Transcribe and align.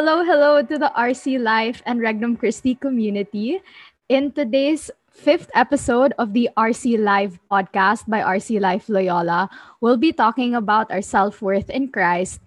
Hello, 0.00 0.24
hello 0.24 0.62
to 0.62 0.78
the 0.78 0.90
RC 0.96 1.36
Life 1.36 1.82
and 1.84 2.00
Regnum 2.00 2.34
Christi 2.34 2.74
community. 2.74 3.60
In 4.08 4.32
today's 4.32 4.90
fifth 5.12 5.52
episode 5.52 6.16
of 6.16 6.32
the 6.32 6.48
RC 6.56 6.96
Live 6.96 7.36
podcast 7.52 8.08
by 8.08 8.24
RC 8.24 8.64
Life 8.64 8.88
Loyola, 8.88 9.50
we'll 9.82 10.00
be 10.00 10.10
talking 10.10 10.54
about 10.54 10.90
our 10.90 11.04
self 11.04 11.42
worth 11.42 11.68
in 11.68 11.92
Christ, 11.92 12.40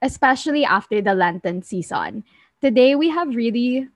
especially 0.00 0.64
after 0.64 1.02
the 1.02 1.12
Lenten 1.12 1.60
season. 1.60 2.24
Today, 2.64 2.94
we 2.94 3.12
have 3.12 3.36
really 3.36 3.86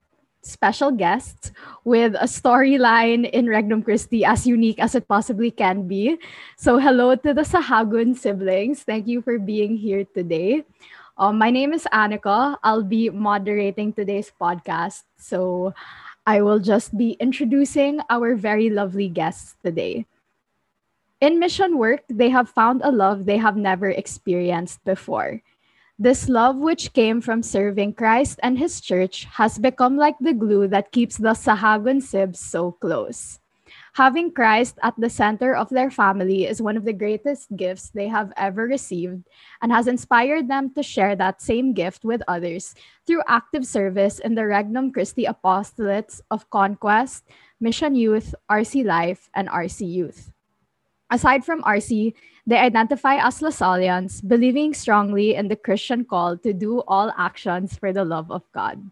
special 0.42 0.92
guests 0.92 1.50
with 1.88 2.12
a 2.12 2.28
storyline 2.28 3.24
in 3.30 3.48
Regnum 3.48 3.84
Christi 3.84 4.22
as 4.26 4.46
unique 4.46 4.78
as 4.78 4.94
it 4.94 5.08
possibly 5.08 5.50
can 5.50 5.88
be. 5.88 6.20
So, 6.60 6.76
hello 6.76 7.16
to 7.16 7.32
the 7.32 7.48
Sahagun 7.48 8.20
siblings. 8.20 8.84
Thank 8.84 9.08
you 9.08 9.22
for 9.22 9.38
being 9.38 9.80
here 9.80 10.04
today. 10.04 10.68
Um, 11.18 11.36
my 11.36 11.50
name 11.50 11.74
is 11.74 11.82
Annika. 11.92 12.56
I'll 12.62 12.86
be 12.86 13.10
moderating 13.10 13.92
today's 13.92 14.30
podcast. 14.40 15.02
So 15.18 15.74
I 16.24 16.42
will 16.42 16.60
just 16.60 16.96
be 16.96 17.18
introducing 17.18 17.98
our 18.08 18.36
very 18.36 18.70
lovely 18.70 19.08
guests 19.08 19.56
today. 19.64 20.06
In 21.20 21.40
mission 21.40 21.76
work, 21.76 22.06
they 22.08 22.30
have 22.30 22.48
found 22.48 22.82
a 22.84 22.92
love 22.94 23.26
they 23.26 23.36
have 23.36 23.56
never 23.56 23.90
experienced 23.90 24.78
before. 24.84 25.42
This 25.98 26.28
love, 26.28 26.54
which 26.54 26.92
came 26.92 27.20
from 27.20 27.42
serving 27.42 27.94
Christ 27.94 28.38
and 28.40 28.56
his 28.56 28.80
church, 28.80 29.26
has 29.42 29.58
become 29.58 29.96
like 29.96 30.14
the 30.20 30.32
glue 30.32 30.68
that 30.68 30.92
keeps 30.92 31.16
the 31.16 31.34
Sahagun 31.34 31.98
Sibs 31.98 32.38
so 32.38 32.78
close. 32.78 33.40
Having 33.94 34.32
Christ 34.32 34.78
at 34.82 34.94
the 34.98 35.10
center 35.10 35.54
of 35.54 35.68
their 35.70 35.90
family 35.90 36.46
is 36.46 36.62
one 36.62 36.76
of 36.76 36.84
the 36.84 36.92
greatest 36.92 37.54
gifts 37.56 37.90
they 37.90 38.08
have 38.08 38.32
ever 38.36 38.64
received 38.64 39.24
and 39.62 39.72
has 39.72 39.86
inspired 39.86 40.48
them 40.48 40.72
to 40.74 40.82
share 40.82 41.16
that 41.16 41.42
same 41.42 41.72
gift 41.72 42.04
with 42.04 42.22
others 42.28 42.74
through 43.06 43.22
active 43.26 43.66
service 43.66 44.18
in 44.18 44.34
the 44.34 44.46
Regnum 44.46 44.92
Christi 44.92 45.24
Apostolates 45.24 46.20
of 46.30 46.48
Conquest, 46.50 47.24
Mission 47.60 47.94
Youth, 47.94 48.34
RC 48.50 48.84
Life, 48.84 49.28
and 49.34 49.48
RC 49.48 49.90
Youth. 49.90 50.30
Aside 51.10 51.44
from 51.44 51.62
RC, 51.62 52.12
they 52.46 52.58
identify 52.58 53.16
as 53.16 53.40
Lasallians, 53.40 54.26
believing 54.26 54.74
strongly 54.74 55.34
in 55.34 55.48
the 55.48 55.56
Christian 55.56 56.04
call 56.04 56.36
to 56.38 56.52
do 56.52 56.80
all 56.86 57.12
actions 57.16 57.76
for 57.76 57.92
the 57.92 58.04
love 58.04 58.30
of 58.30 58.44
God. 58.52 58.90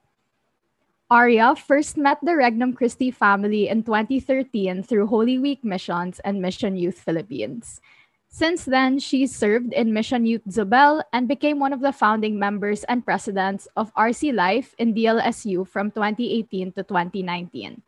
Aria 1.09 1.55
first 1.55 1.97
met 1.97 2.19
the 2.21 2.35
Regnum 2.35 2.75
Christi 2.75 3.13
family 3.13 3.69
in 3.69 3.85
2013 3.85 4.83
through 4.83 5.07
Holy 5.07 5.39
Week 5.39 5.63
missions 5.63 6.19
and 6.27 6.43
Mission 6.43 6.77
Youth 6.77 6.99
Philippines. 6.99 7.81
Since 8.27 8.65
then, 8.67 8.99
she 8.99 9.25
served 9.29 9.73
in 9.73 9.95
Mission 9.95 10.27
Youth 10.27 10.43
Zobel 10.51 11.05
and 11.13 11.29
became 11.29 11.61
one 11.61 11.73
of 11.73 11.79
the 11.79 11.93
founding 11.93 12.41
members 12.41 12.83
and 12.91 13.07
presidents 13.07 13.69
of 13.77 13.95
RC 13.95 14.35
Life 14.35 14.75
in 14.79 14.95
DLSU 14.95 15.63
from 15.69 15.93
2018 15.93 16.73
to 16.73 16.83
2019. 16.83 17.83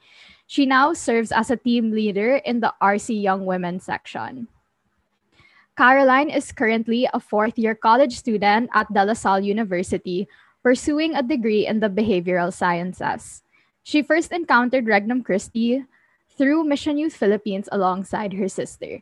She 0.47 0.65
now 0.65 0.93
serves 0.93 1.33
as 1.33 1.51
a 1.51 1.59
team 1.59 1.91
leader 1.91 2.37
in 2.47 2.61
the 2.61 2.73
RC 2.81 3.21
Young 3.21 3.45
Women 3.45 3.81
section. 3.81 4.47
Caroline 5.77 6.31
is 6.31 6.53
currently 6.53 7.09
a 7.13 7.19
fourth 7.19 7.59
year 7.59 7.75
college 7.75 8.17
student 8.17 8.71
at 8.75 8.87
De 8.95 9.05
La 9.05 9.15
Salle 9.15 9.43
University, 9.43 10.29
pursuing 10.69 11.17
a 11.17 11.25
degree 11.25 11.65
in 11.65 11.81
the 11.81 11.89
behavioral 11.89 12.53
sciences. 12.53 13.41
She 13.89 14.05
first 14.05 14.37
encountered 14.37 14.85
Regnum 14.85 15.25
Christi 15.25 15.89
through 16.37 16.69
Mission 16.69 17.01
Youth 17.01 17.17
Philippines 17.17 17.73
alongside 17.73 18.37
her 18.37 18.53
sister. 18.53 19.01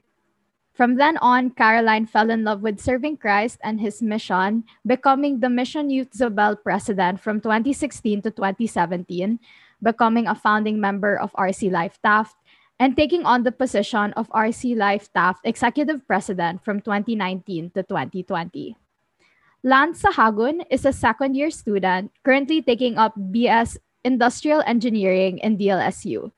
From 0.71 0.95
then 0.95 1.19
on, 1.19 1.51
Caroline 1.51 2.07
fell 2.07 2.31
in 2.31 2.47
love 2.47 2.63
with 2.63 2.79
serving 2.79 3.19
Christ 3.19 3.59
and 3.67 3.83
his 3.83 3.99
mission, 3.99 4.63
becoming 4.87 5.43
the 5.43 5.51
Mission 5.51 5.91
Youth 5.91 6.15
Zobel 6.15 6.55
president 6.55 7.19
from 7.19 7.43
2016 7.43 8.23
to 8.23 8.31
2017, 8.31 9.43
becoming 9.83 10.31
a 10.31 10.39
founding 10.39 10.79
member 10.79 11.19
of 11.19 11.35
RC 11.35 11.73
Life 11.75 11.99
Taft, 11.99 12.39
and 12.79 12.95
taking 12.95 13.27
on 13.27 13.43
the 13.43 13.51
position 13.51 14.15
of 14.15 14.31
RC 14.31 14.79
Life 14.79 15.11
Taft 15.11 15.43
executive 15.43 16.07
president 16.07 16.63
from 16.63 16.79
2019 16.79 17.75
to 17.75 17.83
2020. 17.83 18.79
Lance 19.67 20.07
Sahagun 20.07 20.63
is 20.71 20.87
a 20.87 20.95
second 20.95 21.35
year 21.35 21.51
student 21.51 22.15
currently 22.23 22.63
taking 22.63 22.95
up 23.03 23.19
BS 23.19 23.75
Industrial 24.07 24.63
Engineering 24.63 25.43
in 25.43 25.59
DLSU. 25.59 26.31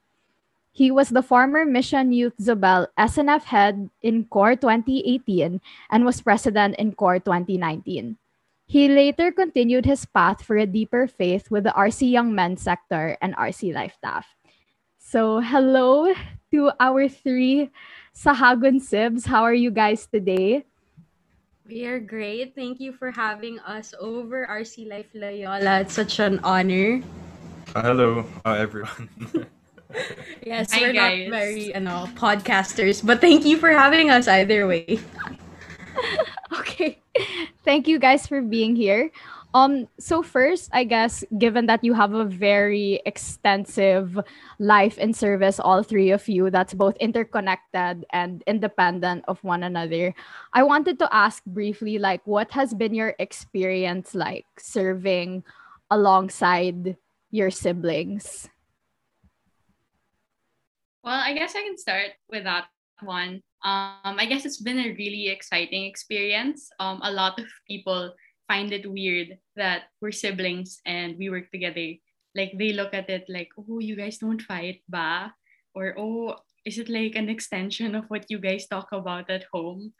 He 0.73 0.89
was 0.91 1.13
the 1.13 1.21
former 1.21 1.69
Mission 1.69 2.11
Youth 2.11 2.33
Zobel 2.41 2.89
SNF 2.97 3.45
head 3.45 3.91
in 4.01 4.25
Core 4.33 4.57
2018 4.57 5.61
and 5.93 6.05
was 6.09 6.25
president 6.25 6.81
in 6.81 6.97
Core 6.97 7.21
2019. 7.21 8.17
He 8.65 8.89
later 8.89 9.31
continued 9.31 9.85
his 9.85 10.09
path 10.09 10.41
for 10.41 10.57
a 10.57 10.65
deeper 10.65 11.05
faith 11.07 11.51
with 11.51 11.65
the 11.65 11.77
RC 11.77 12.09
Young 12.09 12.33
Men 12.35 12.57
sector 12.57 13.19
and 13.21 13.37
RC 13.37 13.75
Life 13.75 14.01
Taft. 14.01 14.33
So, 14.97 15.45
hello 15.45 16.15
to 16.51 16.73
our 16.81 17.13
three 17.13 17.69
Sahagun 18.17 18.81
Sibs. 18.81 19.27
How 19.29 19.45
are 19.45 19.53
you 19.53 19.71
guys 19.71 20.09
today? 20.09 20.65
We 21.69 21.85
are 21.85 22.01
great. 22.01 22.55
Thank 22.55 22.81
you 22.81 22.95
for 22.97 23.11
having 23.11 23.61
us 23.61 23.93
over 24.01 24.49
RC 24.49 24.89
Life 24.89 25.13
Loyola. 25.13 25.85
It's 25.85 25.93
such 25.93 26.19
an 26.19 26.41
honor. 26.41 27.03
Hello, 27.77 28.25
uh, 28.47 28.57
everyone. 28.57 29.11
yes, 30.43 30.73
Hi, 30.73 30.81
we're 30.81 30.93
guys. 30.97 31.29
not 31.29 31.37
very 31.37 31.75
ano, 31.75 32.09
podcasters, 32.17 33.05
but 33.05 33.21
thank 33.21 33.45
you 33.45 33.61
for 33.61 33.69
having 33.69 34.09
us 34.09 34.25
either 34.33 34.65
way. 34.67 34.97
okay. 36.59 36.97
Thank 37.69 37.85
you 37.85 38.01
guys 38.01 38.25
for 38.27 38.41
being 38.41 38.73
here. 38.73 39.13
Um 39.59 39.89
so 39.99 40.23
first, 40.23 40.71
I 40.73 40.85
guess 40.85 41.25
given 41.39 41.67
that 41.67 41.83
you 41.83 41.95
have 41.95 42.15
a 42.15 42.25
very 42.25 43.03
extensive 43.07 44.19
life 44.59 44.99
in 44.99 45.13
service 45.13 45.59
all 45.59 45.83
three 45.83 46.11
of 46.15 46.29
you 46.29 46.51
that's 46.51 46.75
both 46.75 46.95
interconnected 47.03 48.07
and 48.13 48.43
independent 48.47 49.25
of 49.27 49.43
one 49.43 49.65
another, 49.67 50.15
I 50.53 50.63
wanted 50.63 50.99
to 51.01 51.09
ask 51.11 51.43
briefly 51.45 51.99
like 51.99 52.23
what 52.25 52.53
has 52.53 52.73
been 52.73 52.95
your 52.95 53.15
experience 53.19 54.15
like 54.15 54.47
serving 54.59 55.43
alongside 55.91 56.97
your 57.31 57.51
siblings? 57.51 58.49
Well, 61.05 61.21
I 61.21 61.33
guess 61.33 61.55
I 61.55 61.63
can 61.63 61.79
start 61.79 62.13
with 62.31 62.45
that 62.45 62.67
one. 63.03 63.43
Um, 63.65 64.17
I 64.19 64.27
guess 64.29 64.45
it's 64.45 64.61
been 64.61 64.79
a 64.79 64.95
really 64.95 65.29
exciting 65.29 65.85
experience. 65.85 66.71
Um, 66.79 67.01
a 67.03 67.11
lot 67.11 67.39
of 67.41 67.47
people 67.67 68.15
find 68.49 68.73
it 68.73 68.91
weird 68.91 69.39
that 69.57 69.93
we're 70.01 70.11
siblings 70.11 70.81
and 70.87 71.17
we 71.19 71.31
work 71.31 71.53
together. 71.53 71.95
Like 72.35 72.57
they 72.57 72.73
look 72.73 72.95
at 72.95 73.09
it 73.11 73.29
like, 73.29 73.53
oh, 73.61 73.79
you 73.79 73.95
guys 73.95 74.19
don't 74.19 74.43
fight, 74.43 74.81
ba? 74.89 75.33
Or 75.75 75.95
oh, 75.99 76.37
is 76.65 76.79
it 76.79 76.89
like 76.89 77.15
an 77.15 77.29
extension 77.29 77.95
of 77.95 78.09
what 78.09 78.27
you 78.29 78.41
guys 78.41 78.67
talk 78.67 78.89
about 78.91 79.31
at 79.31 79.45
home? 79.53 79.93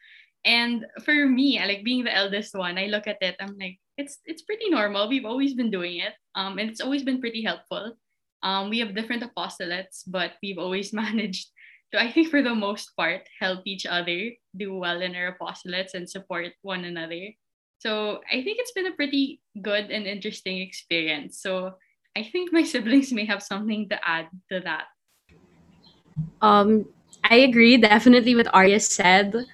And 0.45 0.87
for 1.05 1.27
me, 1.27 1.61
like 1.61 1.85
being 1.85 2.05
the 2.05 2.15
eldest 2.15 2.57
one, 2.57 2.79
I 2.79 2.87
look 2.87 3.07
at 3.07 3.21
it, 3.21 3.37
I'm 3.39 3.57
like, 3.61 3.79
it's 3.99 4.19
it's 4.25 4.43
pretty 4.43 4.71
normal. 4.71 5.09
We've 5.09 5.27
always 5.27 5.55
been 5.55 5.71
doing 5.71 5.99
it. 5.99 6.15
Um, 6.35 6.59
and 6.59 6.71
it's 6.71 6.81
always 6.81 7.03
been 7.03 7.21
pretty 7.21 7.43
helpful. 7.43 7.99
Um, 8.43 8.71
we 8.71 8.79
have 8.79 8.95
different 8.95 9.27
apostolates, 9.27 10.07
but 10.07 10.39
we've 10.43 10.59
always 10.59 10.93
managed 10.95 11.51
to, 11.93 12.01
I 12.01 12.13
think, 12.13 12.31
for 12.31 12.41
the 12.41 12.55
most 12.55 12.95
part, 12.97 13.27
help 13.41 13.67
each 13.67 13.85
other 13.85 14.31
do 14.57 14.79
well 14.79 15.03
in 15.03 15.17
our 15.17 15.35
apostolates 15.35 15.95
and 15.95 16.09
support 16.09 16.55
one 16.63 16.85
another. 16.85 17.35
So 17.79 18.21
I 18.31 18.43
think 18.43 18.59
it's 18.59 18.73
been 18.73 18.87
a 18.87 18.93
pretty 18.93 19.41
good 19.63 19.91
and 19.91 20.07
interesting 20.07 20.59
experience. 20.59 21.39
So 21.41 21.75
I 22.17 22.25
think 22.25 22.53
my 22.53 22.63
siblings 22.73 23.13
may 23.13 23.25
have 23.25 23.43
something 23.43 23.89
to 23.89 23.99
add 24.07 24.27
to 24.51 24.61
that. 24.61 24.87
Um, 26.43 26.87
I 27.25 27.37
agree 27.37 27.77
definitely 27.77 28.35
with 28.35 28.49
Arya 28.53 28.81
said. 28.81 29.47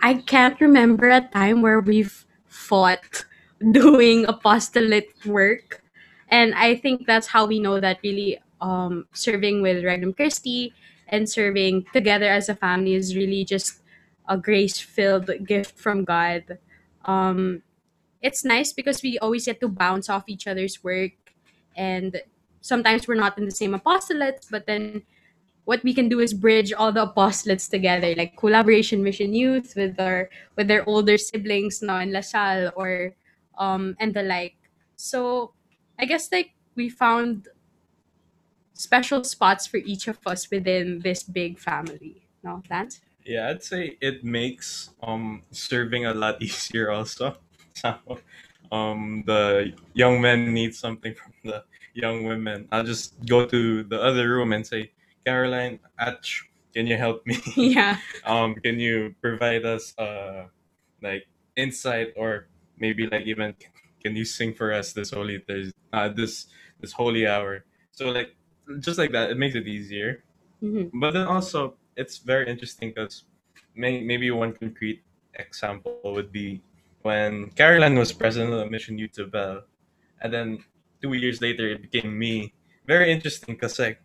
I 0.00 0.14
can't 0.14 0.60
remember 0.60 1.10
a 1.10 1.20
time 1.20 1.60
where 1.60 1.80
we've 1.80 2.24
fought 2.46 3.24
doing 3.72 4.24
apostolate 4.26 5.12
work. 5.26 5.82
And 6.28 6.54
I 6.54 6.76
think 6.76 7.06
that's 7.06 7.26
how 7.26 7.46
we 7.46 7.58
know 7.58 7.80
that 7.80 7.98
really 8.02 8.40
um, 8.60 9.06
serving 9.12 9.62
with 9.62 9.84
Regnum 9.84 10.14
Christi 10.14 10.72
and 11.08 11.28
serving 11.28 11.86
together 11.92 12.28
as 12.30 12.48
a 12.48 12.54
family 12.54 12.94
is 12.94 13.16
really 13.16 13.44
just 13.44 13.82
a 14.28 14.38
grace 14.38 14.78
filled 14.78 15.28
gift 15.44 15.76
from 15.76 16.04
God. 16.04 16.58
Um, 17.04 17.62
it's 18.22 18.44
nice 18.44 18.72
because 18.72 19.02
we 19.02 19.18
always 19.18 19.46
get 19.46 19.60
to 19.60 19.68
bounce 19.68 20.08
off 20.10 20.24
each 20.28 20.46
other's 20.46 20.84
work 20.84 21.12
and 21.76 22.20
sometimes 22.60 23.08
we're 23.08 23.14
not 23.14 23.38
in 23.38 23.44
the 23.46 23.50
same 23.50 23.72
apostolates, 23.72 24.46
but 24.50 24.66
then 24.66 25.02
what 25.64 25.82
we 25.84 25.94
can 25.94 26.08
do 26.08 26.20
is 26.20 26.34
bridge 26.34 26.72
all 26.72 26.92
the 26.92 27.06
apostolates 27.06 27.70
together, 27.70 28.14
like 28.16 28.36
collaboration 28.36 29.02
mission 29.02 29.32
youth 29.32 29.74
with 29.76 29.98
our 30.00 30.28
with 30.56 30.68
their 30.68 30.88
older 30.88 31.16
siblings 31.16 31.82
now 31.82 32.00
in 32.00 32.12
La 32.12 32.20
Salle 32.20 32.70
or 32.76 33.14
um 33.58 33.96
and 34.00 34.14
the 34.14 34.22
like. 34.22 34.56
So 34.96 35.52
I 35.98 36.04
guess 36.04 36.30
like 36.32 36.52
we 36.74 36.88
found 36.88 37.48
special 38.74 39.22
spots 39.24 39.66
for 39.66 39.76
each 39.76 40.08
of 40.08 40.18
us 40.26 40.50
within 40.50 41.00
this 41.00 41.22
big 41.22 41.58
family. 41.58 42.28
No, 42.42 42.62
Lance? 42.70 43.00
Yeah, 43.24 43.48
I'd 43.50 43.62
say 43.62 43.96
it 44.00 44.24
makes 44.24 44.90
um 45.02 45.42
serving 45.50 46.06
a 46.06 46.14
lot 46.14 46.40
easier 46.42 46.90
also. 46.90 47.36
So, 47.74 47.96
um 48.72 49.24
the 49.26 49.72
young 49.94 50.20
men 50.20 50.52
need 50.52 50.74
something 50.74 51.14
from 51.14 51.32
the 51.44 51.64
young 51.94 52.24
women, 52.24 52.68
I'll 52.72 52.84
just 52.84 53.14
go 53.26 53.46
to 53.46 53.82
the 53.84 54.00
other 54.00 54.28
room 54.28 54.52
and 54.52 54.66
say, 54.66 54.92
Caroline, 55.26 55.80
Atch, 55.98 56.44
can 56.74 56.86
you 56.86 56.96
help 56.96 57.26
me? 57.26 57.38
yeah. 57.56 57.98
um, 58.24 58.54
can 58.56 58.78
you 58.78 59.14
provide 59.20 59.64
us 59.64 59.96
uh 59.98 60.46
like 61.02 61.26
insight 61.56 62.12
or 62.16 62.48
maybe 62.78 63.06
like 63.06 63.26
even 63.26 63.54
can 64.02 64.16
you 64.16 64.24
sing 64.24 64.54
for 64.54 64.72
us 64.72 64.92
this 64.92 65.10
holy 65.10 65.38
Thursday, 65.46 65.76
uh, 65.92 66.08
this 66.08 66.46
this 66.80 66.92
holy 66.92 67.26
hour? 67.26 67.64
So 67.92 68.08
like 68.10 68.36
just 68.80 68.98
like 68.98 69.12
that, 69.12 69.30
it 69.30 69.36
makes 69.38 69.54
it 69.54 69.66
easier. 69.66 70.24
Mhm. 70.62 70.90
But 70.94 71.12
then 71.12 71.26
also, 71.26 71.74
it's 71.96 72.18
very 72.18 72.48
interesting 72.48 72.90
because 72.90 73.24
may, 73.74 74.00
maybe 74.02 74.30
one 74.30 74.52
concrete 74.52 75.02
example 75.34 76.00
would 76.04 76.32
be 76.32 76.62
when 77.02 77.50
Caroline 77.50 77.96
was 77.98 78.12
president 78.12 78.52
of 78.52 78.70
Mission 78.70 78.98
Youth 78.98 79.18
and 79.18 80.32
then 80.32 80.64
two 81.00 81.12
years 81.14 81.40
later 81.40 81.68
it 81.68 81.82
became 81.82 82.18
me. 82.18 82.52
Very 82.86 83.12
interesting 83.12 83.54
because 83.54 83.78
like, 83.78 84.00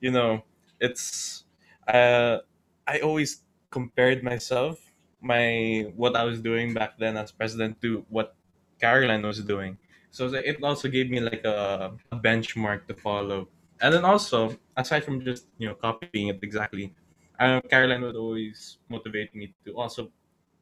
you 0.00 0.10
know, 0.10 0.42
it's 0.80 1.44
uh, 1.88 2.38
I 2.86 3.00
always 3.00 3.42
compared 3.70 4.22
myself, 4.22 4.78
my 5.20 5.90
what 5.96 6.16
I 6.16 6.24
was 6.24 6.40
doing 6.40 6.74
back 6.74 6.98
then 6.98 7.16
as 7.16 7.32
president 7.32 7.80
to 7.82 8.04
what 8.08 8.34
Caroline 8.80 9.22
was 9.22 9.40
doing. 9.40 9.78
So 10.10 10.32
it 10.32 10.62
also 10.62 10.88
gave 10.88 11.10
me 11.10 11.20
like 11.20 11.44
a, 11.44 11.92
a 12.12 12.16
benchmark 12.16 12.86
to 12.88 12.94
follow. 12.94 13.48
And 13.80 13.92
then 13.92 14.04
also, 14.04 14.56
aside 14.76 15.04
from 15.04 15.20
just 15.20 15.46
you 15.58 15.68
know 15.68 15.74
copying 15.74 16.28
it 16.28 16.40
exactly, 16.42 16.94
uh, 17.38 17.60
Caroline 17.70 18.02
would 18.02 18.16
always 18.16 18.78
motivate 18.88 19.34
me 19.34 19.54
to 19.64 19.72
also 19.76 20.10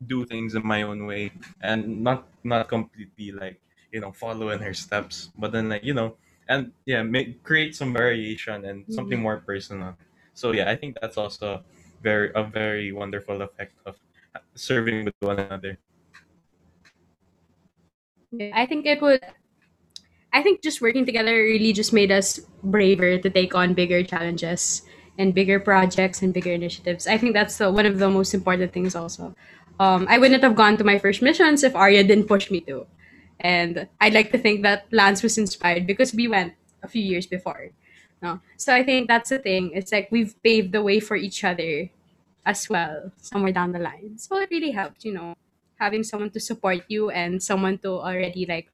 do 0.07 0.25
things 0.27 0.55
in 0.55 0.67
my 0.67 0.83
own 0.83 1.07
way 1.07 1.33
and 1.63 2.03
not 2.03 2.27
not 2.45 2.69
completely 2.69 3.33
like 3.33 3.61
you 3.93 4.01
know 4.01 4.13
follow 4.13 4.51
in 4.51 4.61
her 4.61 4.75
steps, 4.75 5.31
but 5.39 5.53
then 5.53 5.69
like 5.69 5.85
you 5.85 5.95
know 5.95 6.17
and 6.49 6.73
yeah 6.85 7.03
make 7.03 7.43
create 7.43 7.75
some 7.75 7.93
variation 7.93 8.65
and 8.65 8.85
something 8.89 9.21
more 9.21 9.39
personal. 9.39 9.97
So 10.35 10.53
yeah, 10.53 10.71
I 10.71 10.77
think 10.77 10.97
that's 11.01 11.17
also 11.17 11.63
very 12.03 12.31
a 12.35 12.43
very 12.45 12.93
wonderful 12.93 13.41
effect 13.43 13.75
of 13.87 13.97
serving 14.55 15.05
with 15.07 15.15
one 15.21 15.39
another. 15.39 15.79
I 18.53 18.67
think 18.67 18.87
it 18.87 19.01
would. 19.01 19.23
I 20.33 20.43
think 20.43 20.63
just 20.63 20.81
working 20.81 21.07
together 21.07 21.33
really 21.33 21.73
just 21.73 21.93
made 21.93 22.11
us 22.11 22.41
braver 22.63 23.19
to 23.19 23.31
take 23.31 23.55
on 23.55 23.73
bigger 23.75 24.03
challenges 24.03 24.83
and 25.19 25.35
bigger 25.35 25.61
projects 25.61 26.23
and 26.23 26.35
bigger 26.35 26.53
initiatives. 26.53 27.07
I 27.07 27.19
think 27.19 27.35
that's 27.35 27.59
the, 27.59 27.71
one 27.71 27.87
of 27.87 27.99
the 27.99 28.11
most 28.11 28.35
important 28.35 28.73
things. 28.73 28.95
Also, 28.95 29.35
um, 29.79 30.07
I 30.09 30.19
wouldn't 30.19 30.43
have 30.43 30.57
gone 30.57 30.77
to 30.79 30.85
my 30.85 30.99
first 30.99 31.23
missions 31.23 31.63
if 31.63 31.75
Arya 31.75 32.05
didn't 32.05 32.27
push 32.27 32.51
me 32.51 32.61
to, 32.63 32.87
and 33.41 33.89
I'd 34.01 34.15
like 34.15 34.33
to 34.33 34.39
think 34.39 34.63
that 34.63 34.87
Lance 34.93 35.23
was 35.23 35.39
inspired 35.39 35.87
because 35.87 36.15
we 36.15 36.29
went 36.29 36.55
a 36.83 36.89
few 36.89 37.03
years 37.03 37.27
before. 37.27 37.71
No, 38.23 38.41
so 38.57 38.75
I 38.75 38.83
think 38.83 39.09
that's 39.09 39.29
the 39.31 39.39
thing. 39.39 39.73
It's 39.75 39.93
like 39.93 40.09
we've 40.11 40.35
paved 40.43 40.73
the 40.73 40.83
way 40.83 40.99
for 41.01 41.17
each 41.17 41.45
other 41.45 41.91
as 42.47 42.69
well 42.69 43.13
somewhere 43.21 43.53
down 43.53 43.73
the 43.73 43.79
line. 43.79 44.17
So 44.19 44.39
it 44.39 44.49
really 44.51 44.71
helped, 44.71 45.05
you 45.05 45.13
know, 45.13 45.35
having 45.77 46.03
someone 46.05 46.31
to 46.31 46.41
support 46.41 46.85
you 46.89 47.11
and 47.11 47.43
someone 47.43 47.79
to 47.79 48.01
already 48.01 48.47
like 48.47 48.71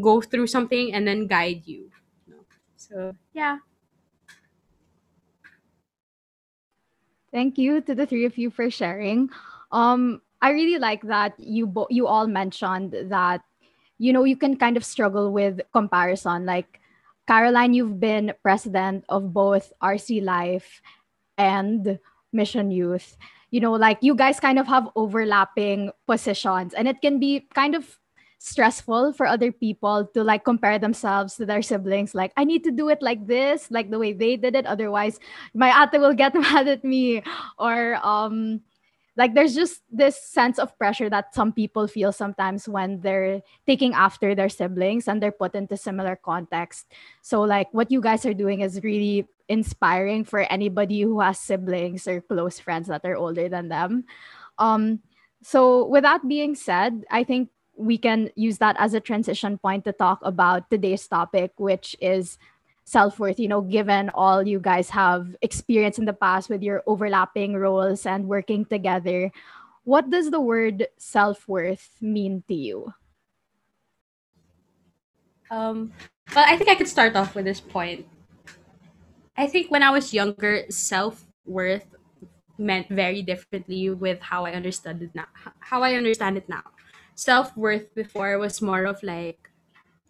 go 0.00 0.20
through 0.20 0.46
something 0.46 0.92
and 0.92 1.06
then 1.06 1.26
guide 1.26 1.62
you. 1.66 1.90
you 2.26 2.34
know. 2.34 2.44
So 2.76 3.14
yeah. 3.32 3.58
Thank 7.32 7.56
you 7.56 7.80
to 7.80 7.94
the 7.94 8.06
three 8.06 8.26
of 8.26 8.36
you 8.36 8.50
for 8.50 8.70
sharing. 8.70 9.30
Um, 9.72 10.20
I 10.42 10.50
really 10.50 10.78
like 10.78 11.02
that 11.08 11.32
you 11.40 11.66
bo- 11.66 11.88
you 11.88 12.06
all 12.06 12.26
mentioned 12.26 12.94
that 13.08 13.40
you 13.98 14.12
know 14.12 14.24
you 14.24 14.36
can 14.36 14.56
kind 14.56 14.76
of 14.76 14.84
struggle 14.84 15.32
with 15.32 15.60
comparison. 15.72 16.44
Like 16.44 16.80
Caroline, 17.26 17.72
you've 17.72 17.98
been 17.98 18.34
president 18.42 19.04
of 19.08 19.32
both 19.32 19.72
RC 19.82 20.22
Life 20.22 20.82
and 21.38 21.98
Mission 22.32 22.70
Youth. 22.70 23.16
You 23.50 23.60
know, 23.60 23.72
like 23.72 23.98
you 24.02 24.14
guys 24.14 24.40
kind 24.40 24.58
of 24.58 24.66
have 24.66 24.90
overlapping 24.96 25.90
positions, 26.06 26.74
and 26.74 26.86
it 26.88 27.00
can 27.00 27.18
be 27.18 27.48
kind 27.54 27.74
of 27.74 27.98
stressful 28.42 29.12
for 29.12 29.26
other 29.26 29.52
people 29.52 30.04
to 30.12 30.24
like 30.24 30.44
compare 30.44 30.78
themselves 30.78 31.36
to 31.36 31.46
their 31.46 31.62
siblings 31.62 32.12
like 32.12 32.32
i 32.36 32.42
need 32.42 32.64
to 32.64 32.72
do 32.72 32.88
it 32.88 33.00
like 33.00 33.24
this 33.26 33.70
like 33.70 33.90
the 33.90 33.98
way 33.98 34.12
they 34.12 34.36
did 34.36 34.54
it. 34.54 34.66
Otherwise 34.66 35.18
my 35.54 35.70
ate 35.70 36.00
will 36.00 36.14
get 36.14 36.34
mad 36.46 36.68
at 36.68 36.84
me. 36.84 37.22
Or 37.58 37.96
um 38.02 38.60
like 39.16 39.34
there's 39.34 39.54
just 39.54 39.82
this 39.92 40.16
sense 40.16 40.58
of 40.58 40.76
pressure 40.78 41.10
that 41.10 41.34
some 41.34 41.52
people 41.52 41.86
feel 41.86 42.12
sometimes 42.12 42.66
when 42.66 43.00
they're 43.00 43.42
taking 43.66 43.92
after 43.92 44.34
their 44.34 44.48
siblings 44.48 45.06
and 45.06 45.22
they're 45.22 45.30
put 45.30 45.54
into 45.54 45.76
similar 45.76 46.16
context. 46.16 46.88
So 47.20 47.42
like 47.42 47.68
what 47.72 47.90
you 47.90 48.00
guys 48.00 48.24
are 48.24 48.32
doing 48.32 48.60
is 48.60 48.80
really 48.82 49.28
inspiring 49.48 50.24
for 50.24 50.40
anybody 50.48 51.02
who 51.02 51.20
has 51.20 51.38
siblings 51.38 52.08
or 52.08 52.22
close 52.22 52.58
friends 52.58 52.88
that 52.88 53.04
are 53.04 53.16
older 53.16 53.48
than 53.48 53.68
them. 53.68 54.04
Um 54.58 55.00
so 55.42 55.84
with 55.86 56.04
that 56.04 56.22
being 56.28 56.54
said 56.54 57.02
i 57.10 57.24
think 57.24 57.50
we 57.76 57.98
can 57.98 58.30
use 58.34 58.58
that 58.58 58.76
as 58.78 58.94
a 58.94 59.00
transition 59.00 59.58
point 59.58 59.84
to 59.84 59.92
talk 59.92 60.20
about 60.22 60.70
today's 60.70 61.06
topic, 61.06 61.52
which 61.56 61.96
is 62.00 62.38
self 62.84 63.18
worth. 63.18 63.38
You 63.38 63.48
know, 63.48 63.60
given 63.60 64.10
all 64.10 64.46
you 64.46 64.60
guys 64.60 64.90
have 64.90 65.34
experienced 65.42 65.98
in 65.98 66.04
the 66.04 66.12
past 66.12 66.50
with 66.50 66.62
your 66.62 66.82
overlapping 66.86 67.54
roles 67.54 68.06
and 68.06 68.28
working 68.28 68.64
together, 68.64 69.30
what 69.84 70.10
does 70.10 70.30
the 70.30 70.40
word 70.40 70.86
self 70.98 71.48
worth 71.48 71.90
mean 72.00 72.44
to 72.48 72.54
you? 72.54 72.92
Um, 75.50 75.92
well, 76.34 76.44
I 76.48 76.56
think 76.56 76.70
I 76.70 76.74
could 76.74 76.88
start 76.88 77.14
off 77.16 77.34
with 77.34 77.44
this 77.44 77.60
point. 77.60 78.06
I 79.36 79.46
think 79.46 79.70
when 79.70 79.82
I 79.82 79.90
was 79.90 80.14
younger, 80.14 80.64
self 80.68 81.24
worth 81.44 81.86
meant 82.58 82.88
very 82.88 83.22
differently 83.22 83.90
with 83.90 84.20
how 84.20 84.44
I 84.44 84.52
understood 84.52 85.02
it 85.02 85.10
now. 85.14 85.26
How 85.60 85.82
I 85.82 85.94
understand 85.94 86.36
it 86.36 86.48
now. 86.48 86.62
Self 87.22 87.54
worth 87.56 87.94
before 87.94 88.34
was 88.42 88.58
more 88.58 88.82
of 88.82 88.98
like 89.06 89.46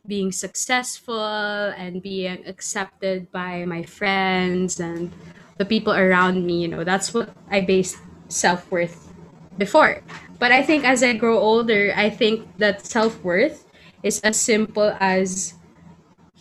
being 0.08 0.32
successful 0.32 1.68
and 1.76 2.00
being 2.00 2.40
accepted 2.48 3.28
by 3.30 3.68
my 3.68 3.84
friends 3.84 4.80
and 4.80 5.12
the 5.60 5.68
people 5.68 5.92
around 5.92 6.40
me. 6.46 6.64
You 6.64 6.68
know, 6.68 6.84
that's 6.88 7.12
what 7.12 7.28
I 7.52 7.60
based 7.60 8.00
self 8.32 8.64
worth 8.72 9.12
before. 9.60 10.00
But 10.40 10.56
I 10.56 10.64
think 10.64 10.88
as 10.88 11.04
I 11.04 11.12
grow 11.12 11.36
older, 11.36 11.92
I 11.94 12.08
think 12.08 12.48
that 12.56 12.86
self 12.88 13.20
worth 13.20 13.68
is 14.00 14.18
as 14.24 14.40
simple 14.40 14.96
as 14.96 15.52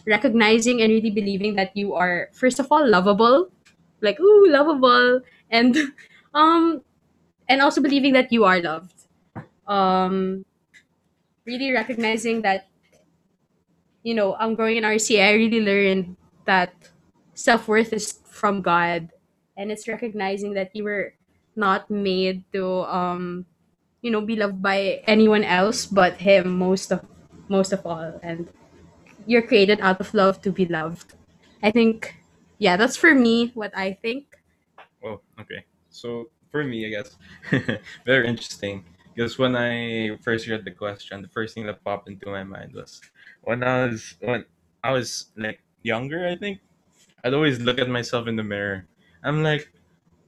recognizing 0.07 0.79
and 0.79 0.87
really 0.87 1.11
believing 1.11 1.59
that 1.59 1.75
you 1.75 1.99
are 1.99 2.31
first 2.31 2.63
of 2.63 2.71
all 2.71 2.87
lovable 2.87 3.51
like 3.99 4.17
ooh 4.23 4.47
lovable 4.47 5.19
and 5.51 5.75
um 6.33 6.81
and 7.51 7.61
also 7.61 7.83
believing 7.83 8.13
that 8.13 8.31
you 8.31 8.45
are 8.47 8.63
loved 8.63 8.95
um 9.67 10.41
really 11.45 11.71
recognizing 11.71 12.41
that 12.41 12.67
you 14.03 14.13
know 14.13 14.35
i'm 14.39 14.55
growing 14.55 14.77
in 14.77 14.83
rca 14.83 15.21
i 15.21 15.33
really 15.33 15.61
learned 15.61 16.15
that 16.45 16.73
self-worth 17.33 17.93
is 17.93 18.19
from 18.25 18.61
god 18.61 19.09
and 19.57 19.71
it's 19.71 19.87
recognizing 19.87 20.53
that 20.53 20.75
you 20.75 20.83
were 20.83 21.13
not 21.55 21.89
made 21.89 22.43
to 22.51 22.81
um 22.89 23.45
you 24.01 24.09
know 24.09 24.21
be 24.21 24.35
loved 24.35 24.61
by 24.61 25.01
anyone 25.05 25.43
else 25.43 25.85
but 25.85 26.17
him 26.17 26.57
most 26.57 26.91
of 26.91 27.05
most 27.49 27.73
of 27.73 27.85
all 27.85 28.19
and 28.23 28.47
you're 29.25 29.41
created 29.41 29.79
out 29.81 29.99
of 29.99 30.13
love 30.13 30.41
to 30.41 30.51
be 30.51 30.65
loved. 30.65 31.13
I 31.63 31.71
think, 31.71 32.15
yeah, 32.57 32.77
that's 32.77 32.97
for 32.97 33.13
me 33.13 33.51
what 33.53 33.75
I 33.75 33.93
think. 34.01 34.25
Oh, 35.03 35.21
okay. 35.39 35.65
So 35.89 36.29
for 36.49 36.63
me, 36.63 36.85
I 36.85 36.89
guess, 36.89 37.17
very 38.05 38.27
interesting. 38.27 38.83
Because 39.13 39.37
when 39.37 39.55
I 39.55 40.17
first 40.21 40.47
read 40.47 40.63
the 40.63 40.71
question, 40.71 41.21
the 41.21 41.27
first 41.27 41.53
thing 41.53 41.65
that 41.67 41.83
popped 41.83 42.07
into 42.07 42.27
my 42.27 42.43
mind 42.43 42.73
was 42.73 43.01
when 43.41 43.63
I 43.63 43.87
was 43.87 44.15
when 44.19 44.45
I 44.83 44.91
was 44.91 45.27
like 45.35 45.61
younger. 45.83 46.27
I 46.27 46.35
think 46.35 46.59
I'd 47.23 47.33
always 47.33 47.59
look 47.59 47.79
at 47.79 47.89
myself 47.89 48.27
in 48.27 48.35
the 48.35 48.43
mirror. 48.43 48.87
I'm 49.23 49.43
like, 49.43 49.71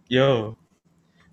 yo, 0.07 0.57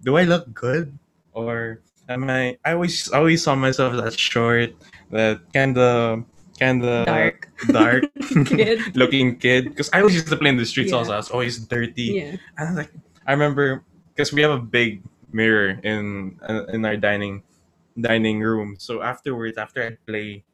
do 0.03 0.17
I 0.17 0.25
look 0.25 0.53
good? 0.55 0.97
Or 1.33 1.81
am 2.09 2.31
I? 2.31 2.57
I 2.65 2.73
always 2.73 3.11
always 3.11 3.43
saw 3.43 3.55
myself 3.55 3.95
as 4.03 4.17
short, 4.17 4.73
that 5.11 5.41
kind 5.53 5.77
of 5.77 6.25
kind 6.59 6.85
of 6.85 7.07
Dark. 7.07 7.49
dark 7.73 8.05
Kid. 8.47 8.95
looking 8.97 9.37
kid. 9.37 9.71
Because 9.71 9.89
I 9.93 10.01
always 10.01 10.15
used 10.15 10.29
to 10.29 10.37
play 10.37 10.51
in 10.51 10.57
the 10.57 10.67
streets. 10.67 10.93
Yeah. 10.93 10.99
Also, 10.99 11.13
I 11.13 11.17
was 11.17 11.31
always 11.31 11.59
dirty. 11.59 12.21
Yeah. 12.21 12.37
And 12.57 12.61
I 12.61 12.65
was 12.69 12.77
like, 12.77 12.93
I 13.27 13.33
remember 13.33 13.83
because 14.13 14.33
we 14.33 14.43
have 14.43 14.53
a 14.53 14.61
big 14.61 15.03
mirror 15.33 15.81
in 15.83 16.39
in 16.73 16.85
our 16.85 16.97
dining 16.97 17.43
dining 18.01 18.41
room. 18.41 18.77
So 18.79 19.03
afterwards, 19.03 19.59
after 19.59 19.83
I'd 19.85 20.05
play, 20.07 20.45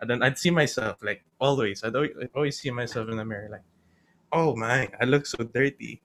and 0.00 0.10
then 0.10 0.22
I'd 0.22 0.38
see 0.38 0.50
myself 0.50 0.98
like 1.02 1.24
always. 1.40 1.84
I'd 1.84 1.96
always, 1.96 2.12
I'd 2.20 2.30
always 2.34 2.58
see 2.60 2.70
myself 2.70 3.08
in 3.10 3.16
the 3.18 3.24
mirror 3.24 3.48
like, 3.50 3.66
oh 4.32 4.56
my, 4.56 4.90
I 5.00 5.04
look 5.04 5.26
so 5.26 5.44
dirty. 5.44 6.02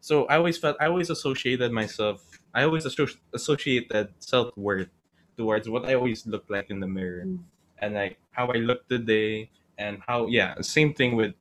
So 0.00 0.26
I 0.26 0.36
always 0.36 0.58
felt 0.58 0.76
I 0.80 0.86
always 0.86 1.10
associated 1.10 1.72
myself. 1.72 2.24
I 2.54 2.64
always 2.64 2.86
associ- 2.86 3.18
associated 3.34 4.14
self 4.20 4.56
worth 4.56 4.88
towards 5.36 5.68
what 5.68 5.86
I 5.86 5.94
always 5.94 6.26
looked 6.26 6.50
like 6.50 6.70
in 6.70 6.80
the 6.80 6.88
mirror. 6.88 7.24
Mm. 7.26 7.40
and 7.78 7.94
like 7.94 8.18
how 8.32 8.48
I 8.48 8.56
look 8.58 8.88
today 8.88 9.50
and 9.78 10.00
how 10.06 10.26
yeah, 10.28 10.54
same 10.62 10.94
thing 10.94 11.16
with 11.16 11.34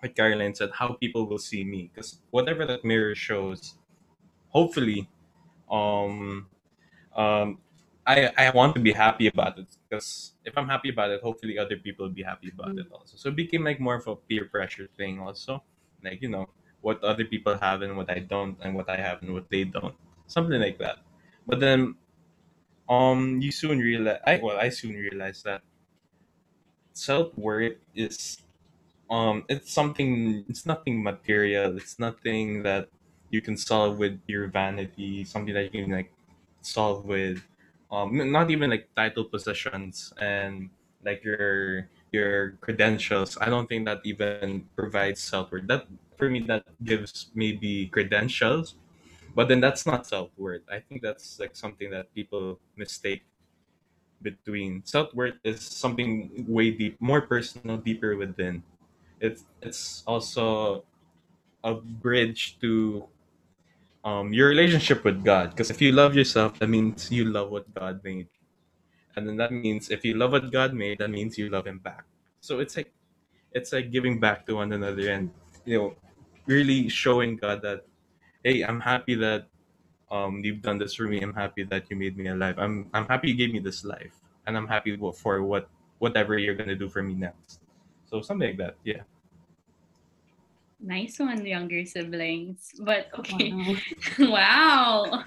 what 0.00 0.14
Caroline 0.16 0.54
said, 0.54 0.70
how 0.72 0.94
people 0.94 1.26
will 1.26 1.38
see 1.38 1.64
me 1.64 1.90
because 1.92 2.20
whatever 2.30 2.66
that 2.66 2.84
mirror 2.84 3.14
shows, 3.14 3.74
hopefully, 4.50 5.08
um, 5.70 6.48
um, 7.16 7.58
I 8.06 8.30
I 8.36 8.50
want 8.50 8.74
to 8.76 8.80
be 8.80 8.92
happy 8.92 9.26
about 9.28 9.58
it 9.58 9.68
because 9.88 10.34
if 10.44 10.56
I'm 10.58 10.68
happy 10.68 10.90
about 10.90 11.10
it, 11.10 11.22
hopefully 11.22 11.58
other 11.58 11.76
people 11.76 12.06
will 12.06 12.14
be 12.14 12.22
happy 12.24 12.50
about 12.50 12.76
Mm. 12.76 12.78
it 12.78 12.88
also. 12.92 13.16
So 13.16 13.28
it 13.30 13.36
became 13.36 13.64
like 13.64 13.80
more 13.80 13.96
of 13.96 14.06
a 14.08 14.16
peer 14.16 14.46
pressure 14.46 14.88
thing 14.96 15.20
also, 15.20 15.62
like 16.04 16.22
you 16.22 16.28
know 16.28 16.48
what 16.80 17.02
other 17.04 17.24
people 17.24 17.56
have 17.58 17.82
and 17.82 17.96
what 17.96 18.10
I 18.10 18.20
don't, 18.20 18.56
and 18.62 18.74
what 18.74 18.88
I 18.88 18.96
have 18.96 19.22
and 19.22 19.34
what 19.34 19.50
they 19.50 19.64
don't, 19.64 19.94
something 20.26 20.60
like 20.60 20.78
that. 20.78 20.98
But 21.46 21.60
then, 21.60 21.96
um, 22.88 23.40
you 23.40 23.52
soon 23.52 23.78
realize, 23.80 24.20
I 24.26 24.40
well, 24.42 24.58
I 24.58 24.70
soon 24.70 24.94
realized 24.96 25.44
that 25.44 25.62
self 26.92 27.36
worth 27.38 27.78
is 27.94 28.42
um 29.10 29.44
it's 29.48 29.72
something 29.72 30.44
it's 30.48 30.66
nothing 30.66 31.02
material 31.02 31.76
it's 31.76 31.98
nothing 31.98 32.62
that 32.64 32.88
you 33.30 33.40
can 33.40 33.56
solve 33.56 33.98
with 33.98 34.18
your 34.26 34.48
vanity 34.48 35.24
something 35.24 35.54
that 35.54 35.72
you 35.74 35.84
can 35.84 35.92
like 35.92 36.12
solve 36.62 37.04
with 37.04 37.42
um 37.90 38.16
not 38.32 38.50
even 38.50 38.70
like 38.70 38.88
title 38.96 39.24
possessions 39.24 40.12
and 40.20 40.70
like 41.04 41.22
your 41.24 41.88
your 42.12 42.56
credentials. 42.60 43.36
I 43.40 43.50
don't 43.50 43.68
think 43.68 43.84
that 43.86 44.00
even 44.04 44.64
provides 44.74 45.20
self-worth. 45.20 45.66
That 45.68 45.86
for 46.16 46.28
me 46.30 46.40
that 46.48 46.64
gives 46.84 47.28
maybe 47.34 47.86
credentials 47.88 48.74
but 49.34 49.48
then 49.48 49.60
that's 49.60 49.86
not 49.86 50.06
self-worth. 50.06 50.62
I 50.70 50.80
think 50.80 51.02
that's 51.02 51.38
like 51.38 51.54
something 51.54 51.90
that 51.90 52.12
people 52.14 52.58
mistake 52.76 53.22
between. 54.22 54.82
Self-worth 54.84 55.36
is 55.44 55.62
something 55.62 56.44
way 56.48 56.70
deep 56.70 56.96
more 57.00 57.22
personal 57.22 57.76
deeper 57.76 58.16
within. 58.16 58.62
It's 59.20 59.44
it's 59.62 60.02
also 60.06 60.84
a 61.64 61.74
bridge 61.74 62.58
to 62.60 63.06
um 64.04 64.32
your 64.32 64.48
relationship 64.48 65.04
with 65.04 65.24
God. 65.24 65.50
Because 65.50 65.70
if 65.70 65.80
you 65.82 65.92
love 65.92 66.14
yourself, 66.16 66.58
that 66.60 66.68
means 66.68 67.10
you 67.10 67.24
love 67.26 67.50
what 67.50 67.72
God 67.74 68.00
made, 68.04 68.28
and 69.16 69.28
then 69.28 69.36
that 69.38 69.52
means 69.52 69.90
if 69.90 70.04
you 70.04 70.14
love 70.14 70.32
what 70.32 70.50
God 70.52 70.74
made, 70.74 70.98
that 70.98 71.10
means 71.10 71.38
you 71.38 71.50
love 71.50 71.66
Him 71.66 71.78
back. 71.78 72.04
So 72.40 72.60
it's 72.60 72.76
like 72.76 72.92
it's 73.52 73.72
like 73.72 73.90
giving 73.92 74.20
back 74.20 74.46
to 74.46 74.56
one 74.56 74.72
another, 74.72 75.10
and 75.12 75.30
you 75.64 75.78
know, 75.78 75.94
really 76.46 76.88
showing 76.88 77.36
God 77.36 77.62
that 77.62 77.86
hey, 78.44 78.62
I'm 78.62 78.80
happy 78.80 79.14
that 79.16 79.48
um 80.10 80.42
you've 80.44 80.62
done 80.62 80.78
this 80.78 80.94
for 80.94 81.04
me. 81.04 81.20
I'm 81.20 81.34
happy 81.34 81.64
that 81.64 81.90
you 81.90 81.96
made 81.96 82.16
me 82.16 82.28
alive. 82.28 82.58
I'm 82.58 82.90
I'm 82.94 83.06
happy 83.08 83.30
you 83.30 83.36
gave 83.36 83.52
me 83.52 83.60
this 83.60 83.84
life, 83.84 84.14
and 84.46 84.56
I'm 84.56 84.68
happy 84.68 84.96
for 85.14 85.42
what 85.42 85.68
whatever 85.98 86.38
you're 86.38 86.56
gonna 86.56 86.76
do 86.76 86.88
for 86.88 87.02
me 87.02 87.14
next. 87.14 87.60
So 88.10 88.22
something 88.22 88.48
like 88.50 88.58
that, 88.58 88.76
yeah. 88.84 89.02
Nice 90.80 91.18
one, 91.18 91.44
younger 91.44 91.84
siblings. 91.84 92.70
But 92.80 93.10
okay. 93.18 93.52
Wow. 94.18 95.04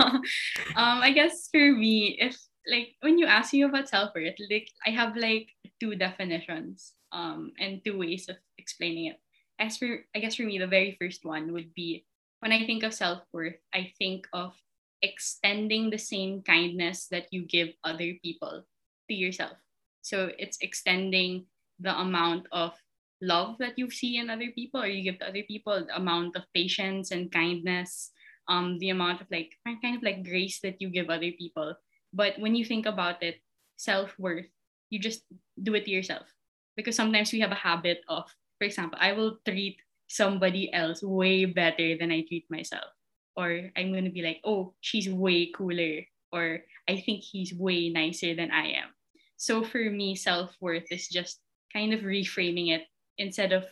um, 0.80 0.98
I 1.04 1.12
guess 1.12 1.50
for 1.52 1.72
me, 1.72 2.18
if 2.20 2.40
like 2.68 2.96
when 3.02 3.18
you 3.18 3.26
ask 3.26 3.54
me 3.54 3.64
about 3.64 3.90
self 3.90 4.16
worth, 4.16 4.36
like 4.50 4.70
I 4.86 4.92
have 4.92 5.18
like 5.18 5.50
two 5.80 5.96
definitions, 5.96 6.94
um, 7.12 7.52
and 7.60 7.84
two 7.84 7.98
ways 7.98 8.30
of 8.30 8.38
explaining 8.58 9.08
it. 9.12 9.20
As 9.60 9.78
for 9.78 10.06
I 10.16 10.20
guess 10.20 10.36
for 10.36 10.44
me, 10.44 10.58
the 10.58 10.68
very 10.68 10.96
first 11.00 11.26
one 11.26 11.52
would 11.54 11.74
be 11.76 12.06
when 12.40 12.52
I 12.52 12.66
think 12.66 12.84
of 12.84 12.94
self 12.94 13.22
worth, 13.32 13.60
I 13.74 13.94
think 14.00 14.28
of 14.34 14.56
extending 15.02 15.90
the 15.90 16.00
same 16.00 16.42
kindness 16.42 17.08
that 17.08 17.28
you 17.32 17.46
give 17.46 17.70
other 17.84 18.14
people 18.24 18.64
to 19.10 19.14
yourself. 19.14 19.58
So 20.02 20.32
it's 20.38 20.58
extending 20.62 21.46
the 21.80 21.98
amount 21.98 22.48
of 22.52 22.74
love 23.22 23.58
that 23.60 23.78
you 23.78 23.90
see 23.90 24.18
in 24.18 24.30
other 24.30 24.52
people 24.52 24.82
or 24.82 24.88
you 24.88 25.04
give 25.04 25.20
to 25.20 25.28
other 25.30 25.44
people, 25.44 25.86
the 25.86 25.96
amount 25.96 26.36
of 26.36 26.44
patience 26.54 27.12
and 27.12 27.32
kindness 27.32 28.12
um 28.50 28.78
the 28.80 28.90
amount 28.90 29.22
of 29.22 29.28
like 29.32 29.54
kind 29.64 29.96
of 29.96 30.04
like 30.04 30.26
grace 30.26 30.60
that 30.62 30.82
you 30.82 30.90
give 30.90 31.10
other 31.10 31.32
people. 31.38 31.76
But 32.14 32.40
when 32.40 32.56
you 32.56 32.66
think 32.66 32.86
about 32.86 33.22
it 33.24 33.40
self-worth 33.78 34.50
you 34.90 35.00
just 35.00 35.24
do 35.62 35.74
it 35.74 35.86
to 35.86 35.92
yourself. 35.92 36.28
Because 36.76 36.96
sometimes 36.96 37.32
we 37.32 37.40
have 37.40 37.52
a 37.52 37.56
habit 37.68 38.02
of 38.10 38.26
for 38.58 38.66
example 38.66 38.98
i 39.02 39.14
will 39.14 39.38
treat 39.46 39.78
somebody 40.08 40.74
else 40.74 41.02
way 41.02 41.46
better 41.46 41.96
than 41.98 42.12
i 42.12 42.22
treat 42.28 42.46
myself. 42.50 42.90
Or 43.38 43.72
i'm 43.78 43.92
going 43.92 44.06
to 44.06 44.14
be 44.14 44.22
like 44.26 44.42
oh 44.44 44.74
she's 44.82 45.10
way 45.10 45.52
cooler 45.54 46.04
or 46.34 46.62
i 46.90 47.00
think 47.00 47.22
he's 47.24 47.54
way 47.54 47.90
nicer 47.90 48.36
than 48.36 48.52
i 48.52 48.74
am. 48.82 48.90
So 49.38 49.64
for 49.64 49.82
me 49.90 50.16
self-worth 50.16 50.92
is 50.92 51.08
just 51.08 51.40
kind 51.74 51.94
of 51.94 52.02
reframing 52.02 52.76
it 52.76 52.84
instead 53.22 53.54
of 53.54 53.66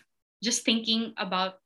just 0.44 0.64
thinking 0.64 1.14
about 1.18 1.60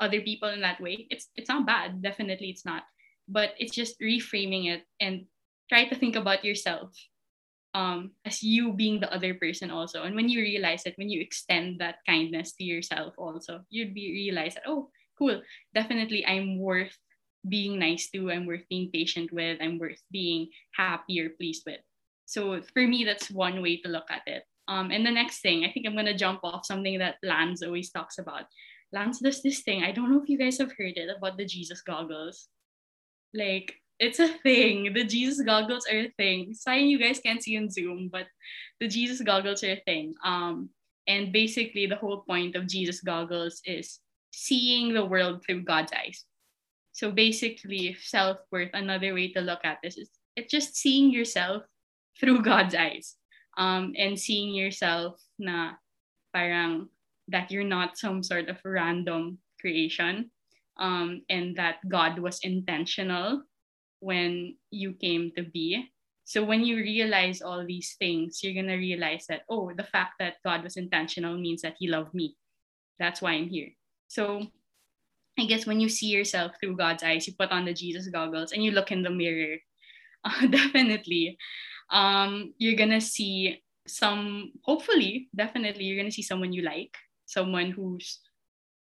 other 0.00 0.20
people 0.20 0.48
in 0.48 0.60
that 0.60 0.80
way 0.80 1.06
it's 1.10 1.28
it's 1.36 1.48
not 1.48 1.66
bad. 1.66 2.02
Definitely 2.02 2.50
it's 2.50 2.64
not. 2.64 2.84
But 3.28 3.54
it's 3.58 3.74
just 3.74 4.00
reframing 4.00 4.68
it 4.68 4.84
and 5.00 5.26
try 5.68 5.86
to 5.88 5.96
think 5.96 6.16
about 6.16 6.44
yourself 6.44 6.92
um 7.74 8.10
as 8.26 8.42
you 8.42 8.72
being 8.74 8.98
the 9.00 9.12
other 9.12 9.34
person 9.34 9.70
also. 9.70 10.02
And 10.02 10.14
when 10.16 10.28
you 10.28 10.40
realize 10.40 10.86
it 10.86 10.98
when 10.98 11.08
you 11.10 11.20
extend 11.20 11.80
that 11.80 12.02
kindness 12.06 12.52
to 12.58 12.64
yourself 12.64 13.14
also 13.18 13.62
you'd 13.70 13.94
be 13.94 14.12
realize 14.12 14.54
that 14.54 14.66
oh 14.66 14.90
cool. 15.18 15.42
Definitely 15.74 16.26
i'm 16.26 16.58
worth 16.58 16.96
being 17.48 17.78
nice 17.78 18.10
to 18.12 18.30
i'm 18.30 18.44
worth 18.46 18.68
being 18.68 18.90
patient 18.92 19.32
with 19.32 19.58
i'm 19.62 19.78
worth 19.78 20.02
being 20.12 20.48
happy 20.76 21.20
or 21.20 21.30
pleased 21.30 21.64
with. 21.66 21.80
So 22.26 22.62
for 22.74 22.86
me 22.86 23.04
that's 23.04 23.30
one 23.30 23.62
way 23.62 23.80
to 23.82 23.88
look 23.88 24.10
at 24.10 24.22
it 24.26 24.44
um 24.70 24.90
and 24.90 25.04
the 25.04 25.10
next 25.10 25.40
thing 25.42 25.64
i 25.64 25.70
think 25.70 25.86
i'm 25.86 25.96
to 26.06 26.14
jump 26.14 26.40
off 26.42 26.64
something 26.64 26.98
that 26.98 27.16
lance 27.22 27.62
always 27.62 27.90
talks 27.90 28.18
about 28.18 28.44
Lance 28.92 29.20
does 29.20 29.42
this 29.42 29.60
thing. 29.60 29.84
I 29.84 29.92
don't 29.92 30.10
know 30.10 30.20
if 30.22 30.28
you 30.28 30.38
guys 30.38 30.58
have 30.58 30.72
heard 30.76 30.96
it 30.96 31.08
about 31.16 31.36
the 31.36 31.44
Jesus 31.44 31.80
goggles. 31.82 32.48
Like, 33.32 33.74
it's 33.98 34.18
a 34.18 34.28
thing. 34.28 34.92
The 34.92 35.04
Jesus 35.04 35.44
goggles 35.44 35.86
are 35.86 35.98
a 35.98 36.12
thing. 36.16 36.54
Sorry, 36.54 36.84
you 36.84 36.98
guys 36.98 37.20
can't 37.20 37.42
see 37.42 37.56
on 37.56 37.70
Zoom, 37.70 38.08
but 38.10 38.26
the 38.80 38.88
Jesus 38.88 39.20
goggles 39.20 39.62
are 39.62 39.72
a 39.72 39.82
thing. 39.84 40.14
Um, 40.24 40.70
and 41.06 41.32
basically, 41.32 41.86
the 41.86 41.96
whole 41.96 42.22
point 42.22 42.56
of 42.56 42.66
Jesus 42.66 43.00
goggles 43.00 43.60
is 43.64 44.00
seeing 44.32 44.94
the 44.94 45.04
world 45.04 45.44
through 45.44 45.62
God's 45.62 45.92
eyes. 45.92 46.24
So 46.92 47.12
basically, 47.12 47.96
self 48.00 48.38
worth, 48.50 48.70
another 48.74 49.14
way 49.14 49.32
to 49.32 49.40
look 49.40 49.60
at 49.64 49.78
this 49.82 49.96
is 49.96 50.10
it's 50.34 50.50
just 50.50 50.76
seeing 50.76 51.12
yourself 51.12 51.62
through 52.18 52.42
God's 52.42 52.74
eyes. 52.74 53.16
Um, 53.56 53.94
and 53.98 54.18
seeing 54.18 54.54
yourself 54.54 55.20
na 55.38 55.74
parang 56.34 56.88
that 57.28 57.50
you're 57.50 57.66
not 57.66 57.98
some 57.98 58.22
sort 58.22 58.48
of 58.48 58.58
random 58.64 59.38
creation 59.60 60.30
um, 60.78 61.22
and 61.28 61.56
that 61.56 61.76
God 61.88 62.18
was 62.18 62.40
intentional 62.42 63.42
when 64.00 64.56
you 64.70 64.92
came 64.94 65.32
to 65.36 65.42
be. 65.42 65.90
So 66.24 66.44
when 66.44 66.64
you 66.64 66.76
realize 66.76 67.42
all 67.42 67.66
these 67.66 67.96
things, 67.98 68.40
you're 68.42 68.54
going 68.54 68.70
to 68.70 68.78
realize 68.78 69.26
that, 69.28 69.42
oh, 69.48 69.72
the 69.76 69.84
fact 69.84 70.14
that 70.20 70.38
God 70.44 70.62
was 70.62 70.76
intentional 70.76 71.36
means 71.36 71.62
that 71.62 71.76
He 71.78 71.88
loved 71.88 72.14
me. 72.14 72.36
That's 72.98 73.20
why 73.20 73.32
I'm 73.32 73.48
here. 73.48 73.70
So 74.08 74.46
I 75.38 75.46
guess 75.46 75.66
when 75.66 75.80
you 75.80 75.88
see 75.88 76.06
yourself 76.06 76.52
through 76.60 76.76
God's 76.76 77.02
eyes, 77.02 77.26
you 77.26 77.34
put 77.38 77.50
on 77.50 77.64
the 77.64 77.74
Jesus 77.74 78.08
goggles 78.08 78.52
and 78.52 78.62
you 78.62 78.72
look 78.72 78.92
in 78.92 79.02
the 79.02 79.10
mirror, 79.10 79.56
uh, 80.24 80.46
definitely, 80.46 81.38
um, 81.90 82.54
you're 82.58 82.76
to 82.90 83.00
see 83.00 83.62
some, 83.86 84.52
hopefully, 84.62 85.28
definitely, 85.34 85.84
you're 85.84 85.96
to 86.08 86.14
see 86.14 86.22
someone 86.22 86.52
you 86.52 86.62
like 86.62 86.94
someone 87.30 87.70
who's 87.70 88.18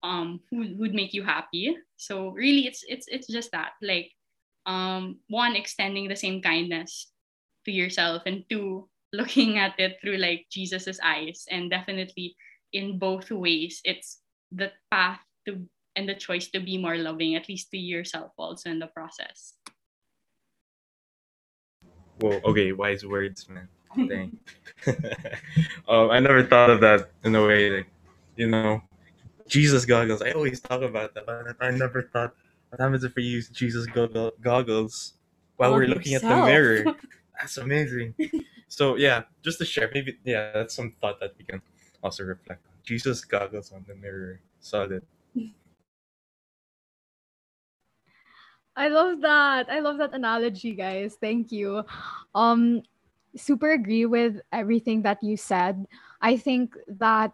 um 0.04 0.40
who 0.50 0.76
would 0.76 0.92
make 0.92 1.16
you 1.16 1.24
happy. 1.24 1.74
So 1.96 2.30
really 2.36 2.68
it's 2.68 2.84
it's 2.86 3.08
it's 3.08 3.26
just 3.26 3.50
that 3.52 3.72
like 3.80 4.12
um 4.66 5.16
one 5.28 5.56
extending 5.56 6.08
the 6.08 6.16
same 6.16 6.42
kindness 6.42 7.10
to 7.64 7.72
yourself 7.72 8.22
and 8.26 8.44
two 8.50 8.88
looking 9.12 9.58
at 9.64 9.74
it 9.80 9.96
through 10.00 10.20
like 10.20 10.46
jesus's 10.52 11.00
eyes. 11.02 11.48
And 11.50 11.70
definitely 11.70 12.36
in 12.72 12.98
both 12.98 13.30
ways 13.30 13.80
it's 13.84 14.20
the 14.52 14.70
path 14.92 15.20
to 15.48 15.64
and 15.96 16.06
the 16.06 16.14
choice 16.14 16.48
to 16.52 16.60
be 16.60 16.76
more 16.76 16.98
loving 16.98 17.34
at 17.36 17.48
least 17.48 17.70
to 17.70 17.78
yourself 17.78 18.32
also 18.36 18.68
in 18.68 18.78
the 18.78 18.92
process 18.92 19.54
Whoa, 22.20 22.40
okay, 22.44 22.72
wise 22.72 23.04
words, 23.04 23.48
man. 23.48 23.68
Dang. 23.96 24.38
um, 25.88 26.10
I 26.10 26.20
never 26.20 26.44
thought 26.44 26.70
of 26.70 26.80
that 26.80 27.10
in 27.24 27.34
a 27.34 27.46
way, 27.46 27.70
like, 27.70 27.86
you 28.36 28.48
know, 28.48 28.82
Jesus 29.48 29.84
goggles. 29.84 30.22
I 30.22 30.32
always 30.32 30.60
talk 30.60 30.82
about 30.82 31.14
that, 31.14 31.26
but 31.26 31.56
I 31.60 31.70
never 31.70 32.02
thought, 32.02 32.34
what 32.70 32.80
happens 32.80 33.04
if 33.04 33.14
we 33.14 33.22
use 33.22 33.48
Jesus 33.48 33.86
goggle- 33.86 34.32
goggles 34.40 35.14
while 35.56 35.72
we're 35.72 35.86
looking 35.86 36.14
at 36.14 36.22
the 36.22 36.36
mirror? 36.36 36.84
That's 37.38 37.58
amazing. 37.58 38.14
so, 38.68 38.96
yeah, 38.96 39.22
just 39.42 39.58
to 39.58 39.64
share, 39.64 39.90
maybe, 39.92 40.18
yeah, 40.24 40.52
that's 40.54 40.74
some 40.74 40.94
thought 41.02 41.20
that 41.20 41.34
we 41.36 41.44
can 41.44 41.60
also 42.02 42.24
reflect 42.24 42.64
on. 42.66 42.72
Jesus 42.82 43.24
goggles 43.24 43.72
on 43.72 43.84
the 43.86 43.94
mirror. 43.94 44.40
Solid. 44.60 45.02
I 48.76 48.88
love 48.88 49.20
that. 49.22 49.70
I 49.70 49.80
love 49.80 49.98
that 49.98 50.12
analogy, 50.12 50.74
guys. 50.74 51.16
Thank 51.20 51.50
you. 51.50 51.82
Um 52.34 52.82
super 53.36 53.72
agree 53.72 54.06
with 54.06 54.40
everything 54.52 55.02
that 55.02 55.22
you 55.22 55.36
said. 55.36 55.86
I 56.20 56.36
think 56.36 56.74
that 57.00 57.32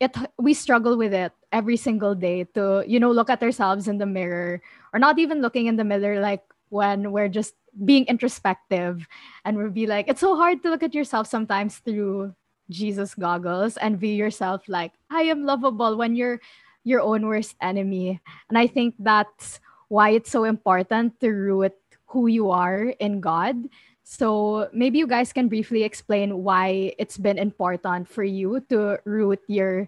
it 0.00 0.14
we 0.38 0.54
struggle 0.54 0.96
with 0.96 1.12
it 1.12 1.32
every 1.52 1.76
single 1.76 2.14
day 2.14 2.44
to 2.54 2.84
you 2.86 3.00
know 3.00 3.10
look 3.10 3.30
at 3.30 3.42
ourselves 3.42 3.88
in 3.88 3.98
the 3.98 4.06
mirror 4.06 4.62
or 4.92 4.98
not 5.00 5.18
even 5.18 5.42
looking 5.42 5.66
in 5.66 5.76
the 5.76 5.84
mirror 5.84 6.20
like 6.20 6.44
when 6.68 7.10
we're 7.10 7.28
just 7.28 7.54
being 7.84 8.04
introspective 8.06 9.06
and 9.44 9.56
we'll 9.56 9.70
be 9.70 9.86
like 9.86 10.06
it's 10.08 10.20
so 10.20 10.36
hard 10.36 10.62
to 10.62 10.70
look 10.70 10.82
at 10.82 10.94
yourself 10.94 11.26
sometimes 11.26 11.78
through 11.78 12.32
Jesus 12.70 13.14
goggles 13.14 13.76
and 13.78 13.98
view 13.98 14.14
yourself 14.14 14.62
like 14.68 14.92
I 15.10 15.22
am 15.22 15.44
lovable 15.44 15.96
when 15.96 16.14
you're 16.14 16.40
your 16.84 17.00
own 17.00 17.26
worst 17.26 17.56
enemy 17.60 18.20
and 18.48 18.58
I 18.58 18.66
think 18.66 18.94
that's 18.98 19.58
why 19.88 20.10
it's 20.10 20.30
so 20.30 20.44
important 20.44 21.18
to 21.20 21.30
root 21.30 21.74
who 22.06 22.26
you 22.26 22.50
are 22.50 22.94
in 23.00 23.20
God 23.20 23.68
so 24.08 24.72
maybe 24.72 24.96
you 24.96 25.06
guys 25.06 25.36
can 25.36 25.52
briefly 25.52 25.84
explain 25.84 26.40
why 26.40 26.96
it's 26.96 27.20
been 27.20 27.36
important 27.36 28.08
for 28.08 28.24
you 28.24 28.64
to 28.72 28.96
root 29.04 29.44
your 29.48 29.84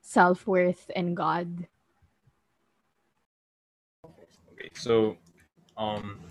self 0.00 0.46
worth 0.46 0.86
in 0.94 1.18
God. 1.18 1.66
Okay, 4.06 4.70
so 4.78 5.18
um, 5.76 6.22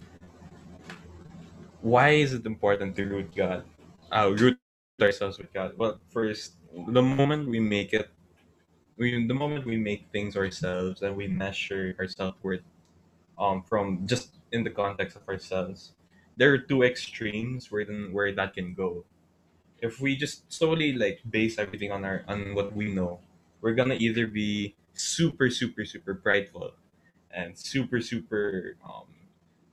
why 1.84 2.15
is 2.15 2.32
it 2.32 2.46
important 2.48 2.96
to 2.96 3.03
root 3.12 3.36
God? 3.36 3.68
Uh, 4.10 4.32
root 4.32 4.56
ourselves 5.01 5.38
with 5.38 5.51
God. 5.51 5.75
Well, 5.75 6.00
first, 6.15 6.56
the 6.72 7.03
moment 7.03 7.50
we 7.50 7.60
make 7.60 7.92
it, 7.92 8.08
we 8.96 9.20
the 9.27 9.36
moment 9.36 9.68
we 9.68 9.75
make 9.75 10.08
things 10.15 10.39
ourselves 10.39 11.01
and 11.01 11.12
we 11.12 11.27
measure 11.27 11.92
our 12.00 12.08
self 12.08 12.39
worth, 12.39 12.63
um, 13.37 13.63
from 13.63 14.05
just 14.05 14.35
in 14.51 14.63
the 14.63 14.69
context 14.69 15.15
of 15.15 15.27
ourselves, 15.27 15.93
there 16.37 16.53
are 16.53 16.57
two 16.57 16.83
extremes 16.83 17.71
where 17.71 17.85
then 17.85 18.09
where 18.11 18.31
that 18.33 18.53
can 18.53 18.73
go. 18.73 19.05
If 19.81 19.99
we 19.99 20.15
just 20.15 20.51
solely 20.51 20.93
like 20.93 21.19
base 21.29 21.59
everything 21.59 21.91
on 21.91 22.05
our 22.05 22.23
on 22.27 22.55
what 22.55 22.73
we 22.73 22.93
know, 22.93 23.19
we're 23.61 23.75
gonna 23.75 23.95
either 23.99 24.27
be 24.27 24.75
super 24.93 25.49
super 25.49 25.85
super 25.85 26.13
prideful 26.13 26.73
and 27.31 27.57
super 27.57 27.99
super 27.99 28.77
um 28.85 29.09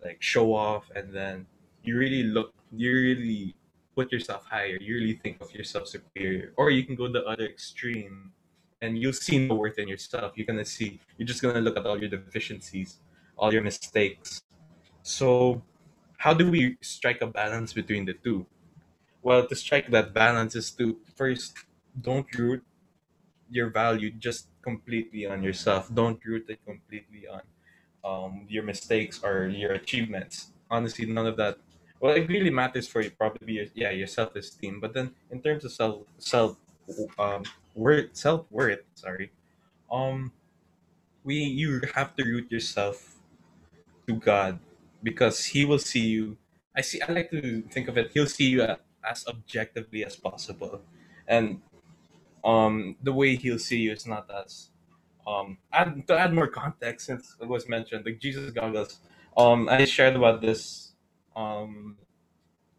like 0.03 0.17
show 0.23 0.55
off 0.55 0.91
and 0.97 1.13
then 1.13 1.47
you 1.85 1.97
really 1.97 2.23
look 2.23 2.55
you 2.73 2.93
really 2.93 3.55
put 3.95 4.11
yourself 4.11 4.47
higher 4.49 4.79
you 4.81 4.95
really 4.95 5.21
think 5.23 5.41
of 5.41 5.53
yourself 5.55 5.87
superior. 5.89 6.53
Or 6.57 6.71
you 6.71 6.85
can 6.85 6.97
go 6.97 7.09
the 7.09 7.25
other 7.25 7.45
extreme 7.45 8.33
and 8.81 8.97
you'll 8.97 9.13
see 9.13 9.47
no 9.47 9.55
worth 9.57 9.79
in 9.79 9.89
yourself. 9.89 10.33
You're 10.37 10.47
gonna 10.47 10.65
see 10.65 10.99
you're 11.17 11.29
just 11.29 11.43
gonna 11.43 11.61
look 11.61 11.77
at 11.77 11.87
all 11.87 12.01
your 12.01 12.11
deficiencies 12.11 12.99
all 13.41 13.53
your 13.53 13.63
mistakes 13.65 14.43
so 15.03 15.63
how 16.19 16.35
do 16.35 16.51
we 16.51 16.77
strike 16.83 17.23
a 17.23 17.27
balance 17.27 17.73
between 17.73 18.05
the 18.05 18.13
two? 18.13 18.47
Well, 19.23 19.47
to 19.47 19.57
strike 19.57 19.91
that 19.91 20.13
balance 20.13 20.55
is 20.55 20.71
to 20.73 20.97
first 21.17 21.57
don't 22.01 22.27
root 22.37 22.63
your 23.51 23.71
value 23.71 24.11
just 24.13 24.49
completely 24.63 25.27
on 25.27 25.43
yourself. 25.43 25.93
Don't 25.93 26.21
root 26.25 26.47
it 26.49 26.61
completely 26.65 27.27
on 27.27 27.43
um, 28.05 28.47
your 28.49 28.63
mistakes 28.63 29.21
or 29.25 29.49
your 29.49 29.73
achievements. 29.73 30.53
Honestly, 30.71 31.07
none 31.07 31.27
of 31.27 31.37
that. 31.37 31.59
Well, 32.01 32.15
it 32.15 32.29
really 32.29 32.51
matters 32.51 32.89
for 32.89 33.01
you 33.03 33.11
probably 33.11 33.55
your, 33.55 33.67
yeah 33.75 33.91
your 33.91 34.07
self 34.07 34.37
esteem. 34.37 34.81
But 34.81 34.95
then 34.95 35.13
in 35.31 35.43
terms 35.43 35.65
of 35.65 35.73
self 35.73 36.03
self 36.19 36.57
um 37.19 37.45
worth 37.75 38.11
self 38.17 38.51
worth 38.51 38.83
sorry 38.97 39.31
um 39.93 40.33
we 41.23 41.37
you 41.37 41.81
have 41.95 42.17
to 42.17 42.25
root 42.25 42.51
yourself 42.51 43.20
to 44.11 44.17
God 44.19 44.59
because 45.03 45.45
He 45.47 45.65
will 45.65 45.79
see 45.79 46.07
you. 46.07 46.37
I 46.77 46.83
see. 46.83 47.01
I 47.03 47.13
like 47.13 47.31
to 47.31 47.63
think 47.71 47.89
of 47.89 47.99
it. 47.99 48.13
He'll 48.15 48.27
see 48.27 48.51
you 48.51 48.63
as 49.05 49.27
objectively 49.29 50.05
as 50.05 50.17
possible, 50.17 50.83
and 51.29 51.63
um, 52.45 52.97
the 53.03 53.13
way 53.13 53.37
He'll 53.37 53.59
see 53.59 53.79
you 53.81 53.93
is 53.93 54.07
not 54.07 54.31
as 54.31 54.71
um. 55.27 55.59
Add, 55.73 56.07
to 56.09 56.19
add 56.19 56.35
more 56.35 56.49
context, 56.49 57.07
since 57.07 57.37
it 57.41 57.49
was 57.49 57.69
mentioned, 57.69 58.05
like 58.07 58.21
Jesus 58.21 58.51
goggles. 58.51 59.01
Um, 59.37 59.69
I 59.71 59.85
shared 59.87 60.17
about 60.17 60.43
this. 60.43 60.93
Um, 61.37 61.97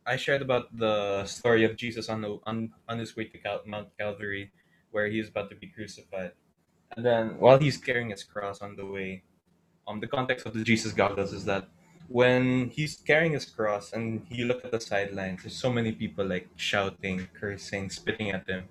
I 0.05 0.17
shared 0.17 0.41
about 0.43 0.75
the 0.77 1.25
story 1.25 1.63
of 1.65 1.77
Jesus 1.77 2.09
on 2.09 2.21
the 2.21 2.39
on 2.45 2.71
on 2.89 2.99
his 2.99 3.15
way 3.15 3.25
to 3.25 3.37
Cal- 3.39 3.63
Mount 3.65 3.89
Calvary, 3.99 4.51
where 4.91 5.07
he 5.07 5.19
is 5.19 5.29
about 5.29 5.49
to 5.51 5.57
be 5.57 5.67
crucified, 5.67 6.33
and 6.97 7.05
then 7.05 7.39
while 7.39 7.59
he's 7.59 7.77
carrying 7.77 8.11
his 8.11 8.23
cross 8.23 8.61
on 8.61 8.75
the 8.75 8.85
way, 8.85 9.23
um 9.87 9.99
the 9.99 10.07
context 10.07 10.45
of 10.45 10.53
the 10.53 10.63
Jesus 10.63 10.93
goggles 10.93 11.33
is 11.33 11.45
that 11.45 11.67
when 12.07 12.69
he's 12.69 12.97
carrying 12.97 13.33
his 13.33 13.45
cross 13.45 13.93
and 13.93 14.25
he 14.29 14.43
look 14.43 14.65
at 14.65 14.71
the 14.71 14.81
sidelines, 14.81 15.43
there's 15.43 15.55
so 15.55 15.71
many 15.71 15.93
people 15.93 16.25
like 16.25 16.49
shouting, 16.57 17.27
cursing, 17.33 17.89
spitting 17.89 18.31
at 18.31 18.47
him. 18.49 18.65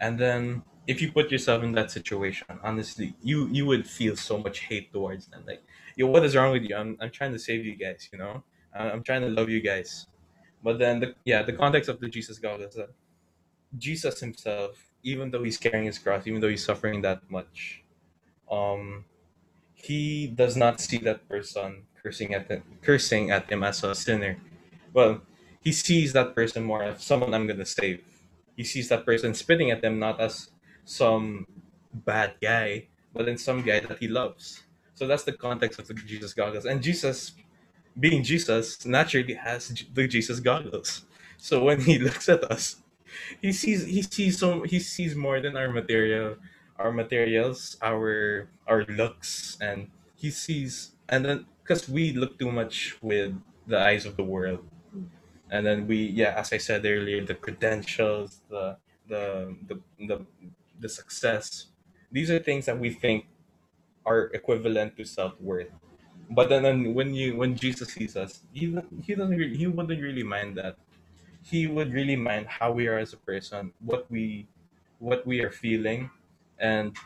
And 0.00 0.18
then 0.18 0.62
if 0.86 1.02
you 1.02 1.12
put 1.12 1.30
yourself 1.30 1.62
in 1.62 1.72
that 1.72 1.90
situation, 1.90 2.46
honestly, 2.62 3.14
you 3.22 3.48
you 3.48 3.66
would 3.66 3.86
feel 3.88 4.16
so 4.16 4.38
much 4.38 4.60
hate 4.60 4.92
towards 4.92 5.26
them. 5.28 5.44
Like, 5.46 5.62
yo, 5.96 6.06
what 6.06 6.24
is 6.24 6.36
wrong 6.36 6.52
with 6.52 6.64
you? 6.64 6.76
I'm 6.76 6.96
I'm 7.00 7.10
trying 7.10 7.32
to 7.32 7.38
save 7.38 7.64
you 7.66 7.76
guys, 7.76 8.08
you 8.12 8.18
know? 8.18 8.42
I'm 8.74 9.02
trying 9.02 9.22
to 9.22 9.28
love 9.28 9.48
you 9.50 9.60
guys. 9.60 10.06
But 10.62 10.78
then 10.78 11.00
the 11.00 11.14
yeah, 11.24 11.42
the 11.42 11.52
context 11.52 11.88
of 11.90 12.00
the 12.00 12.08
Jesus 12.08 12.38
goggles 12.38 12.70
is 12.70 12.76
that 12.76 12.90
Jesus 13.78 14.20
himself, 14.20 14.92
even 15.02 15.30
though 15.30 15.44
he's 15.44 15.58
carrying 15.58 15.86
his 15.86 15.98
cross, 15.98 16.26
even 16.26 16.40
though 16.40 16.48
he's 16.48 16.64
suffering 16.64 17.02
that 17.02 17.30
much, 17.30 17.84
um 18.50 19.04
he 19.82 20.26
does 20.26 20.56
not 20.56 20.80
see 20.80 20.98
that 20.98 21.28
person 21.28 21.84
cursing 22.02 22.34
at 22.34 22.48
him, 22.48 22.62
cursing 22.82 23.30
at 23.30 23.50
him 23.50 23.62
as 23.62 23.82
a 23.84 23.94
sinner. 23.94 24.36
Well, 24.92 25.22
he 25.60 25.72
sees 25.72 26.12
that 26.12 26.34
person 26.34 26.64
more 26.64 26.82
as 26.82 27.02
someone 27.02 27.34
I'm 27.34 27.46
gonna 27.46 27.66
save. 27.66 28.02
He 28.56 28.64
sees 28.64 28.88
that 28.88 29.06
person 29.06 29.34
spitting 29.34 29.70
at 29.70 29.82
them 29.82 29.98
not 29.98 30.20
as 30.20 30.50
some 30.84 31.46
bad 31.92 32.34
guy, 32.42 32.88
but 33.14 33.28
in 33.28 33.38
some 33.38 33.62
guy 33.62 33.80
that 33.80 33.98
he 33.98 34.08
loves. 34.08 34.62
So 34.94 35.06
that's 35.06 35.22
the 35.22 35.32
context 35.32 35.78
of 35.78 35.86
the 35.86 35.94
Jesus 35.94 36.34
goggles. 36.34 36.64
And 36.64 36.82
Jesus, 36.82 37.32
being 37.98 38.24
Jesus, 38.24 38.84
naturally 38.84 39.34
has 39.34 39.68
the 39.94 40.08
Jesus 40.08 40.40
goggles. 40.40 41.04
So 41.36 41.62
when 41.62 41.80
he 41.80 41.98
looks 42.06 42.28
at 42.28 42.44
us, 42.44 42.76
he 43.40 43.52
sees 43.52 43.86
he 43.86 44.02
sees 44.02 44.38
so 44.38 44.62
he 44.62 44.78
sees 44.80 45.14
more 45.14 45.40
than 45.40 45.56
our 45.56 45.70
material 45.70 46.36
our 46.78 46.92
materials 46.92 47.76
our 47.82 48.48
our 48.66 48.84
looks 48.86 49.58
and 49.60 49.88
he 50.16 50.30
sees 50.30 50.92
and 51.08 51.24
then 51.24 51.46
because 51.62 51.88
we 51.88 52.12
look 52.12 52.38
too 52.38 52.50
much 52.52 52.96
with 53.02 53.34
the 53.66 53.78
eyes 53.78 54.06
of 54.06 54.16
the 54.16 54.24
world. 54.24 54.64
And 55.50 55.66
then 55.66 55.86
we 55.86 55.98
yeah 56.12 56.34
as 56.36 56.52
i 56.52 56.58
said 56.58 56.84
earlier 56.86 57.24
the 57.24 57.34
credentials 57.34 58.42
the 58.50 58.76
the 59.08 59.56
the 59.68 59.76
the, 60.06 60.16
the 60.80 60.88
success 60.88 61.68
these 62.12 62.30
are 62.30 62.38
things 62.40 62.66
that 62.66 62.78
we 62.78 62.90
think 62.90 63.26
are 64.06 64.30
equivalent 64.34 64.96
to 64.96 65.04
self-worth. 65.04 65.70
But 66.30 66.48
then, 66.48 66.62
then 66.64 66.94
when 66.94 67.14
you 67.14 67.36
when 67.36 67.56
jesus 67.56 67.88
sees 67.94 68.16
us 68.16 68.42
he, 68.52 68.74
he 69.04 69.14
doesn't 69.14 69.36
really, 69.36 69.56
he 69.56 69.66
wouldn't 69.66 70.00
really 70.02 70.22
mind 70.24 70.56
that. 70.58 70.76
He 71.42 71.66
would 71.66 71.92
really 71.92 72.16
mind 72.16 72.46
how 72.48 72.72
we 72.72 72.88
are 72.88 72.98
as 72.98 73.12
a 73.14 73.18
person, 73.18 73.72
what 73.80 74.10
we 74.10 74.48
what 74.98 75.26
we 75.26 75.40
are 75.42 75.50
feeling, 75.50 76.10
and 76.58 76.96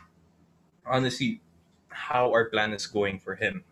honestly, 0.85 1.41
how 1.89 2.31
our 2.31 2.45
plan 2.45 2.73
is 2.73 2.87
going 2.87 3.19
for 3.19 3.35
him, 3.35 3.63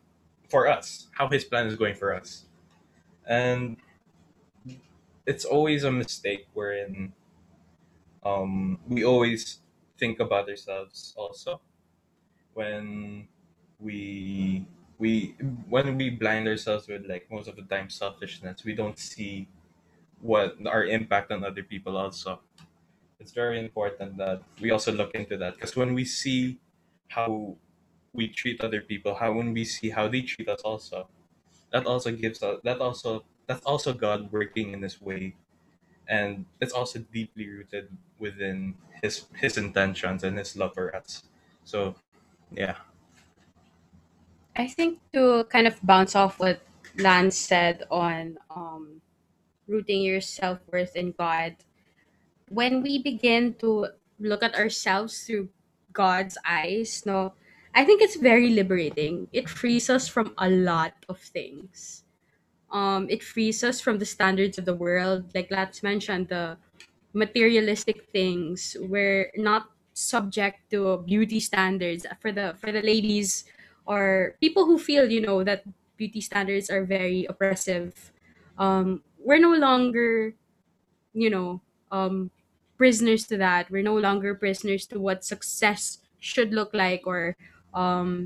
for 0.49 0.67
us, 0.67 1.07
how 1.11 1.27
his 1.27 1.43
plan 1.43 1.67
is 1.67 1.75
going 1.75 1.95
for 1.95 2.13
us. 2.13 2.45
And 3.25 3.77
it's 5.25 5.45
always 5.45 5.83
a 5.83 5.91
mistake 5.91 6.47
wherein 6.53 7.13
um, 8.23 8.79
we 8.87 9.03
always 9.03 9.59
think 9.97 10.19
about 10.19 10.49
ourselves 10.49 11.13
also 11.17 11.61
when 12.53 13.27
we 13.79 14.65
we 14.97 15.35
when 15.69 15.97
we 15.97 16.09
blind 16.09 16.47
ourselves 16.47 16.87
with 16.87 17.05
like 17.07 17.29
most 17.31 17.47
of 17.47 17.55
the 17.55 17.63
time 17.63 17.89
selfishness 17.89 18.63
we 18.63 18.73
don't 18.73 18.97
see 18.99 19.47
what 20.21 20.55
our 20.65 20.85
impact 20.85 21.31
on 21.31 21.43
other 21.43 21.63
people 21.63 21.97
also 21.97 22.39
it's 23.21 23.31
very 23.31 23.59
important 23.59 24.17
that 24.17 24.41
we 24.59 24.71
also 24.71 24.91
look 24.91 25.13
into 25.13 25.37
that. 25.37 25.55
Because 25.55 25.75
when 25.75 25.93
we 25.93 26.03
see 26.05 26.57
how 27.07 27.55
we 28.13 28.27
treat 28.27 28.59
other 28.61 28.81
people 28.81 29.15
how 29.15 29.31
when 29.31 29.53
we 29.53 29.63
see 29.63 29.89
how 29.89 30.07
they 30.07 30.21
treat 30.21 30.49
us 30.49 30.61
also 30.61 31.07
that 31.71 31.85
also 31.85 32.11
gives 32.11 32.43
us 32.43 32.59
that 32.63 32.79
also 32.79 33.23
that's 33.47 33.63
also 33.65 33.93
god 33.93 34.31
working 34.31 34.73
in 34.73 34.81
this 34.81 35.01
way. 35.01 35.35
And 36.07 36.45
it's 36.59 36.73
also 36.73 36.99
deeply 36.99 37.47
rooted 37.47 37.87
within 38.19 38.75
his 39.01 39.25
his 39.35 39.57
intentions 39.57 40.23
and 40.23 40.37
his 40.37 40.57
love 40.57 40.73
for 40.73 40.93
us. 40.95 41.23
So 41.63 41.95
yeah. 42.51 42.75
I 44.55 44.67
think 44.67 44.99
to 45.13 45.45
kind 45.45 45.67
of 45.67 45.79
bounce 45.81 46.15
off 46.15 46.39
what 46.39 46.59
Lance 46.97 47.37
said 47.37 47.83
on 47.89 48.37
um, 48.53 49.01
rooting 49.67 50.01
your 50.01 50.19
self 50.19 50.59
worth 50.71 50.97
in 50.97 51.13
God, 51.13 51.55
when 52.51 52.83
we 52.83 52.99
begin 52.99 53.55
to 53.63 53.87
look 54.19 54.43
at 54.43 54.55
ourselves 54.55 55.23
through 55.23 55.47
God's 55.93 56.37
eyes, 56.45 57.03
no, 57.05 57.33
I 57.73 57.85
think 57.85 58.01
it's 58.01 58.17
very 58.17 58.49
liberating. 58.51 59.27
It 59.31 59.47
frees 59.47 59.89
us 59.89 60.07
from 60.07 60.35
a 60.37 60.49
lot 60.49 60.93
of 61.07 61.19
things. 61.19 62.03
Um, 62.71 63.07
it 63.09 63.23
frees 63.23 63.63
us 63.63 63.79
from 63.79 63.99
the 63.99 64.05
standards 64.05 64.57
of 64.57 64.65
the 64.65 64.75
world. 64.75 65.31
Like 65.33 65.51
Lance 65.51 65.81
mentioned, 65.81 66.27
the 66.27 66.57
materialistic 67.13 68.07
things. 68.11 68.75
We're 68.79 69.31
not 69.35 69.71
subject 69.93 70.71
to 70.71 71.03
beauty 71.07 71.39
standards 71.39 72.05
for 72.19 72.31
the 72.31 72.55
for 72.59 72.71
the 72.71 72.81
ladies 72.81 73.43
or 73.85 74.35
people 74.39 74.65
who 74.65 74.79
feel 74.79 75.11
you 75.11 75.19
know 75.19 75.43
that 75.43 75.63
beauty 75.97 76.21
standards 76.21 76.69
are 76.69 76.83
very 76.83 77.25
oppressive. 77.27 78.11
Um, 78.57 79.03
we're 79.19 79.39
no 79.39 79.53
longer, 79.53 80.33
you 81.13 81.29
know, 81.29 81.61
um, 81.91 82.31
prisoners 82.81 83.29
to 83.29 83.37
that. 83.37 83.69
We're 83.69 83.85
no 83.85 83.93
longer 83.93 84.33
prisoners 84.33 84.89
to 84.89 84.97
what 84.97 85.21
success 85.21 86.01
should 86.17 86.49
look 86.49 86.73
like 86.73 87.05
or 87.05 87.37
um, 87.77 88.25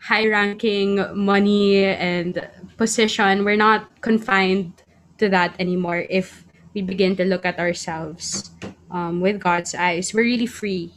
high 0.00 0.24
ranking 0.24 0.96
money 1.12 1.84
and 1.84 2.40
position. 2.80 3.44
We're 3.44 3.60
not 3.60 4.00
confined 4.00 4.80
to 5.18 5.28
that 5.28 5.52
anymore 5.60 6.08
if 6.08 6.48
we 6.72 6.80
begin 6.80 7.20
to 7.20 7.24
look 7.28 7.44
at 7.44 7.60
ourselves 7.60 8.48
um, 8.90 9.20
with 9.20 9.36
God's 9.36 9.74
eyes. 9.74 10.14
We're 10.16 10.24
really 10.24 10.48
free. 10.48 10.96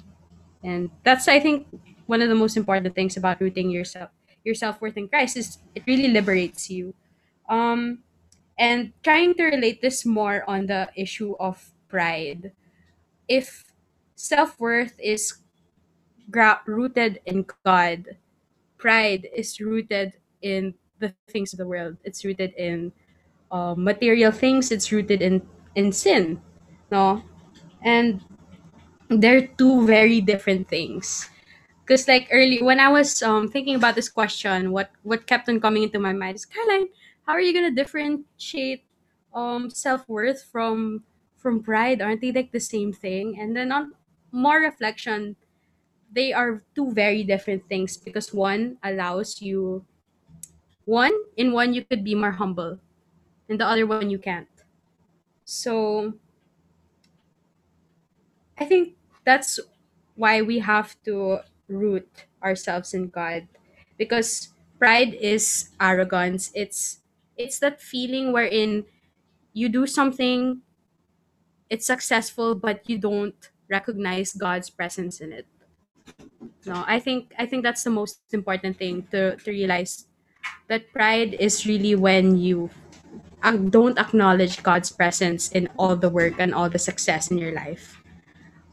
And 0.63 0.87
that's, 1.03 1.27
I 1.27 1.43
think, 1.43 1.67
one 2.07 2.21
of 2.21 2.29
the 2.29 2.39
most 2.39 2.55
important 2.55 2.95
things 2.95 3.17
about 3.17 3.41
rooting 3.41 3.71
yourself 3.71 4.07
your 4.45 4.55
self-worth 4.55 4.95
in 4.95 5.07
Christ 5.07 5.35
is 5.35 5.59
it 5.75 5.83
really 5.87 6.07
liberates 6.07 6.69
you. 6.69 6.93
Um, 7.49 8.03
and 8.57 8.93
trying 9.03 9.35
to 9.35 9.43
relate 9.51 9.81
this 9.81 10.05
more 10.05 10.43
on 10.47 10.67
the 10.67 10.87
issue 10.95 11.35
of 11.39 11.72
pride. 11.93 12.53
If 13.29 13.65
self-worth 14.15 14.95
is 14.99 15.35
gra- 16.31 16.61
rooted 16.67 17.21
in 17.25 17.45
God, 17.65 18.17
pride 18.77 19.27
is 19.35 19.59
rooted 19.61 20.13
in 20.41 20.75
the 20.99 21.13
things 21.29 21.53
of 21.53 21.59
the 21.59 21.67
world. 21.67 21.97
It's 22.03 22.25
rooted 22.25 22.53
in 22.57 22.93
uh, 23.51 23.75
material 23.77 24.31
things. 24.31 24.71
It's 24.71 24.91
rooted 24.91 25.21
in 25.21 25.41
in 25.75 25.91
sin, 25.93 26.41
no, 26.91 27.23
and 27.83 28.21
they're 29.09 29.47
two 29.47 29.85
very 29.87 30.21
different 30.21 30.69
things. 30.69 31.29
Because 31.83 32.07
like 32.07 32.29
early 32.31 32.61
when 32.63 32.79
I 32.79 32.89
was 32.89 33.21
um 33.23 33.49
thinking 33.49 33.75
about 33.75 33.95
this 33.95 34.09
question, 34.09 34.71
what 34.71 34.91
what 35.03 35.27
kept 35.27 35.49
on 35.49 35.61
coming 35.61 35.83
into 35.83 35.99
my 35.99 36.13
mind 36.13 36.35
is 36.37 36.45
Caroline, 36.45 36.89
how 37.27 37.33
are 37.33 37.41
you 37.41 37.53
gonna 37.53 37.71
differentiate 37.75 38.85
um 39.33 39.69
self 39.69 40.07
worth 40.09 40.43
from 40.51 41.03
from 41.43 41.61
pride? 41.61 42.01
Aren't 42.01 42.21
they 42.21 42.31
like 42.31 42.53
the 42.53 42.61
same 42.63 42.93
thing? 42.93 43.37
And 43.39 43.55
then 43.55 43.71
on 43.71 43.93
more 44.31 44.59
reflection, 44.59 45.35
they 46.11 46.33
are 46.33 46.63
two 46.75 46.93
very 46.93 47.23
different 47.23 47.67
things 47.69 47.97
because 47.97 48.33
one 48.33 48.77
allows 48.83 49.41
you 49.41 49.85
one 50.85 51.13
in 51.37 51.51
one 51.53 51.73
you 51.73 51.83
could 51.83 52.03
be 52.03 52.15
more 52.15 52.31
humble 52.31 52.79
and 53.49 53.59
the 53.59 53.65
other 53.65 53.87
one 53.87 54.09
you 54.09 54.19
can't 54.19 54.49
so 55.45 56.13
i 58.57 58.65
think 58.65 58.95
that's 59.25 59.59
why 60.15 60.41
we 60.41 60.59
have 60.59 60.95
to 61.03 61.39
root 61.67 62.07
ourselves 62.43 62.93
in 62.93 63.07
god 63.09 63.47
because 63.97 64.49
pride 64.79 65.13
is 65.15 65.69
arrogance 65.79 66.51
it's 66.53 66.99
it's 67.37 67.59
that 67.59 67.81
feeling 67.81 68.31
wherein 68.31 68.85
you 69.53 69.69
do 69.69 69.87
something 69.87 70.61
it's 71.73 71.89
successful 71.89 72.53
but 72.53 72.85
you 72.85 73.01
don't 73.01 73.49
recognize 73.65 74.37
god's 74.37 74.69
presence 74.69 75.17
in 75.17 75.33
it. 75.33 75.49
No 76.69 76.85
i 76.85 77.01
think 77.01 77.33
i 77.41 77.49
think 77.49 77.65
that's 77.65 77.81
the 77.81 77.89
most 77.89 78.21
important 78.29 78.77
thing 78.77 79.09
to 79.09 79.33
to 79.41 79.49
realize 79.49 80.05
that 80.69 80.85
pride 80.93 81.33
is 81.41 81.65
really 81.65 81.95
when 81.97 82.37
you 82.37 82.69
don't 83.73 83.97
acknowledge 83.97 84.61
god's 84.63 84.91
presence 84.93 85.51
in 85.51 85.67
all 85.75 85.97
the 85.97 86.09
work 86.09 86.37
and 86.37 86.53
all 86.53 86.69
the 86.69 86.79
success 86.79 87.31
in 87.31 87.37
your 87.37 87.51
life. 87.51 87.99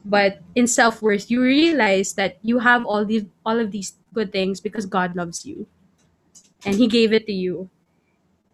But 0.04 0.40
in 0.54 0.66
self-worth 0.66 1.30
you 1.30 1.42
realize 1.42 2.14
that 2.14 2.38
you 2.42 2.60
have 2.60 2.84
all 2.84 3.04
these 3.04 3.26
all 3.44 3.58
of 3.58 3.72
these 3.72 3.96
good 4.12 4.30
things 4.30 4.60
because 4.60 4.86
god 4.86 5.16
loves 5.16 5.46
you. 5.46 5.66
And 6.64 6.76
he 6.76 6.86
gave 6.86 7.12
it 7.12 7.26
to 7.26 7.32
you. 7.32 7.70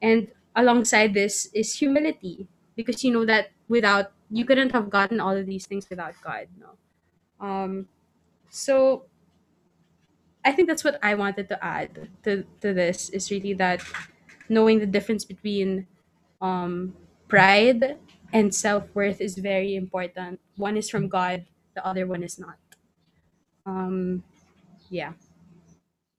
And 0.01 0.29
alongside 0.55 1.13
this 1.13 1.51
is 1.53 1.77
humility 1.77 2.49
because 2.77 3.05
you 3.05 3.13
know 3.13 3.27
that 3.27 3.53
without 3.69 4.16
you 4.31 4.45
couldn't 4.45 4.73
have 4.73 4.91
gotten 4.91 5.21
all 5.21 5.37
of 5.37 5.47
these 5.47 5.67
things 5.67 5.89
without 5.91 6.15
god 6.23 6.47
no 6.59 6.77
um 7.47 7.87
so 8.51 9.07
I 10.47 10.53
think 10.53 10.69
that's 10.69 10.85
what 10.85 11.03
I 11.03 11.15
wanted 11.19 11.49
to 11.49 11.59
add 11.59 12.09
to, 12.23 12.47
to 12.61 12.73
this 12.73 13.11
is 13.11 13.33
really 13.33 13.53
that 13.55 13.83
knowing 14.49 14.79
the 14.79 14.87
difference 14.87 15.25
between 15.25 15.89
um, 16.41 16.95
pride 17.27 17.99
and 18.33 18.55
self 18.55 18.87
worth 18.95 19.21
is 19.21 19.35
very 19.37 19.75
important. 19.75 20.39
One 20.55 20.77
is 20.77 20.89
from 20.89 21.09
God, 21.09 21.47
the 21.75 21.85
other 21.85 22.07
one 22.07 22.23
is 22.23 22.39
not. 22.39 22.63
Um, 23.67 24.23
yeah. 24.89 25.19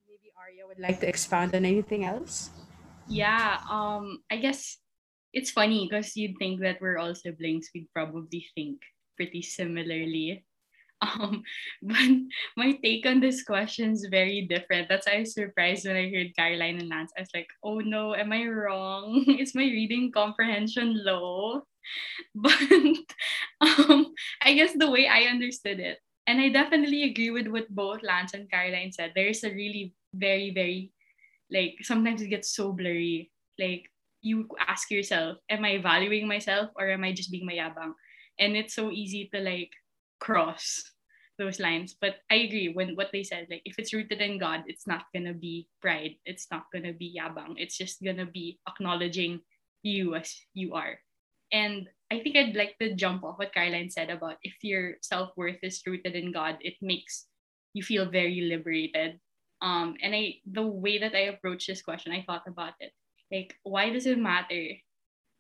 Maybe 0.06 0.28
Arya 0.36 0.68
would 0.68 0.80
like 0.80 1.00
to 1.00 1.08
expound 1.08 1.56
on 1.56 1.64
anything 1.64 2.04
else. 2.04 2.52
Yeah, 3.08 3.60
um, 3.72 4.24
I 4.30 4.36
guess 4.36 4.80
it's 5.38 5.52
funny 5.52 5.86
because 5.86 6.18
you'd 6.18 6.34
think 6.40 6.60
that 6.62 6.82
we're 6.82 6.98
all 6.98 7.14
siblings. 7.14 7.70
We'd 7.70 7.94
probably 7.94 8.50
think 8.56 8.82
pretty 9.16 9.42
similarly. 9.42 10.44
Um, 10.98 11.44
but 11.84 12.10
my 12.58 12.74
take 12.84 13.06
on 13.06 13.20
this 13.22 13.44
question 13.44 13.92
is 13.92 14.08
very 14.10 14.50
different. 14.50 14.90
That's 14.90 15.06
why 15.06 15.18
I 15.18 15.20
was 15.20 15.36
surprised 15.36 15.86
when 15.86 15.96
I 15.96 16.10
heard 16.10 16.34
Caroline 16.36 16.82
and 16.82 16.90
Lance. 16.90 17.14
I 17.16 17.22
was 17.22 17.30
like, 17.36 17.46
oh 17.64 17.78
no, 17.78 18.16
am 18.16 18.34
I 18.34 18.48
wrong? 18.48 19.22
Is 19.38 19.54
my 19.54 19.62
reading 19.62 20.10
comprehension 20.12 21.06
low? 21.06 21.62
But 22.34 22.58
um, 23.62 24.10
I 24.42 24.58
guess 24.58 24.74
the 24.74 24.90
way 24.90 25.06
I 25.06 25.30
understood 25.30 25.80
it, 25.80 26.00
and 26.26 26.42
I 26.42 26.50
definitely 26.50 27.04
agree 27.04 27.30
with 27.30 27.46
what 27.46 27.70
both 27.70 28.02
Lance 28.02 28.34
and 28.34 28.50
Caroline 28.50 28.92
said, 28.92 29.14
there's 29.14 29.44
a 29.44 29.54
really 29.54 29.94
very, 30.16 30.50
very, 30.50 30.94
like, 31.54 31.78
sometimes 31.84 32.24
it 32.24 32.34
gets 32.34 32.56
so 32.58 32.74
blurry. 32.74 33.30
Like, 33.60 33.86
you 34.28 34.52
ask 34.60 34.92
yourself, 34.92 35.40
am 35.48 35.64
I 35.64 35.80
valuing 35.80 36.28
myself 36.28 36.76
or 36.76 36.92
am 36.92 37.08
I 37.08 37.16
just 37.16 37.32
being 37.32 37.48
mayabang? 37.48 37.96
And 38.38 38.60
it's 38.60 38.76
so 38.76 38.92
easy 38.92 39.32
to, 39.34 39.40
like, 39.40 39.72
cross 40.20 40.84
those 41.38 41.60
lines. 41.60 41.96
But 42.00 42.18
I 42.30 42.50
agree 42.50 42.74
when 42.74 42.96
what 42.96 43.10
they 43.14 43.24
said, 43.24 43.48
like 43.50 43.62
if 43.66 43.78
it's 43.78 43.94
rooted 43.94 44.22
in 44.22 44.38
God, 44.42 44.66
it's 44.68 44.88
not 44.88 45.06
gonna 45.14 45.34
be 45.34 45.70
pride. 45.82 46.18
It's 46.26 46.50
not 46.52 46.66
gonna 46.74 46.94
be 46.94 47.14
yabang. 47.14 47.56
It's 47.58 47.78
just 47.78 48.02
gonna 48.04 48.26
be 48.26 48.60
acknowledging 48.68 49.42
you 49.84 50.16
as 50.16 50.34
you 50.54 50.74
are. 50.74 50.98
And 51.54 51.88
I 52.12 52.20
think 52.20 52.36
I'd 52.36 52.56
like 52.56 52.76
to 52.82 52.96
jump 52.96 53.24
off 53.24 53.38
what 53.38 53.54
Caroline 53.54 53.90
said 53.90 54.10
about 54.10 54.38
if 54.42 54.56
your 54.64 54.96
self-worth 55.02 55.62
is 55.62 55.82
rooted 55.86 56.16
in 56.16 56.32
God, 56.32 56.58
it 56.62 56.76
makes 56.82 57.28
you 57.74 57.84
feel 57.84 58.10
very 58.10 58.42
liberated. 58.42 59.20
Um, 59.62 59.96
and 60.02 60.14
I 60.16 60.42
the 60.50 60.66
way 60.66 60.98
that 60.98 61.16
I 61.16 61.30
approach 61.30 61.68
this 61.68 61.82
question, 61.82 62.12
I 62.12 62.26
thought 62.26 62.48
about 62.48 62.74
it. 62.80 62.92
Like, 63.32 63.56
why 63.64 63.90
does 63.92 64.06
it 64.06 64.18
matter? 64.18 64.78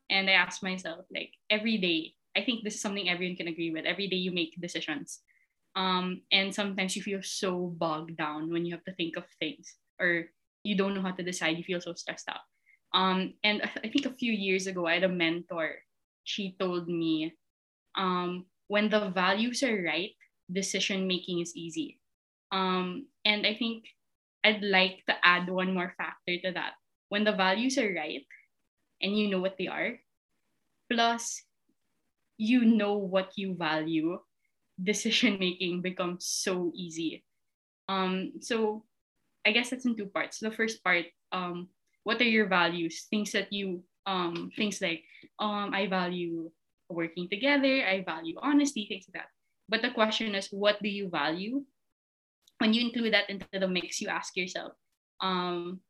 And 0.09 0.29
I 0.29 0.33
asked 0.33 0.63
myself, 0.63 1.05
like, 1.13 1.33
every 1.49 1.77
day, 1.77 2.15
I 2.35 2.43
think 2.43 2.63
this 2.63 2.75
is 2.75 2.81
something 2.81 3.09
everyone 3.09 3.35
can 3.37 3.47
agree 3.47 3.71
with. 3.71 3.85
Every 3.85 4.07
day 4.07 4.17
you 4.17 4.31
make 4.31 4.59
decisions. 4.61 5.21
Um, 5.75 6.23
and 6.31 6.53
sometimes 6.53 6.95
you 6.95 7.03
feel 7.03 7.21
so 7.23 7.67
bogged 7.77 8.17
down 8.17 8.51
when 8.51 8.65
you 8.65 8.73
have 8.75 8.85
to 8.85 8.95
think 8.95 9.17
of 9.17 9.25
things 9.39 9.75
or 9.99 10.25
you 10.63 10.75
don't 10.77 10.95
know 10.95 11.01
how 11.01 11.11
to 11.11 11.23
decide. 11.23 11.57
You 11.57 11.63
feel 11.63 11.81
so 11.81 11.93
stressed 11.93 12.29
out. 12.29 12.41
Um, 12.93 13.35
and 13.43 13.61
I 13.83 13.89
think 13.89 14.05
a 14.05 14.13
few 14.17 14.31
years 14.33 14.67
ago, 14.67 14.87
I 14.87 14.95
had 14.95 15.03
a 15.03 15.09
mentor. 15.09 15.75
She 16.23 16.55
told 16.59 16.87
me, 16.89 17.35
um, 17.95 18.45
when 18.67 18.89
the 18.89 19.09
values 19.09 19.63
are 19.63 19.83
right, 19.83 20.11
decision 20.51 21.07
making 21.07 21.41
is 21.41 21.55
easy. 21.55 21.99
Um, 22.51 23.07
and 23.25 23.45
I 23.45 23.55
think 23.55 23.85
I'd 24.43 24.63
like 24.63 25.03
to 25.07 25.15
add 25.23 25.49
one 25.49 25.73
more 25.73 25.93
factor 25.97 26.37
to 26.43 26.51
that. 26.53 26.73
When 27.09 27.23
the 27.23 27.33
values 27.33 27.77
are 27.77 27.93
right 27.93 28.25
and 29.01 29.17
you 29.17 29.29
know 29.29 29.39
what 29.39 29.57
they 29.57 29.67
are, 29.67 29.99
plus 30.91 31.43
you 32.37 32.65
know 32.65 32.97
what 32.97 33.31
you 33.35 33.55
value, 33.55 34.19
decision 34.81 35.39
making 35.39 35.81
becomes 35.81 36.25
so 36.25 36.71
easy. 36.75 37.23
Um, 37.89 38.33
so 38.41 38.83
I 39.45 39.51
guess 39.51 39.69
that's 39.69 39.85
in 39.85 39.95
two 39.95 40.07
parts. 40.07 40.39
The 40.39 40.51
first 40.51 40.83
part, 40.83 41.05
um, 41.31 41.69
what 42.03 42.21
are 42.21 42.29
your 42.29 42.47
values? 42.47 43.07
Things 43.09 43.31
that 43.31 43.51
you 43.51 43.83
um 44.07 44.51
things 44.55 44.79
like 44.79 45.03
um 45.39 45.75
I 45.75 45.87
value 45.87 46.49
working 46.89 47.27
together, 47.27 47.83
I 47.83 48.03
value 48.03 48.35
honesty, 48.39 48.87
things 48.87 49.05
like 49.07 49.23
that. 49.23 49.31
But 49.67 49.81
the 49.81 49.91
question 49.91 50.35
is, 50.35 50.47
what 50.51 50.81
do 50.81 50.87
you 50.87 51.09
value? 51.09 51.63
When 52.59 52.73
you 52.73 52.87
include 52.87 53.13
that 53.13 53.29
into 53.29 53.45
the 53.51 53.67
mix, 53.67 53.99
you 53.99 54.07
ask 54.07 54.35
yourself, 54.35 54.73
um, 55.19 55.81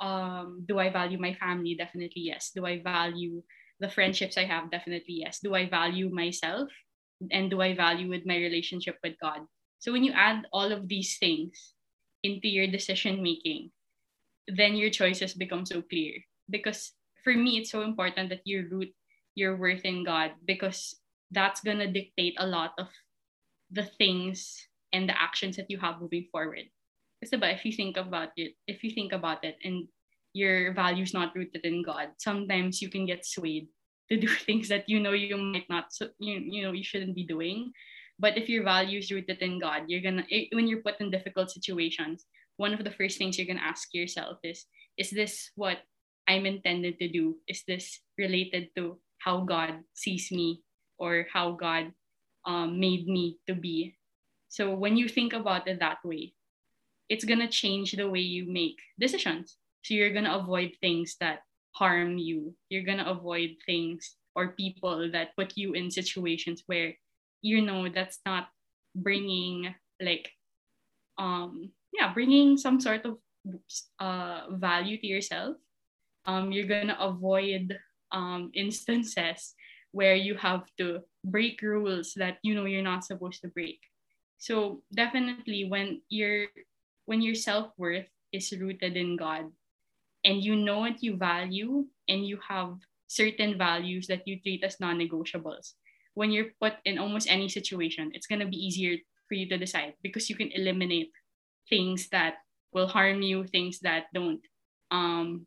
um, 0.00 0.64
do 0.66 0.78
I 0.78 0.90
value 0.90 1.18
my 1.18 1.34
family? 1.34 1.74
Definitely 1.76 2.22
yes. 2.22 2.50
Do 2.54 2.66
I 2.66 2.80
value 2.82 3.42
the 3.80 3.88
friendships 3.90 4.36
I 4.38 4.44
have, 4.44 4.70
definitely 4.70 5.20
yes. 5.22 5.40
Do 5.40 5.54
I 5.54 5.68
value 5.68 6.08
myself? 6.10 6.70
And 7.30 7.50
do 7.50 7.60
I 7.60 7.74
value 7.74 8.08
with 8.08 8.26
my 8.26 8.36
relationship 8.36 8.98
with 9.02 9.14
God? 9.20 9.40
So 9.78 9.92
when 9.92 10.04
you 10.04 10.12
add 10.12 10.46
all 10.52 10.72
of 10.72 10.88
these 10.88 11.18
things 11.18 11.74
into 12.22 12.48
your 12.48 12.66
decision 12.66 13.22
making, 13.22 13.70
then 14.48 14.74
your 14.76 14.90
choices 14.90 15.34
become 15.34 15.66
so 15.66 15.82
clear. 15.82 16.20
because 16.50 16.92
for 17.22 17.32
me 17.34 17.58
it's 17.58 17.70
so 17.70 17.82
important 17.82 18.28
that 18.28 18.44
you 18.44 18.68
root 18.70 18.92
your 19.34 19.56
worth 19.56 19.84
in 19.84 20.04
God 20.04 20.32
because 20.44 20.96
that's 21.30 21.60
gonna 21.60 21.90
dictate 21.90 22.36
a 22.38 22.46
lot 22.46 22.72
of 22.78 22.88
the 23.70 23.84
things 23.84 24.68
and 24.92 25.08
the 25.08 25.20
actions 25.20 25.56
that 25.56 25.70
you 25.70 25.78
have 25.78 26.00
moving 26.00 26.28
forward. 26.30 26.68
Because 27.30 27.56
if 27.56 27.64
you 27.64 27.72
think 27.72 27.96
about 27.96 28.30
it, 28.36 28.54
if 28.66 28.82
you 28.82 28.90
think 28.90 29.12
about 29.12 29.44
it 29.44 29.56
and 29.64 29.88
your 30.32 30.74
values 30.74 31.14
not 31.14 31.34
rooted 31.34 31.64
in 31.64 31.82
God, 31.82 32.08
sometimes 32.18 32.82
you 32.82 32.90
can 32.90 33.06
get 33.06 33.24
swayed 33.24 33.68
to 34.10 34.18
do 34.18 34.28
things 34.46 34.68
that 34.68 34.88
you 34.88 35.00
know 35.00 35.12
you 35.12 35.36
might 35.36 35.68
not 35.70 35.92
so 35.92 36.08
you, 36.18 36.40
you 36.42 36.62
know 36.62 36.72
you 36.72 36.84
shouldn't 36.84 37.14
be 37.14 37.24
doing. 37.24 37.72
But 38.18 38.38
if 38.38 38.48
your 38.48 38.62
values 38.62 39.10
rooted 39.10 39.42
in 39.42 39.58
God, 39.58 39.84
you're 39.88 40.02
gonna 40.02 40.24
when 40.52 40.68
you're 40.68 40.82
put 40.82 41.00
in 41.00 41.10
difficult 41.10 41.50
situations, 41.50 42.26
one 42.56 42.74
of 42.74 42.84
the 42.84 42.94
first 42.94 43.18
things 43.18 43.38
you're 43.38 43.50
gonna 43.50 43.64
ask 43.64 43.94
yourself 43.94 44.38
is, 44.42 44.66
is 44.98 45.10
this 45.10 45.50
what 45.56 45.78
I'm 46.28 46.46
intended 46.46 46.98
to 46.98 47.08
do? 47.08 47.36
Is 47.48 47.62
this 47.66 48.00
related 48.18 48.70
to 48.76 48.98
how 49.18 49.42
God 49.42 49.82
sees 49.94 50.30
me 50.30 50.62
or 50.98 51.26
how 51.32 51.52
God 51.52 51.92
um, 52.46 52.78
made 52.78 53.08
me 53.08 53.38
to 53.48 53.54
be? 53.54 53.96
So 54.48 54.70
when 54.70 54.96
you 54.96 55.08
think 55.08 55.32
about 55.32 55.66
it 55.66 55.80
that 55.80 55.98
way, 56.04 56.34
it's 57.08 57.24
gonna 57.24 57.48
change 57.48 57.92
the 57.92 58.08
way 58.08 58.20
you 58.20 58.46
make 58.50 58.78
decisions. 58.98 59.56
So 59.82 59.94
you're 59.94 60.12
gonna 60.12 60.36
avoid 60.36 60.76
things 60.80 61.16
that 61.20 61.40
harm 61.72 62.18
you. 62.18 62.54
You're 62.70 62.84
gonna 62.86 63.04
avoid 63.06 63.56
things 63.66 64.16
or 64.34 64.56
people 64.58 65.10
that 65.12 65.36
put 65.36 65.56
you 65.56 65.74
in 65.74 65.90
situations 65.90 66.62
where 66.66 66.94
you 67.42 67.60
know 67.62 67.88
that's 67.88 68.18
not 68.26 68.48
bringing 68.94 69.74
like 70.00 70.30
um 71.18 71.70
yeah 71.92 72.12
bringing 72.12 72.56
some 72.56 72.80
sort 72.80 73.04
of 73.04 73.18
uh 74.00 74.46
value 74.56 74.98
to 74.98 75.06
yourself 75.06 75.56
um 76.26 76.50
you're 76.52 76.66
gonna 76.66 76.96
avoid 76.98 77.76
um 78.12 78.50
instances 78.54 79.54
where 79.92 80.14
you 80.14 80.34
have 80.34 80.64
to 80.78 81.00
break 81.24 81.60
rules 81.62 82.14
that 82.16 82.38
you 82.42 82.54
know 82.54 82.64
you're 82.64 82.82
not 82.82 83.04
supposed 83.04 83.40
to 83.42 83.48
break 83.48 83.78
so 84.38 84.82
definitely 84.94 85.66
when 85.68 86.00
your 86.08 86.46
when 87.06 87.20
your 87.22 87.34
self-worth 87.34 88.08
is 88.32 88.52
rooted 88.52 88.96
in 88.96 89.16
God 89.16 89.50
and 90.24 90.42
you 90.42 90.56
know 90.56 90.80
what 90.80 91.02
you 91.02 91.16
value 91.16 91.86
and 92.08 92.26
you 92.26 92.38
have 92.48 92.78
certain 93.06 93.58
values 93.58 94.06
that 94.08 94.26
you 94.26 94.40
treat 94.40 94.64
as 94.64 94.80
non-negotiables, 94.80 95.74
when 96.14 96.30
you're 96.30 96.54
put 96.60 96.74
in 96.84 96.98
almost 96.98 97.30
any 97.30 97.48
situation, 97.48 98.10
it's 98.14 98.26
gonna 98.26 98.48
be 98.48 98.56
easier 98.56 98.96
for 99.28 99.34
you 99.34 99.48
to 99.48 99.58
decide 99.58 99.94
because 100.02 100.28
you 100.30 100.36
can 100.36 100.50
eliminate 100.52 101.12
things 101.68 102.08
that 102.10 102.36
will 102.72 102.88
harm 102.88 103.22
you, 103.22 103.44
things 103.46 103.80
that 103.80 104.06
don't 104.14 104.40
um 104.90 105.46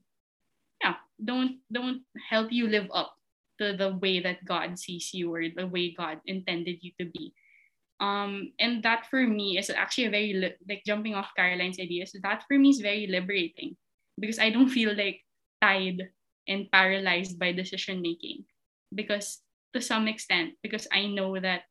yeah, 0.81 0.95
don't 1.23 1.59
don't 1.71 2.01
help 2.29 2.51
you 2.51 2.67
live 2.67 2.87
up 2.93 3.15
to 3.59 3.75
the 3.75 3.97
way 3.97 4.19
that 4.21 4.45
God 4.45 4.77
sees 4.77 5.13
you 5.13 5.33
or 5.33 5.43
the 5.49 5.65
way 5.67 5.93
God 5.93 6.21
intended 6.25 6.77
you 6.81 6.91
to 6.99 7.05
be 7.09 7.33
um 7.99 8.51
and 8.59 8.83
that 8.83 9.07
for 9.09 9.25
me 9.25 9.57
is 9.57 9.69
actually 9.69 10.05
a 10.05 10.13
very 10.13 10.33
li- 10.33 10.59
like 10.69 10.83
jumping 10.85 11.15
off 11.15 11.33
caroline's 11.35 11.79
ideas 11.79 12.13
that 12.21 12.43
for 12.47 12.57
me 12.57 12.69
is 12.69 12.79
very 12.79 13.07
liberating 13.07 13.75
because 14.19 14.39
i 14.39 14.49
don't 14.49 14.69
feel 14.69 14.93
like 14.95 15.21
tied 15.61 16.09
and 16.47 16.71
paralyzed 16.71 17.39
by 17.39 17.51
decision 17.51 18.01
making 18.01 18.45
because 18.93 19.41
to 19.73 19.81
some 19.81 20.07
extent 20.07 20.53
because 20.61 20.87
i 20.93 21.07
know 21.07 21.39
that 21.39 21.63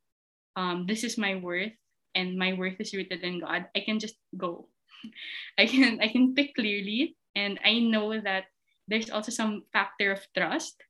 um 0.56 0.86
this 0.86 1.04
is 1.04 1.18
my 1.18 1.36
worth 1.36 1.72
and 2.14 2.36
my 2.38 2.52
worth 2.54 2.80
is 2.80 2.94
rooted 2.94 3.22
in 3.22 3.40
god 3.40 3.66
i 3.76 3.80
can 3.80 3.98
just 3.98 4.16
go. 4.36 4.68
I 5.58 5.66
can 5.66 6.00
i 6.00 6.08
can 6.08 6.34
pick 6.34 6.54
clearly 6.54 7.16
and 7.36 7.60
i 7.64 7.78
know 7.78 8.18
that 8.18 8.46
there's 8.88 9.10
also 9.10 9.30
some 9.30 9.64
factor 9.72 10.12
of 10.12 10.24
trust 10.36 10.80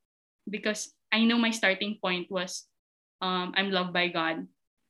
because 0.49 0.94
i 1.12 1.25
know 1.25 1.38
my 1.38 1.51
starting 1.51 1.99
point 2.01 2.31
was 2.31 2.66
um 3.20 3.53
i'm 3.57 3.70
loved 3.70 3.92
by 3.92 4.09
god 4.09 4.46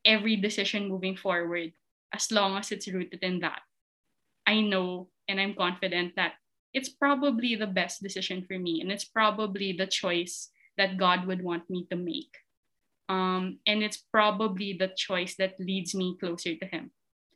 every 0.06 0.36
decision 0.36 0.88
moving 0.88 1.16
forward 1.16 1.72
as 2.14 2.30
long 2.30 2.56
as 2.56 2.70
it's 2.72 2.88
rooted 2.88 3.20
in 3.22 3.40
that. 3.40 3.60
I 4.46 4.60
know 4.62 5.08
and 5.28 5.40
I'm 5.40 5.54
confident 5.54 6.14
that 6.16 6.34
it's 6.72 6.88
probably 6.88 7.56
the 7.56 7.66
best 7.66 8.02
decision 8.02 8.44
for 8.46 8.58
me 8.58 8.80
and 8.80 8.92
it's 8.92 9.04
probably 9.04 9.72
the 9.72 9.86
choice 9.86 10.50
that 10.78 10.96
God 10.96 11.26
would 11.26 11.42
want 11.42 11.68
me 11.68 11.86
to 11.90 11.96
make. 11.96 12.30
Um, 13.08 13.58
and 13.66 13.82
it's 13.82 13.98
probably 14.12 14.76
the 14.78 14.92
choice 14.96 15.36
that 15.36 15.58
leads 15.58 15.94
me 15.94 16.16
closer 16.18 16.54
to 16.54 16.66
Him. 16.66 16.90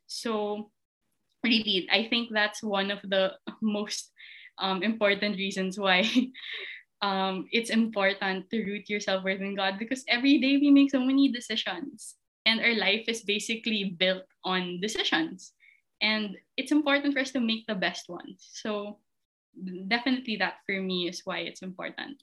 So, 0.06 0.70
really, 1.44 1.88
I 1.90 2.08
think 2.08 2.30
that's 2.32 2.62
one 2.62 2.90
of 2.90 2.98
the 3.02 3.34
most 3.62 4.10
um, 4.58 4.82
important 4.82 5.36
reasons 5.36 5.78
why 5.78 6.04
um, 7.02 7.46
it's 7.50 7.70
important 7.70 8.50
to 8.50 8.64
root 8.64 8.90
yourself 8.90 9.24
within 9.24 9.54
God 9.54 9.78
because 9.78 10.04
every 10.08 10.38
day 10.38 10.58
we 10.58 10.70
make 10.70 10.90
so 10.90 11.00
many 11.00 11.30
decisions 11.30 12.16
and 12.46 12.60
our 12.60 12.74
life 12.74 13.04
is 13.08 13.22
basically 13.22 13.96
built 13.98 14.24
on 14.44 14.80
decisions 14.80 15.52
and 16.02 16.36
it's 16.56 16.72
important 16.72 17.12
for 17.12 17.20
us 17.20 17.30
to 17.30 17.40
make 17.40 17.66
the 17.66 17.74
best 17.74 18.08
ones 18.08 18.48
so 18.52 18.98
definitely 19.88 20.36
that 20.36 20.54
for 20.66 20.80
me 20.80 21.08
is 21.08 21.22
why 21.24 21.38
it's 21.38 21.62
important 21.62 22.16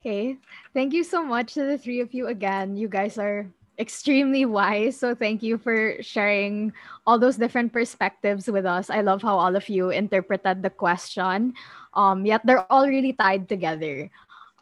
Okay. 0.00 0.38
Thank 0.74 0.94
you 0.94 1.02
so 1.02 1.24
much 1.24 1.54
to 1.54 1.64
the 1.64 1.76
three 1.76 2.00
of 2.00 2.14
you 2.14 2.28
again. 2.28 2.76
You 2.76 2.88
guys 2.88 3.18
are 3.18 3.50
extremely 3.78 4.44
wise. 4.44 4.98
So 4.98 5.14
thank 5.14 5.42
you 5.42 5.56
for 5.56 6.02
sharing 6.02 6.72
all 7.06 7.18
those 7.18 7.36
different 7.36 7.72
perspectives 7.72 8.50
with 8.50 8.66
us. 8.66 8.90
I 8.90 9.00
love 9.00 9.22
how 9.22 9.38
all 9.38 9.54
of 9.54 9.68
you 9.68 9.90
interpreted 9.90 10.62
the 10.62 10.70
question. 10.70 11.54
Um, 11.94 12.26
yet 12.26 12.42
they're 12.44 12.66
all 12.72 12.86
really 12.86 13.12
tied 13.12 13.48
together. 13.48 14.10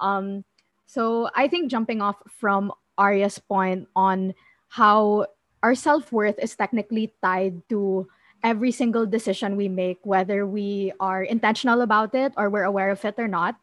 Um, 0.01 0.45
so 0.85 1.31
I 1.35 1.49
think 1.49 1.71
jumping 1.71 2.01
off 2.01 2.17
from 2.29 2.73
Arya's 2.99 3.39
point 3.39 3.89
on 3.97 4.35
how 4.69 5.27
our 5.63 5.75
self-worth 5.75 6.39
is 6.39 6.55
technically 6.55 7.13
tied 7.23 7.61
to 7.71 8.07
every 8.45 8.71
single 8.71 9.07
decision 9.07 9.57
we 9.57 9.69
make, 9.69 9.99
whether 10.05 10.47
we 10.47 10.93
are 11.01 11.25
intentional 11.25 11.81
about 11.81 12.15
it 12.15 12.33
or 12.37 12.51
we're 12.51 12.69
aware 12.69 12.91
of 12.91 13.05
it 13.05 13.17
or 13.19 13.29
not. 13.29 13.57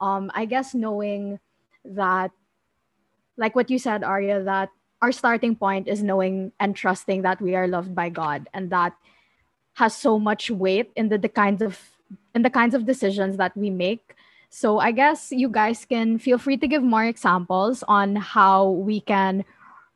Um, 0.00 0.30
I 0.34 0.44
guess 0.44 0.74
knowing 0.74 1.40
that, 1.84 2.30
like 3.36 3.56
what 3.56 3.70
you 3.70 3.78
said, 3.78 4.04
Arya, 4.04 4.44
that 4.44 4.68
our 5.02 5.12
starting 5.12 5.56
point 5.56 5.88
is 5.88 6.02
knowing 6.02 6.52
and 6.60 6.76
trusting 6.76 7.22
that 7.22 7.40
we 7.40 7.54
are 7.54 7.66
loved 7.66 7.94
by 7.94 8.08
God, 8.08 8.48
and 8.52 8.70
that 8.70 8.94
has 9.74 9.96
so 9.96 10.18
much 10.18 10.50
weight 10.50 10.90
in 10.96 11.08
the, 11.08 11.18
the 11.18 11.28
kinds 11.28 11.62
of 11.62 11.78
in 12.34 12.42
the 12.42 12.50
kinds 12.50 12.74
of 12.74 12.86
decisions 12.86 13.36
that 13.36 13.56
we 13.56 13.70
make. 13.70 14.14
So 14.50 14.78
I 14.78 14.90
guess 14.90 15.30
you 15.30 15.48
guys 15.48 15.84
can 15.84 16.18
feel 16.18 16.38
free 16.38 16.56
to 16.58 16.66
give 16.66 16.82
more 16.82 17.04
examples 17.04 17.84
on 17.86 18.16
how 18.16 18.70
we 18.70 19.00
can 19.00 19.44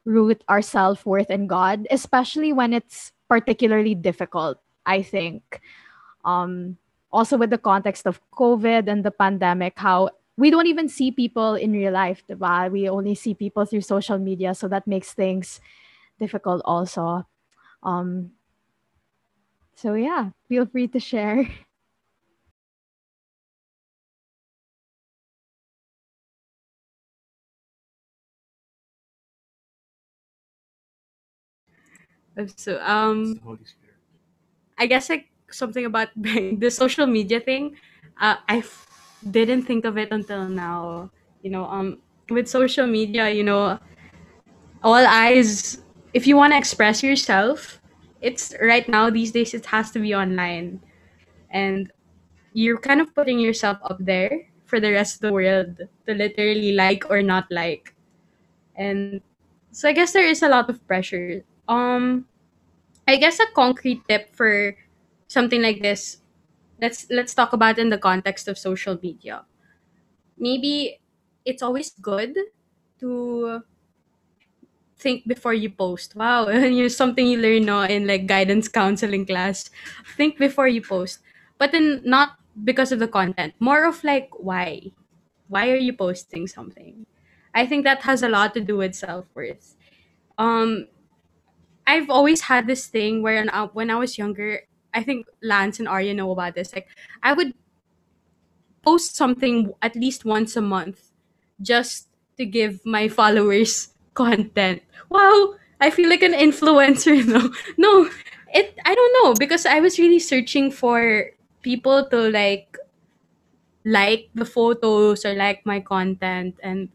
root 0.04 0.44
our 0.48 0.62
self 0.62 1.04
worth 1.04 1.30
in 1.30 1.46
God, 1.46 1.86
especially 1.90 2.52
when 2.52 2.72
it's 2.72 3.12
particularly 3.28 3.94
difficult. 3.94 4.58
I 4.86 5.02
think. 5.02 5.60
Um, 6.24 6.78
also 7.12 7.38
with 7.38 7.50
the 7.50 7.58
context 7.58 8.06
of 8.06 8.20
COVID 8.32 8.88
and 8.88 9.04
the 9.04 9.12
pandemic, 9.12 9.78
how 9.78 10.10
we 10.36 10.50
don't 10.50 10.66
even 10.66 10.88
see 10.88 11.10
people 11.10 11.54
in 11.54 11.72
real 11.72 11.92
life, 11.92 12.22
diba? 12.28 12.70
We 12.70 12.88
only 12.88 13.14
see 13.14 13.34
people 13.34 13.64
through 13.66 13.82
social 13.82 14.18
media, 14.18 14.54
so 14.54 14.68
that 14.68 14.86
makes 14.86 15.12
things 15.14 15.60
difficult 16.20 16.62
also. 16.64 17.26
Um, 17.82 18.32
so 19.76 19.94
yeah, 19.94 20.30
feel 20.48 20.66
free 20.66 20.88
to 20.88 20.98
share. 21.00 21.48
So 32.56 32.80
um 32.82 33.38
I 34.78 34.86
guess 34.86 35.08
like 35.10 35.26
something 35.50 35.84
about 35.84 36.08
the 36.16 36.70
social 36.70 37.06
media 37.06 37.40
thing. 37.40 37.76
Uh, 38.20 38.36
I 38.48 38.58
f- 38.58 38.86
didn't 39.30 39.62
think 39.62 39.84
of 39.84 39.98
it 39.98 40.10
until 40.12 40.48
now. 40.48 41.10
You 41.42 41.50
know, 41.50 41.64
um, 41.66 41.98
with 42.30 42.48
social 42.48 42.87
media, 42.87 43.30
you 43.30 43.44
know, 43.44 43.78
all 44.82 45.04
eyes. 45.06 45.82
If 46.12 46.26
you 46.26 46.37
want 46.37 46.52
to 46.52 46.58
express 46.58 47.02
yourself, 47.02 47.80
it's 48.20 48.54
right 48.60 48.88
now 48.88 49.10
these 49.10 49.32
days. 49.32 49.54
It 49.54 49.66
has 49.66 49.90
to 49.92 49.98
be 49.98 50.14
online, 50.14 50.80
and 51.50 51.90
you're 52.52 52.78
kind 52.78 53.00
of 53.00 53.14
putting 53.14 53.38
yourself 53.38 53.78
up 53.82 53.98
there 54.00 54.48
for 54.64 54.80
the 54.80 54.92
rest 54.92 55.16
of 55.16 55.20
the 55.22 55.32
world 55.32 55.76
to 56.06 56.14
literally 56.14 56.72
like 56.72 57.04
or 57.10 57.22
not 57.22 57.46
like, 57.50 57.94
and 58.76 59.20
so 59.72 59.88
I 59.88 59.92
guess 59.92 60.12
there 60.12 60.26
is 60.26 60.42
a 60.42 60.48
lot 60.48 60.70
of 60.70 60.80
pressure. 60.87 61.42
Um, 61.68 62.26
I 63.08 63.16
guess 63.16 63.40
a 63.40 63.46
concrete 63.54 64.06
tip 64.08 64.34
for 64.34 64.76
something 65.28 65.60
like 65.60 65.82
this 65.82 66.23
let's 66.84 67.06
let's 67.10 67.34
talk 67.34 67.52
about 67.52 67.78
in 67.78 67.90
the 67.90 67.98
context 67.98 68.48
of 68.48 68.58
social 68.58 68.98
media 69.02 69.44
maybe 70.38 71.00
it's 71.44 71.62
always 71.62 71.90
good 72.00 72.36
to 73.00 73.62
think 74.98 75.26
before 75.26 75.54
you 75.54 75.70
post. 75.70 76.14
Wow, 76.16 76.46
And 76.50 76.76
you 76.76 76.88
something 76.88 77.26
you 77.26 77.38
learn 77.38 77.66
no, 77.66 77.82
in 77.82 78.06
like 78.06 78.26
guidance 78.26 78.68
counseling 78.68 79.26
class. 79.26 79.70
Think 80.16 80.38
before 80.38 80.68
you 80.68 80.82
post. 80.82 81.20
But 81.58 81.72
then 81.72 82.02
not 82.04 82.38
because 82.64 82.92
of 82.92 82.98
the 82.98 83.08
content. 83.08 83.54
More 83.58 83.84
of 83.84 84.02
like 84.04 84.30
why? 84.38 84.92
Why 85.48 85.70
are 85.70 85.80
you 85.80 85.92
posting 85.92 86.46
something? 86.46 87.06
I 87.54 87.66
think 87.66 87.84
that 87.84 88.02
has 88.02 88.22
a 88.22 88.28
lot 88.28 88.54
to 88.54 88.60
do 88.60 88.76
with 88.78 88.94
self-worth. 88.94 89.76
Um 90.38 90.88
I've 91.86 92.08
always 92.10 92.42
had 92.42 92.66
this 92.66 92.86
thing 92.86 93.22
where 93.22 93.44
when 93.72 93.90
I 93.90 93.96
was 93.96 94.16
younger, 94.18 94.62
I 94.94 95.02
think 95.02 95.26
Lance 95.42 95.78
and 95.78 95.88
Arya 95.88 96.14
know 96.14 96.30
about 96.30 96.54
this. 96.54 96.72
Like 96.74 96.88
I 97.22 97.33
would 97.33 97.54
post 98.83 99.16
something 99.16 99.72
at 99.83 99.96
least 99.96 100.24
once 100.24 100.57
a 100.57 100.61
month 100.61 101.11
just 101.62 102.09
to 102.37 102.44
give 102.44 102.85
my 102.85 103.09
followers 103.09 103.94
content. 104.14 104.83
Wow, 105.09 105.54
I 105.80 105.90
feel 105.90 106.09
like 106.09 106.22
an 106.22 106.33
influencer 106.35 107.24
no. 107.26 107.50
No, 107.76 108.11
it 108.52 108.78
I 108.85 108.94
don't 108.94 109.14
know 109.22 109.35
because 109.35 109.66
I 109.66 109.80
was 109.80 109.98
really 109.98 110.18
searching 110.20 110.70
for 110.70 111.30
people 111.62 112.07
to 112.11 112.30
like 112.30 112.76
like 113.85 114.30
the 114.35 114.44
photos 114.44 115.24
or 115.24 115.35
like 115.35 115.64
my 115.66 115.80
content 115.80 116.57
and 116.62 116.88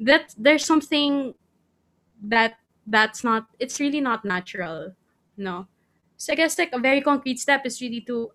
that 0.00 0.34
there's 0.38 0.64
something 0.64 1.34
that 2.22 2.56
that's 2.86 3.24
not 3.24 3.46
it's 3.60 3.80
really 3.80 4.00
not 4.00 4.24
natural 4.24 4.94
no 5.36 5.66
so 6.22 6.32
i 6.32 6.36
guess 6.36 6.58
like 6.58 6.72
a 6.72 6.78
very 6.78 7.00
concrete 7.00 7.40
step 7.40 7.66
is 7.66 7.80
really 7.80 8.00
to 8.00 8.30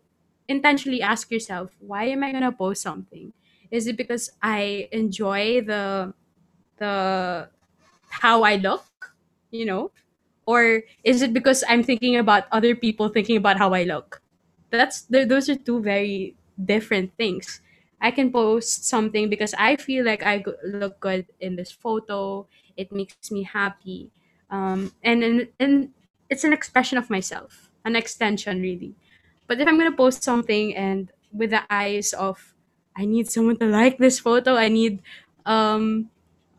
intentionally 0.47 1.01
ask 1.01 1.31
yourself 1.31 1.71
why 1.79 2.03
am 2.05 2.23
i 2.23 2.31
gonna 2.31 2.51
post 2.51 2.81
something? 2.81 3.33
Is 3.71 3.87
it 3.87 3.97
because 3.97 4.31
i 4.41 4.87
enjoy 4.91 5.61
the 5.61 6.13
the 6.77 7.49
how 8.09 8.43
i 8.43 8.55
look 8.55 9.15
you 9.51 9.65
know? 9.65 9.91
Or 10.47 10.83
is 11.03 11.21
it 11.21 11.33
because 11.33 11.63
i'm 11.67 11.83
thinking 11.83 12.17
about 12.17 12.45
other 12.51 12.75
people 12.75 13.09
thinking 13.09 13.37
about 13.37 13.57
how 13.57 13.73
i 13.73 13.83
look? 13.83 14.21
That's 14.71 15.03
th- 15.07 15.27
those 15.27 15.49
are 15.49 15.55
two 15.55 15.81
very 15.81 16.35
different 16.59 17.15
things. 17.17 17.61
I 18.01 18.11
can 18.11 18.31
post 18.31 18.85
something 18.85 19.29
because 19.29 19.55
i 19.59 19.75
feel 19.75 20.05
like 20.05 20.23
i 20.23 20.43
look 20.63 20.99
good 20.99 21.27
in 21.39 21.55
this 21.55 21.71
photo. 21.71 22.47
It 22.77 22.91
makes 22.91 23.31
me 23.31 23.43
happy. 23.43 24.11
Um, 24.49 24.91
and, 25.03 25.23
and 25.23 25.47
and 25.59 25.89
it's 26.29 26.43
an 26.43 26.53
expression 26.53 26.97
of 26.97 27.09
myself 27.09 27.66
an 27.87 27.95
extension 27.95 28.61
really. 28.61 28.95
But 29.47 29.61
if 29.61 29.67
i'm 29.67 29.77
gonna 29.77 29.95
post 29.95 30.23
something 30.23 30.75
and 30.75 31.11
with 31.31 31.51
the 31.51 31.63
eyes 31.71 32.13
of 32.13 32.53
i 32.95 33.05
need 33.05 33.29
someone 33.29 33.57
to 33.57 33.65
like 33.67 33.97
this 33.97 34.19
photo 34.19 34.55
i 34.55 34.67
need 34.67 35.01
um 35.45 36.09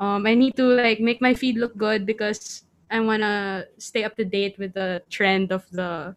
um 0.01 0.27
i 0.27 0.35
need 0.35 0.57
to 0.57 0.65
like 0.65 1.01
make 1.01 1.21
my 1.21 1.35
feed 1.35 1.57
look 1.57 1.77
good 1.77 2.07
because 2.07 2.65
i 2.91 3.01
want 3.01 3.23
to 3.23 3.69
stay 3.79 4.05
up 4.05 4.17
to 4.17 4.25
date 4.25 4.59
with 4.59 4.73
the 4.75 5.03
trend 5.11 5.53
of 5.53 5.69
the 5.71 6.17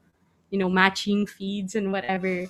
you 0.49 0.57
know 0.59 0.69
matching 0.69 1.25
feeds 1.27 1.75
and 1.75 1.91
whatever 1.91 2.47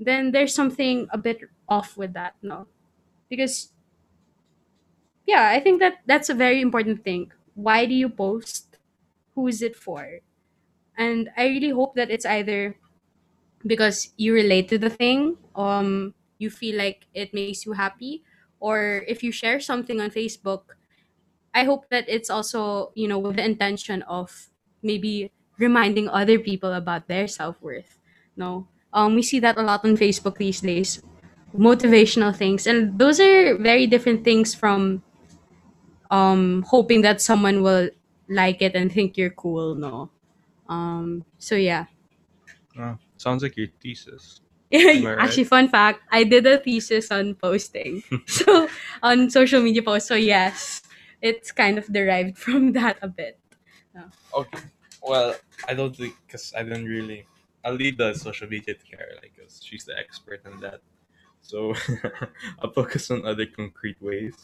then 0.00 0.32
there's 0.32 0.54
something 0.54 1.08
a 1.12 1.18
bit 1.18 1.40
off 1.68 1.96
with 1.96 2.12
that 2.14 2.34
no? 2.42 2.66
Because 3.28 3.72
yeah 5.26 5.50
i 5.54 5.60
think 5.60 5.80
that 5.80 5.98
that's 6.06 6.28
a 6.28 6.34
very 6.34 6.60
important 6.60 7.04
thing. 7.04 7.32
Why 7.54 7.86
do 7.86 7.94
you 7.94 8.08
post? 8.08 8.78
Who 9.34 9.46
is 9.48 9.62
it 9.62 9.76
for 9.76 10.20
and 10.98 11.30
i 11.38 11.46
really 11.46 11.70
hope 11.70 11.94
that 11.96 12.10
it's 12.10 12.26
either 12.26 12.76
because 13.66 14.12
you 14.16 14.34
relate 14.34 14.68
to 14.68 14.78
the 14.78 14.90
thing 14.90 15.36
um 15.56 16.14
you 16.38 16.50
feel 16.50 16.76
like 16.76 17.06
it 17.14 17.34
makes 17.34 17.66
you 17.66 17.72
happy 17.72 18.22
or 18.60 19.04
if 19.08 19.22
you 19.22 19.32
share 19.32 19.60
something 19.60 20.00
on 20.00 20.10
facebook 20.10 20.76
i 21.54 21.64
hope 21.64 21.88
that 21.90 22.04
it's 22.08 22.30
also 22.30 22.92
you 22.94 23.08
know 23.08 23.18
with 23.18 23.36
the 23.36 23.44
intention 23.44 24.02
of 24.02 24.48
maybe 24.82 25.30
reminding 25.58 26.08
other 26.08 26.38
people 26.38 26.72
about 26.72 27.08
their 27.08 27.26
self-worth 27.26 27.98
no? 28.36 28.68
Um 28.94 29.16
we 29.16 29.22
see 29.22 29.40
that 29.40 29.58
a 29.58 29.62
lot 29.62 29.84
on 29.84 29.96
facebook 29.98 30.38
these 30.38 30.60
days. 30.62 31.02
Motivational 31.52 32.34
things. 32.34 32.66
And 32.66 32.98
those 32.98 33.20
are 33.20 33.56
very 33.58 33.86
different 33.86 34.24
things 34.24 34.54
from 34.54 35.02
um 36.10 36.64
hoping 36.68 37.02
that 37.02 37.20
someone 37.20 37.62
will 37.62 37.90
like 38.28 38.62
it 38.62 38.74
and 38.74 38.92
think 38.92 39.16
you're 39.16 39.30
cool 39.34 39.74
no 39.74 40.10
um 40.68 41.24
so 41.38 41.54
yeah 41.54 41.86
Oh, 42.78 42.96
sounds 43.16 43.42
like 43.42 43.56
your 43.56 43.68
thesis. 43.80 44.40
Right? 44.72 45.16
Actually, 45.18 45.44
fun 45.44 45.68
fact, 45.68 46.02
I 46.12 46.24
did 46.24 46.46
a 46.46 46.58
thesis 46.58 47.10
on 47.10 47.34
posting. 47.34 48.02
so 48.26 48.68
on 49.02 49.30
social 49.30 49.62
media 49.62 49.82
posts. 49.82 50.08
So 50.08 50.14
yes, 50.14 50.82
it's 51.22 51.52
kind 51.52 51.78
of 51.78 51.86
derived 51.92 52.38
from 52.44 52.72
that 52.72 52.98
a 53.02 53.08
bit. 53.08 53.40
Okay. 54.34 54.58
Well, 55.02 55.34
I 55.66 55.74
don't 55.74 55.94
think 55.96 56.14
because 56.26 56.52
I 56.56 56.62
didn't 56.62 56.86
really. 56.86 57.26
I'll 57.64 57.74
leave 57.74 57.98
the 57.98 58.14
social 58.14 58.48
media 58.48 58.74
to 58.74 58.84
Caroline 58.84 59.30
because 59.34 59.60
she's 59.62 59.84
the 59.84 59.96
expert 59.98 60.42
in 60.44 60.60
that. 60.60 60.80
So 61.42 61.74
I'll 62.60 62.72
focus 62.72 63.10
on 63.10 63.24
other 63.26 63.46
concrete 63.46 64.00
ways. 64.00 64.34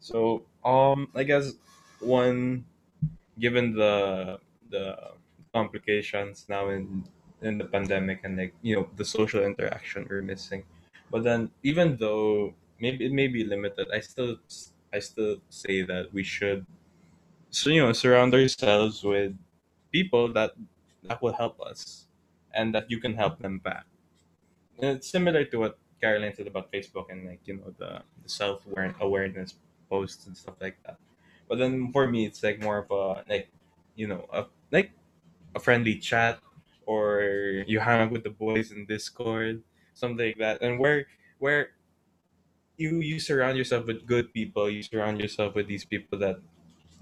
So 0.00 0.44
um, 0.64 1.08
I 1.14 1.24
guess 1.24 1.52
one, 2.00 2.64
given 3.38 3.74
the 3.74 4.38
the 4.70 5.14
complications 5.54 6.46
now 6.48 6.68
in 6.70 7.06
in 7.42 7.58
the 7.58 7.64
pandemic 7.66 8.20
and 8.24 8.36
like 8.38 8.54
you 8.62 8.74
know 8.76 8.90
the 8.96 9.04
social 9.04 9.42
interaction 9.44 10.06
we're 10.10 10.22
missing, 10.22 10.64
but 11.10 11.22
then 11.24 11.50
even 11.62 11.96
though 11.98 12.54
maybe 12.80 13.06
it 13.06 13.12
may 13.12 13.28
be 13.28 13.44
limited, 13.44 13.86
I 13.92 14.00
still 14.00 14.38
I 14.92 14.98
still 15.00 15.38
say 15.50 15.82
that 15.82 16.12
we 16.12 16.22
should 16.24 16.66
so 17.50 17.70
you 17.70 17.82
know 17.82 17.92
surround 17.92 18.34
ourselves 18.34 19.02
with 19.04 19.36
people 19.92 20.32
that 20.32 20.52
that 21.04 21.20
will 21.22 21.34
help 21.34 21.60
us 21.60 22.08
and 22.54 22.74
that 22.74 22.90
you 22.90 22.98
can 23.00 23.14
help 23.14 23.38
them 23.40 23.58
back. 23.58 23.86
And 24.78 24.96
it's 24.98 25.08
similar 25.08 25.44
to 25.46 25.56
what 25.58 25.78
caroline 26.00 26.34
said 26.34 26.46
about 26.46 26.70
facebook 26.72 27.06
and 27.10 27.26
like 27.26 27.40
you 27.46 27.56
know 27.56 27.74
the, 27.78 28.02
the 28.22 28.28
self 28.28 28.66
awareness 29.00 29.54
posts 29.88 30.26
and 30.26 30.36
stuff 30.36 30.56
like 30.60 30.82
that. 30.84 30.98
But 31.48 31.58
then 31.58 31.92
for 31.92 32.08
me 32.08 32.26
it's 32.26 32.42
like 32.42 32.60
more 32.60 32.78
of 32.78 32.90
a 32.90 33.24
like 33.28 33.50
you 33.94 34.06
know 34.08 34.26
a 34.32 34.46
like 34.72 34.92
a 35.54 35.60
friendly 35.60 35.98
chat 35.98 36.40
or 36.86 37.64
you 37.66 37.80
hang 37.80 38.00
out 38.00 38.10
with 38.10 38.24
the 38.24 38.30
boys 38.30 38.72
in 38.72 38.86
discord 38.86 39.62
something 39.94 40.26
like 40.26 40.38
that. 40.38 40.60
And 40.60 40.78
where 40.78 41.06
where 41.38 41.70
you 42.76 42.98
you 42.98 43.18
surround 43.18 43.56
yourself 43.56 43.86
with 43.86 44.04
good 44.06 44.34
people 44.34 44.68
you 44.68 44.82
surround 44.82 45.20
yourself 45.20 45.54
with 45.54 45.66
these 45.68 45.84
people 45.84 46.18
that 46.18 46.36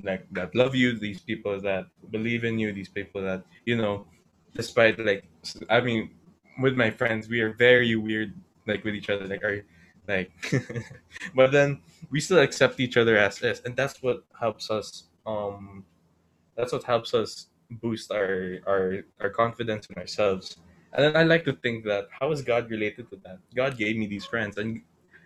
like 0.04 0.26
that 0.30 0.54
love 0.54 0.74
you 0.74 0.98
these 0.98 1.20
people 1.20 1.58
that 1.60 1.86
believe 2.10 2.44
in 2.44 2.58
you 2.58 2.72
these 2.72 2.88
people 2.90 3.22
that 3.22 3.42
you 3.64 3.76
know 3.76 4.04
despite 4.54 4.98
like 5.00 5.24
i 5.70 5.80
mean 5.80 6.10
with 6.60 6.76
my 6.76 6.90
friends 6.90 7.28
we 7.28 7.40
are 7.40 7.54
very 7.54 7.96
weird 7.96 8.34
like 8.66 8.84
with 8.84 8.94
each 8.94 9.08
other 9.08 9.26
like 9.26 9.42
are 9.42 9.64
like 10.08 10.30
but 11.34 11.52
then 11.52 11.80
we 12.10 12.20
still 12.20 12.40
accept 12.40 12.78
each 12.78 12.98
other 12.98 13.16
as 13.16 13.40
is 13.40 13.62
and 13.64 13.74
that's 13.74 14.02
what 14.02 14.24
helps 14.38 14.70
us 14.70 15.04
um 15.24 15.84
that's 16.54 16.72
what 16.72 16.84
helps 16.84 17.14
us 17.14 17.46
boost 17.80 18.10
our 18.12 18.58
our 18.66 19.04
our 19.20 19.30
confidence 19.30 19.86
in 19.90 19.96
ourselves. 19.96 20.56
And 20.92 21.04
then 21.04 21.16
i 21.16 21.22
like 21.24 21.44
to 21.44 21.54
think 21.54 21.84
that 21.84 22.08
how 22.12 22.32
is 22.32 22.42
god 22.42 22.70
related 22.70 23.08
to 23.10 23.16
that? 23.24 23.38
God 23.54 23.78
gave 23.78 23.96
me 23.96 24.06
these 24.06 24.24
friends 24.26 24.58
and 24.58 24.82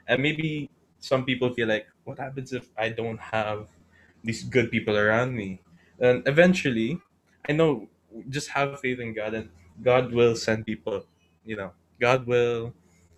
and 0.09 0.23
maybe 0.23 0.71
some 0.99 1.25
people 1.25 1.53
feel 1.55 1.69
like 1.69 1.87
what 2.05 2.19
happens 2.19 2.53
if 2.53 2.69
i 2.79 2.89
don't 2.89 3.21
have 3.21 3.69
these 4.25 4.43
good 4.43 4.71
people 4.71 4.97
around 4.97 5.35
me? 5.35 5.61
And 6.01 6.23
eventually 6.27 7.01
i 7.49 7.53
know 7.53 7.89
just 8.29 8.49
have 8.51 8.79
faith 8.81 9.01
in 9.01 9.15
god 9.15 9.35
and 9.35 9.51
god 9.83 10.13
will 10.13 10.37
send 10.37 10.67
people 10.67 11.05
you 11.45 11.57
know. 11.57 11.73
God 12.01 12.27
will 12.27 12.75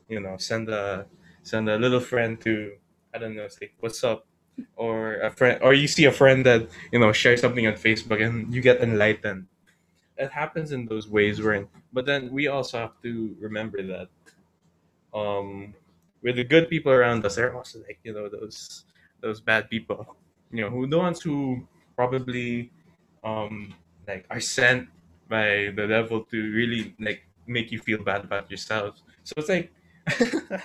you 0.09 0.21
know 0.21 0.37
send 0.39 0.69
a 0.69 1.07
send 1.43 1.69
a 1.69 1.79
little 1.79 2.01
friend 2.01 2.41
to 2.43 2.73
i 3.15 3.19
don't 3.19 3.35
know 3.37 3.49
say 3.49 3.73
what's 3.81 4.03
up 4.05 4.27
or 4.77 5.21
a 5.21 5.31
friend 5.31 5.59
or 5.63 5.75
you 5.75 5.89
see 5.89 6.05
a 6.05 6.13
friend 6.13 6.47
that 6.47 6.69
you 6.93 6.99
know 6.99 7.13
shares 7.13 7.41
something 7.41 7.67
on 7.67 7.75
facebook 7.75 8.25
and 8.25 8.53
you 8.55 8.61
get 8.63 8.81
enlightened. 8.81 9.47
It 10.17 10.33
happens 10.33 10.73
in 10.73 10.87
those 10.87 11.09
ways 11.09 11.41
where 11.43 11.67
but 11.93 12.07
then 12.07 12.33
we 12.33 12.49
also 12.49 12.79
have 12.79 12.95
to 13.03 13.37
remember 13.41 13.83
that 13.83 14.09
um 15.15 15.75
with 16.23 16.37
the 16.37 16.45
good 16.45 16.69
people 16.69 16.93
around 16.93 17.25
us 17.25 17.37
there 17.37 17.51
are 17.51 17.57
also 17.57 17.79
like 17.87 17.99
you 18.03 18.13
know 18.13 18.29
those 18.29 18.85
those 19.21 19.41
bad 19.41 19.69
people. 19.71 20.17
You 20.53 20.63
know 20.65 20.71
who 20.71 20.87
the 20.87 20.99
ones 20.99 21.21
who 21.21 21.67
probably 21.97 22.71
um 23.25 23.75
like 24.07 24.27
are 24.31 24.41
sent 24.41 24.89
by 25.29 25.73
the 25.75 25.87
devil 25.87 26.25
to 26.25 26.37
really 26.53 26.95
like 27.01 27.27
make 27.47 27.73
you 27.73 27.79
feel 27.79 28.03
bad 28.03 28.25
about 28.25 28.51
yourself. 28.51 29.01
So 29.25 29.35
it's 29.37 29.49
like 29.49 29.73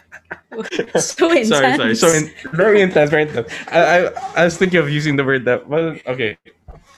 So 0.94 1.34
sorry 1.44 1.44
sorry 1.46 1.96
so 1.96 2.08
in, 2.14 2.30
very 2.54 2.82
intense 2.82 3.10
very 3.10 3.24
intense. 3.24 3.50
I, 3.68 3.82
I 3.82 3.98
i 4.38 4.44
was 4.46 4.56
thinking 4.56 4.78
of 4.78 4.88
using 4.90 5.16
the 5.16 5.24
word 5.24 5.46
that 5.46 5.68
well 5.68 5.98
okay. 6.06 6.38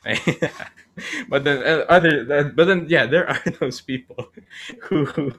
But 1.27 1.43
then 1.43 1.59
uh, 1.59 1.83
other 1.91 2.23
than, 2.23 2.55
but 2.55 2.65
then 2.65 2.87
yeah 2.87 3.05
there 3.05 3.27
are 3.27 3.39
those 3.59 3.81
people 3.81 4.31
who 4.87 5.31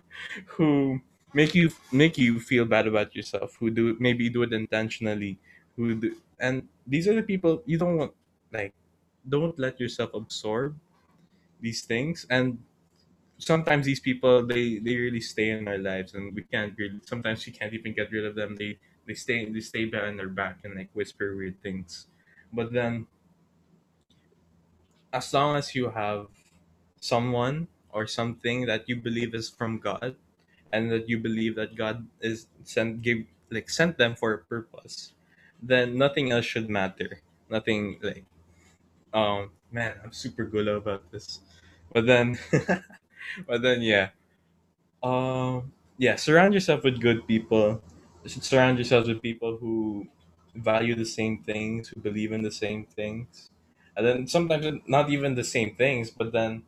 who 0.56 1.00
make 1.32 1.54
you 1.54 1.70
make 1.92 2.18
you 2.18 2.40
feel 2.40 2.64
bad 2.64 2.86
about 2.86 3.14
yourself 3.16 3.56
who 3.60 3.70
do 3.70 3.96
maybe 4.00 4.28
do 4.28 4.42
it 4.42 4.52
intentionally 4.52 5.38
who 5.76 5.94
do 5.96 6.16
and 6.40 6.68
these 6.86 7.08
are 7.08 7.14
the 7.14 7.24
people 7.24 7.62
you 7.64 7.78
don't 7.78 7.96
want 7.96 8.12
like 8.52 8.72
don't 9.28 9.58
let 9.58 9.80
yourself 9.80 10.12
absorb 10.12 10.76
these 11.60 11.82
things 11.82 12.26
and 12.28 12.58
sometimes 13.38 13.86
these 13.86 14.00
people 14.00 14.46
they 14.46 14.78
they 14.78 14.96
really 14.96 15.20
stay 15.20 15.50
in 15.50 15.68
our 15.68 15.78
lives 15.78 16.14
and 16.14 16.34
we 16.34 16.42
can't 16.42 16.74
really 16.78 17.00
sometimes 17.04 17.44
we 17.46 17.52
can't 17.52 17.72
even 17.74 17.94
get 17.94 18.10
rid 18.12 18.24
of 18.24 18.34
them. 18.34 18.56
They 18.56 18.78
they 19.06 19.14
stay 19.14 19.44
they 19.50 19.60
stay 19.60 19.84
behind 19.86 20.20
our 20.20 20.28
back 20.28 20.60
and 20.64 20.74
like 20.74 20.90
whisper 20.94 21.36
weird 21.36 21.60
things. 21.62 22.06
But 22.52 22.72
then 22.72 23.08
as 25.12 25.32
long 25.32 25.56
as 25.56 25.74
you 25.74 25.90
have 25.90 26.28
someone 27.00 27.68
or 27.90 28.06
something 28.06 28.66
that 28.66 28.88
you 28.88 28.96
believe 28.96 29.34
is 29.34 29.50
from 29.50 29.78
god 29.78 30.16
and 30.72 30.90
that 30.90 31.08
you 31.08 31.18
believe 31.18 31.54
that 31.56 31.76
god 31.76 32.08
is 32.20 32.48
sent 32.64 33.02
give 33.02 33.26
like 33.50 33.70
sent 33.70 33.98
them 33.98 34.14
for 34.16 34.32
a 34.34 34.38
purpose 34.38 35.14
then 35.62 35.96
nothing 35.96 36.30
else 36.32 36.44
should 36.44 36.68
matter. 36.68 37.22
Nothing 37.48 37.98
like 38.02 38.26
um 39.14 39.52
man 39.70 40.00
i'm 40.04 40.12
super 40.12 40.44
good 40.44 40.68
about 40.68 41.10
this. 41.12 41.40
But 41.92 42.06
then 42.06 42.38
but 43.48 43.62
then 43.62 43.82
yeah. 43.82 44.10
Um 45.02 45.72
yeah 45.98 46.16
surround 46.16 46.54
yourself 46.54 46.84
with 46.84 47.00
good 47.00 47.26
people. 47.26 47.82
Surround 48.26 48.78
yourself 48.78 49.06
with 49.06 49.22
people 49.22 49.56
who 49.58 50.08
value 50.54 50.94
the 50.94 51.04
same 51.06 51.42
things 51.42 51.88
who 51.88 52.00
believe 52.00 52.32
in 52.32 52.42
the 52.42 52.50
same 52.52 52.86
things. 52.86 53.50
And 53.96 54.06
then 54.06 54.26
sometimes 54.26 54.66
not 54.86 55.10
even 55.10 55.34
the 55.34 55.44
same 55.44 55.74
things 55.76 56.10
but 56.10 56.32
then 56.32 56.64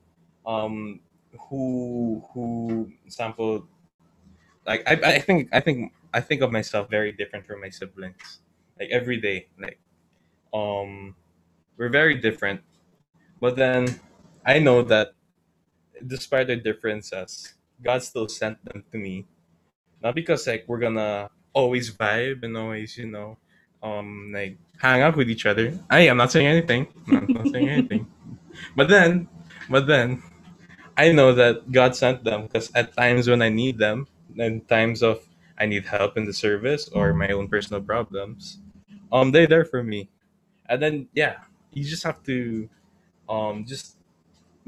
um 0.47 1.01
who 1.49 2.25
who 2.33 2.93
sample 3.09 3.69
like 4.67 4.83
I, 4.87 5.17
I 5.17 5.19
think 5.21 5.49
i 5.53 5.61
think 5.61 5.93
i 6.15 6.21
think 6.21 6.43
of 6.43 6.53
myself 6.53 6.91
very 6.91 7.13
different 7.13 7.47
from 7.47 7.61
my 7.61 7.71
siblings. 7.71 8.41
Like 8.79 8.91
every 8.91 9.21
day 9.21 9.49
like 9.61 9.79
um 10.55 11.17
we're 11.79 11.91
very 11.91 12.17
different. 12.17 12.63
But 13.41 13.57
then 13.57 14.01
i 14.47 14.59
know 14.61 14.83
that 14.83 15.15
despite 16.07 16.47
their 16.47 16.57
differences 16.61 17.55
god 17.83 18.03
still 18.03 18.29
sent 18.29 18.63
them 18.65 18.85
to 18.93 18.99
me. 18.99 19.27
Not 20.03 20.15
because 20.15 20.47
like 20.47 20.65
we're 20.67 20.79
gonna 20.79 21.31
always 21.53 21.91
vibe 21.91 22.43
and 22.45 22.57
always 22.57 22.97
you 22.97 23.07
know 23.07 23.39
um 23.83 24.33
like 24.35 24.59
hang 24.79 25.03
out 25.03 25.17
with 25.17 25.31
each 25.31 25.47
other. 25.47 25.75
I 25.91 26.09
i'm 26.09 26.17
not 26.17 26.33
saying 26.33 26.47
anything. 26.47 26.87
I'm 27.09 27.27
not 27.33 27.49
saying 27.49 27.69
anything. 27.69 28.07
But 28.75 28.89
then 28.89 29.29
but 29.71 29.87
then 29.87 30.21
i 30.97 31.13
know 31.13 31.33
that 31.33 31.71
god 31.71 31.95
sent 31.95 32.25
them 32.25 32.43
because 32.51 32.73
at 32.75 32.91
times 32.97 33.29
when 33.29 33.41
i 33.41 33.49
need 33.49 33.79
them 33.79 34.09
in 34.35 34.63
times 34.67 35.01
of 35.01 35.23
i 35.59 35.65
need 35.65 35.87
help 35.87 36.17
in 36.19 36.25
the 36.27 36.33
service 36.33 36.89
or 36.91 37.15
my 37.15 37.29
own 37.31 37.47
personal 37.47 37.81
problems 37.81 38.59
um 39.13 39.31
they're 39.31 39.47
there 39.47 39.65
for 39.65 39.83
me. 39.85 40.11
And 40.67 40.83
then 40.83 41.09
yeah 41.15 41.47
you 41.71 41.85
just 41.85 42.03
have 42.03 42.23
to 42.25 42.69
um 43.29 43.65
just 43.65 43.98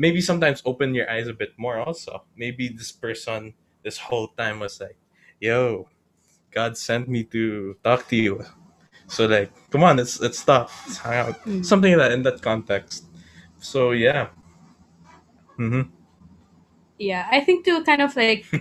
maybe 0.01 0.21
sometimes 0.25 0.63
open 0.65 0.97
your 0.97 1.09
eyes 1.13 1.29
a 1.29 1.37
bit 1.37 1.53
more 1.61 1.77
also 1.79 2.25
maybe 2.37 2.69
this 2.73 2.93
person 2.93 3.53
this 3.85 3.99
whole 4.09 4.29
time 4.41 4.61
was 4.61 4.81
like 4.81 4.97
yo 5.41 5.89
god 6.53 6.77
sent 6.79 7.09
me 7.09 7.25
to 7.25 7.77
talk 7.85 8.09
to 8.09 8.17
you 8.17 8.35
so 9.09 9.27
like 9.27 9.53
come 9.71 9.85
on 9.85 9.97
let's 9.99 10.21
let's 10.21 10.43
talk 10.45 10.71
let's 10.87 10.99
hang 10.99 11.19
out 11.29 11.37
Mm. 11.47 11.65
something 11.65 11.93
like 11.93 12.09
that 12.09 12.13
in 12.13 12.23
that 12.25 12.41
context 12.43 13.05
so 13.61 13.93
yeah 13.93 14.29
hmm 15.57 15.83
Yeah, 16.99 17.27
I 17.31 17.41
think 17.41 17.65
to 17.65 17.83
kind 17.85 18.03
of 18.03 18.15
like 18.17 18.45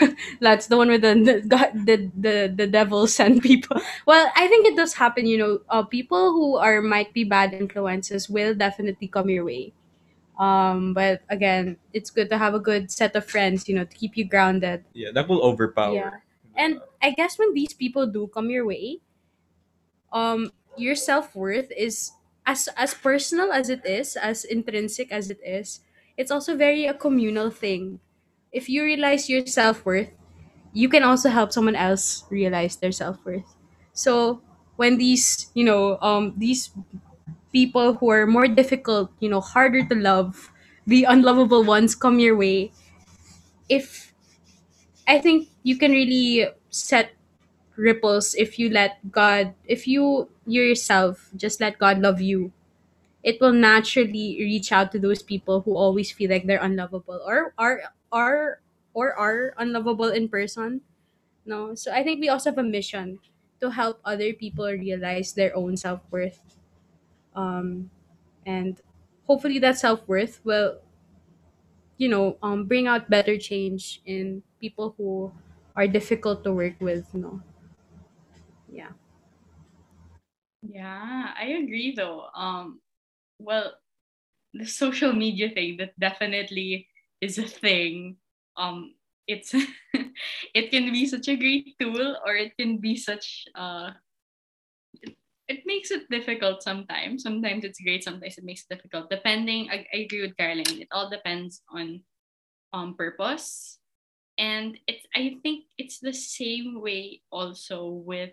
that's 0.40 0.68
the 0.68 0.76
one 0.76 0.88
with 0.88 1.02
the 1.02 1.14
the 1.14 1.36
God- 1.46 1.86
the 1.86 2.10
the, 2.16 2.52
the 2.54 2.66
devil 2.66 3.06
sent 3.18 3.42
people. 3.42 3.80
Well, 4.06 4.30
I 4.36 4.48
think 4.48 4.66
it 4.66 4.76
does 4.76 4.94
happen. 4.94 5.26
You 5.26 5.38
know, 5.38 5.52
uh, 5.68 5.84
people 5.84 6.32
who 6.32 6.56
are 6.56 6.80
might 6.80 7.12
be 7.12 7.24
bad 7.24 7.52
influences 7.52 8.28
will 8.30 8.54
definitely 8.54 9.08
come 9.08 9.28
your 9.28 9.44
way. 9.44 9.74
Um, 10.42 10.94
but 10.94 11.22
again, 11.30 11.78
it's 11.94 12.10
good 12.10 12.30
to 12.30 12.38
have 12.38 12.54
a 12.54 12.58
good 12.58 12.90
set 12.90 13.14
of 13.14 13.24
friends. 13.26 13.68
You 13.68 13.76
know, 13.76 13.84
to 13.86 13.96
keep 13.96 14.16
you 14.18 14.26
grounded. 14.26 14.82
yeah 14.94 15.14
that 15.14 15.28
will 15.28 15.42
overpower 15.42 15.94
Yeah. 15.94 16.10
And 16.56 16.82
I 17.00 17.12
guess 17.12 17.38
when 17.38 17.54
these 17.54 17.72
people 17.72 18.06
do 18.06 18.26
come 18.28 18.50
your 18.50 18.66
way, 18.66 19.00
um, 20.12 20.52
your 20.76 20.94
self 20.94 21.34
worth 21.34 21.70
is 21.76 22.12
as 22.46 22.68
as 22.76 22.94
personal 22.94 23.52
as 23.52 23.68
it 23.70 23.84
is, 23.86 24.16
as 24.16 24.44
intrinsic 24.44 25.12
as 25.12 25.30
it 25.30 25.40
is. 25.44 25.80
It's 26.16 26.30
also 26.30 26.56
very 26.56 26.86
a 26.86 26.94
communal 26.94 27.50
thing. 27.50 28.00
If 28.52 28.68
you 28.68 28.84
realize 28.84 29.28
your 29.30 29.46
self 29.46 29.84
worth, 29.84 30.10
you 30.72 30.88
can 30.88 31.02
also 31.02 31.30
help 31.30 31.52
someone 31.52 31.76
else 31.76 32.24
realize 32.30 32.76
their 32.76 32.92
self 32.92 33.24
worth. 33.24 33.48
So 33.92 34.42
when 34.76 34.98
these 34.98 35.50
you 35.54 35.64
know 35.64 35.98
um 36.02 36.34
these 36.36 36.70
people 37.52 37.94
who 37.94 38.10
are 38.10 38.26
more 38.26 38.48
difficult, 38.48 39.12
you 39.20 39.28
know, 39.28 39.40
harder 39.40 39.84
to 39.84 39.94
love, 39.94 40.50
the 40.86 41.04
unlovable 41.04 41.64
ones 41.64 41.94
come 41.94 42.18
your 42.18 42.36
way, 42.36 42.72
if 43.68 44.12
I 45.06 45.20
think 45.20 45.48
you 45.62 45.76
can 45.78 45.92
really 45.92 46.48
set 46.70 47.12
ripples 47.76 48.34
if 48.36 48.58
you 48.58 48.70
let 48.70 48.98
God, 49.12 49.54
if 49.66 49.86
you 49.88 50.28
yourself 50.46 51.30
just 51.36 51.60
let 51.60 51.78
God 51.78 52.00
love 52.00 52.20
you, 52.20 52.52
it 53.22 53.40
will 53.40 53.52
naturally 53.54 54.36
reach 54.40 54.72
out 54.72 54.92
to 54.92 54.98
those 54.98 55.22
people 55.22 55.62
who 55.62 55.76
always 55.76 56.12
feel 56.12 56.30
like 56.30 56.46
they're 56.46 56.62
unlovable 56.62 57.20
or 57.26 57.54
are 57.58 57.82
are 58.12 58.60
or 58.94 59.14
are 59.14 59.54
unlovable 59.58 60.10
in 60.10 60.28
person. 60.28 60.82
No, 61.46 61.74
so 61.74 61.92
I 61.92 62.02
think 62.04 62.20
we 62.20 62.28
also 62.28 62.50
have 62.50 62.58
a 62.58 62.64
mission 62.66 63.20
to 63.60 63.70
help 63.70 64.00
other 64.04 64.32
people 64.34 64.66
realize 64.66 65.34
their 65.34 65.56
own 65.56 65.76
self 65.76 66.00
worth, 66.10 66.40
um, 67.34 67.90
and 68.46 68.80
hopefully 69.26 69.58
that 69.58 69.78
self 69.78 70.06
worth 70.08 70.40
will 70.44 70.78
you 71.96 72.08
know 72.08 72.36
um 72.42 72.64
bring 72.64 72.86
out 72.86 73.08
better 73.08 73.36
change 73.38 74.00
in 74.04 74.42
people 74.60 74.94
who 74.96 75.32
are 75.76 75.86
difficult 75.86 76.44
to 76.44 76.52
work 76.52 76.74
with. 76.80 77.12
No, 77.14 77.40
yeah. 78.70 78.92
Yeah, 80.62 81.32
I 81.36 81.58
agree 81.62 81.94
though. 81.96 82.26
Um, 82.34 82.80
well, 83.38 83.74
the 84.54 84.66
social 84.66 85.12
media 85.12 85.50
thing 85.50 85.78
that 85.78 85.98
definitely 85.98 86.88
is 87.20 87.38
a 87.38 87.46
thing. 87.48 88.16
Um, 88.56 88.94
it's 89.26 89.54
it 90.54 90.70
can 90.70 90.92
be 90.92 91.06
such 91.06 91.28
a 91.28 91.36
great 91.36 91.76
tool, 91.80 92.16
or 92.26 92.36
it 92.36 92.56
can 92.58 92.78
be 92.78 92.96
such 92.96 93.46
uh, 93.54 93.92
it, 95.48 95.62
makes 95.66 95.90
it 95.90 96.08
difficult 96.10 96.62
sometimes. 96.62 97.22
Sometimes 97.22 97.64
it's 97.64 97.80
great, 97.80 98.04
sometimes 98.04 98.38
it 98.38 98.44
makes 98.44 98.64
it 98.68 98.74
difficult. 98.74 99.10
Depending, 99.10 99.70
I, 99.70 99.86
I 99.92 99.98
agree 99.98 100.22
with 100.22 100.36
Caroline. 100.36 100.82
It 100.82 100.88
all 100.92 101.10
depends 101.10 101.62
on 101.70 102.02
um 102.72 102.94
purpose, 102.96 103.78
and 104.38 104.78
it's 104.86 105.06
I 105.14 105.36
think 105.42 105.64
it's 105.76 105.98
the 106.00 106.12
same 106.12 106.80
way 106.80 107.22
also 107.30 107.88
with 107.88 108.30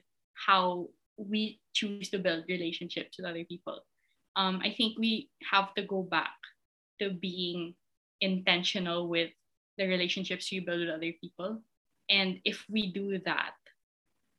how 0.48 0.88
we 1.18 1.60
choose 1.74 2.10
to 2.10 2.20
build 2.20 2.46
relationships 2.48 3.18
with 3.18 3.28
other 3.28 3.44
people 3.44 3.84
um, 4.36 4.62
I 4.64 4.74
think 4.76 4.98
we 4.98 5.30
have 5.52 5.74
to 5.76 5.84
go 5.84 6.04
back 6.04 6.38
to 7.02 7.12
being 7.12 7.76
intentional 8.22 9.10
with 9.10 9.32
the 9.78 9.86
relationships 9.86 10.50
we 10.52 10.60
build 10.60 10.80
with 10.80 10.90
other 10.90 11.14
people. 11.20 11.62
And 12.10 12.40
if 12.46 12.66
we 12.70 12.92
do 12.92 13.20
that, 13.26 13.54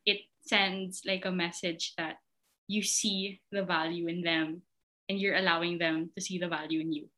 it 0.07 0.21
sends 0.41 1.03
like 1.07 1.25
a 1.25 1.31
message 1.31 1.93
that 1.99 2.17
you 2.71 2.87
see 2.87 3.43
the 3.51 3.67
value 3.67 4.07
in 4.07 4.23
them 4.23 4.63
and 5.11 5.19
you're 5.19 5.35
allowing 5.35 5.75
them 5.75 6.07
to 6.15 6.23
see 6.23 6.39
the 6.39 6.47
value 6.47 6.79
in 6.79 6.95
you. 6.95 7.11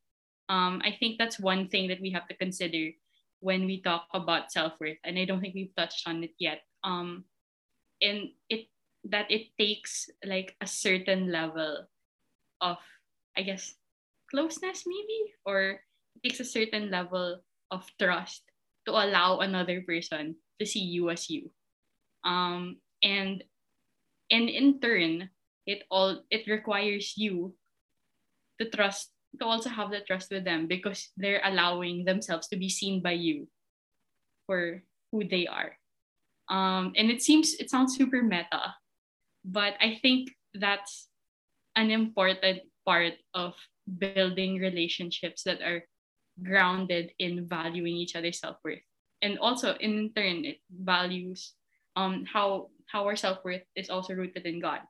Um, 0.49 0.81
I 0.81 0.97
think 0.97 1.21
that's 1.21 1.37
one 1.37 1.69
thing 1.69 1.93
that 1.93 2.01
we 2.01 2.09
have 2.17 2.27
to 2.33 2.41
consider 2.41 2.97
when 3.45 3.69
we 3.69 3.85
talk 3.85 4.09
about 4.17 4.49
self 4.49 4.73
worth. 4.81 4.97
And 5.05 5.21
I 5.21 5.29
don't 5.29 5.45
think 5.45 5.53
we've 5.53 5.77
touched 5.77 6.09
on 6.09 6.25
it 6.25 6.33
yet. 6.41 6.65
Um, 6.83 7.29
and 8.01 8.33
it 8.49 8.73
that 9.13 9.29
it 9.29 9.53
takes 9.61 10.09
like 10.25 10.57
a 10.65 10.67
certain 10.67 11.29
level 11.29 11.85
of 12.65 12.79
I 13.37 13.43
guess 13.45 13.77
closeness 14.33 14.89
maybe 14.89 15.37
or 15.45 15.85
it 16.17 16.21
takes 16.25 16.41
a 16.41 16.49
certain 16.49 16.89
level 16.89 17.43
of 17.71 17.85
trust 18.01 18.41
to 18.87 18.93
allow 18.93 19.45
another 19.45 19.83
person 19.83 20.37
to 20.61 20.65
see 20.65 20.87
you 20.87 21.11
as 21.11 21.29
you. 21.29 21.51
Um 22.25 22.79
and 23.03 23.45
and 24.31 24.49
in 24.49 24.81
turn 24.81 25.29
it 25.67 25.85
all 25.91 26.23
it 26.31 26.47
requires 26.47 27.15
you 27.17 27.55
to 28.61 28.69
trust 28.71 29.11
to 29.41 29.47
also 29.47 29.71
have 29.71 29.91
the 29.91 30.01
trust 30.05 30.31
with 30.31 30.45
them 30.45 30.67
because 30.67 31.09
they're 31.17 31.41
allowing 31.45 32.05
themselves 32.05 32.49
to 32.49 32.57
be 32.57 32.69
seen 32.69 33.01
by 33.01 33.13
you 33.13 33.49
for 34.47 34.83
who 35.11 35.25
they 35.25 35.47
are. 35.47 35.73
Um 36.51 36.93
and 36.97 37.11
it 37.11 37.23
seems 37.23 37.55
it 37.55 37.71
sounds 37.71 37.97
super 37.97 38.23
meta, 38.23 38.75
but 39.45 39.75
I 39.81 39.99
think 40.03 40.31
that's 40.55 41.09
an 41.77 41.91
important 41.91 42.61
part 42.85 43.15
of 43.33 43.55
building 43.87 44.59
relationships 44.61 45.43
that 45.45 45.63
are 45.63 45.83
grounded 46.43 47.13
in 47.19 47.47
valuing 47.49 47.97
each 47.97 48.17
other's 48.17 48.41
self-worth 48.41 48.83
and 49.21 49.39
also 49.39 49.77
in 49.81 50.11
turn 50.17 50.45
it 50.45 50.59
values 50.73 51.55
um 51.97 52.25
how 52.25 52.69
how 52.87 53.05
our 53.05 53.17
self-worth 53.17 53.63
is 53.77 53.91
also 53.91 54.15
rooted 54.15 54.45
in 54.47 54.61
god 54.61 54.81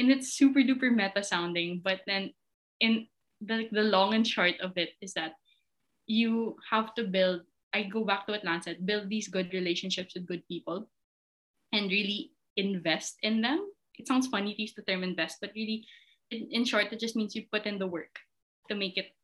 and 0.00 0.10
it's 0.10 0.32
super 0.32 0.64
duper 0.64 0.88
meta 0.88 1.22
sounding 1.22 1.80
but 1.84 2.00
then 2.08 2.32
in 2.80 3.06
the 3.40 3.68
the 3.72 3.84
long 3.84 4.14
and 4.14 4.26
short 4.26 4.56
of 4.60 4.76
it 4.76 4.96
is 5.00 5.12
that 5.14 5.36
you 6.10 6.56
have 6.68 6.94
to 6.98 7.04
build. 7.04 7.46
I 7.72 7.86
go 7.86 8.04
back 8.04 8.26
to 8.26 8.32
what 8.32 8.44
Lance 8.44 8.66
said: 8.66 8.84
build 8.84 9.08
these 9.08 9.28
good 9.28 9.54
relationships 9.54 10.14
with 10.14 10.26
good 10.26 10.42
people, 10.48 10.90
and 11.72 11.90
really 11.90 12.32
invest 12.56 13.16
in 13.22 13.40
them. 13.40 13.70
It 13.94 14.08
sounds 14.08 14.26
funny 14.26 14.54
to 14.54 14.62
use 14.62 14.74
the 14.74 14.82
term 14.82 15.04
invest, 15.04 15.38
but 15.40 15.52
really, 15.54 15.86
in, 16.30 16.48
in 16.50 16.64
short, 16.64 16.92
it 16.92 17.00
just 17.00 17.16
means 17.16 17.36
you 17.36 17.46
put 17.52 17.66
in 17.66 17.78
the 17.78 17.86
work 17.86 18.18
to 18.68 18.74
make 18.74 18.98
it 18.98 19.14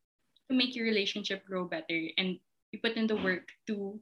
to 0.48 0.54
make 0.54 0.76
your 0.76 0.86
relationship 0.86 1.44
grow 1.44 1.66
better, 1.66 2.00
and 2.16 2.38
you 2.70 2.78
put 2.78 2.94
in 2.94 3.06
the 3.06 3.18
work 3.18 3.50
to 3.66 3.98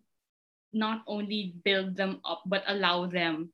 not 0.75 1.03
only 1.07 1.55
build 1.65 1.97
them 1.97 2.19
up 2.27 2.43
but 2.47 2.67
allow 2.67 3.07
them 3.07 3.49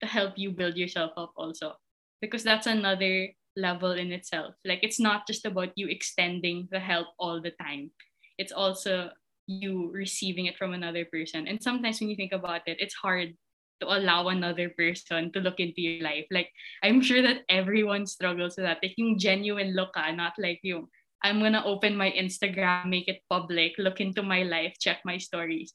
to 0.00 0.06
help 0.06 0.36
you 0.36 0.52
build 0.52 0.76
yourself 0.76 1.10
up 1.16 1.32
also 1.34 1.72
because 2.20 2.44
that's 2.44 2.66
another 2.66 3.28
level 3.56 3.92
in 3.92 4.12
itself. 4.12 4.54
Like 4.64 4.80
it's 4.82 5.00
not 5.00 5.26
just 5.26 5.46
about 5.46 5.72
you 5.76 5.88
extending 5.88 6.68
the 6.70 6.80
help 6.80 7.08
all 7.18 7.40
the 7.40 7.52
time. 7.60 7.90
It's 8.38 8.52
also 8.52 9.10
you 9.46 9.90
receiving 9.92 10.46
it 10.46 10.58
from 10.58 10.74
another 10.74 11.04
person. 11.04 11.46
And 11.46 11.62
sometimes 11.62 12.00
when 12.00 12.10
you 12.10 12.16
think 12.16 12.32
about 12.32 12.62
it 12.66 12.80
it's 12.80 12.94
hard 12.94 13.34
to 13.80 13.86
allow 13.86 14.28
another 14.28 14.70
person 14.70 15.32
to 15.32 15.40
look 15.40 15.60
into 15.60 15.80
your 15.80 16.02
life. 16.02 16.26
Like 16.30 16.50
i'm 16.82 17.00
sure 17.00 17.22
that 17.22 17.44
everyone 17.48 18.06
struggles 18.06 18.56
with 18.56 18.66
that. 18.66 18.80
Yung 18.96 19.18
genuine 19.18 19.74
look 19.74 19.92
ah, 19.96 20.10
not 20.12 20.32
like 20.38 20.60
you. 20.62 20.88
i'm 21.24 21.40
gonna 21.40 21.62
open 21.64 21.96
my 21.96 22.12
instagram 22.12 22.86
make 22.92 23.08
it 23.08 23.24
public 23.30 23.72
look 23.78 24.00
into 24.00 24.22
my 24.22 24.42
life 24.42 24.74
check 24.78 25.00
my 25.04 25.16
stories 25.18 25.72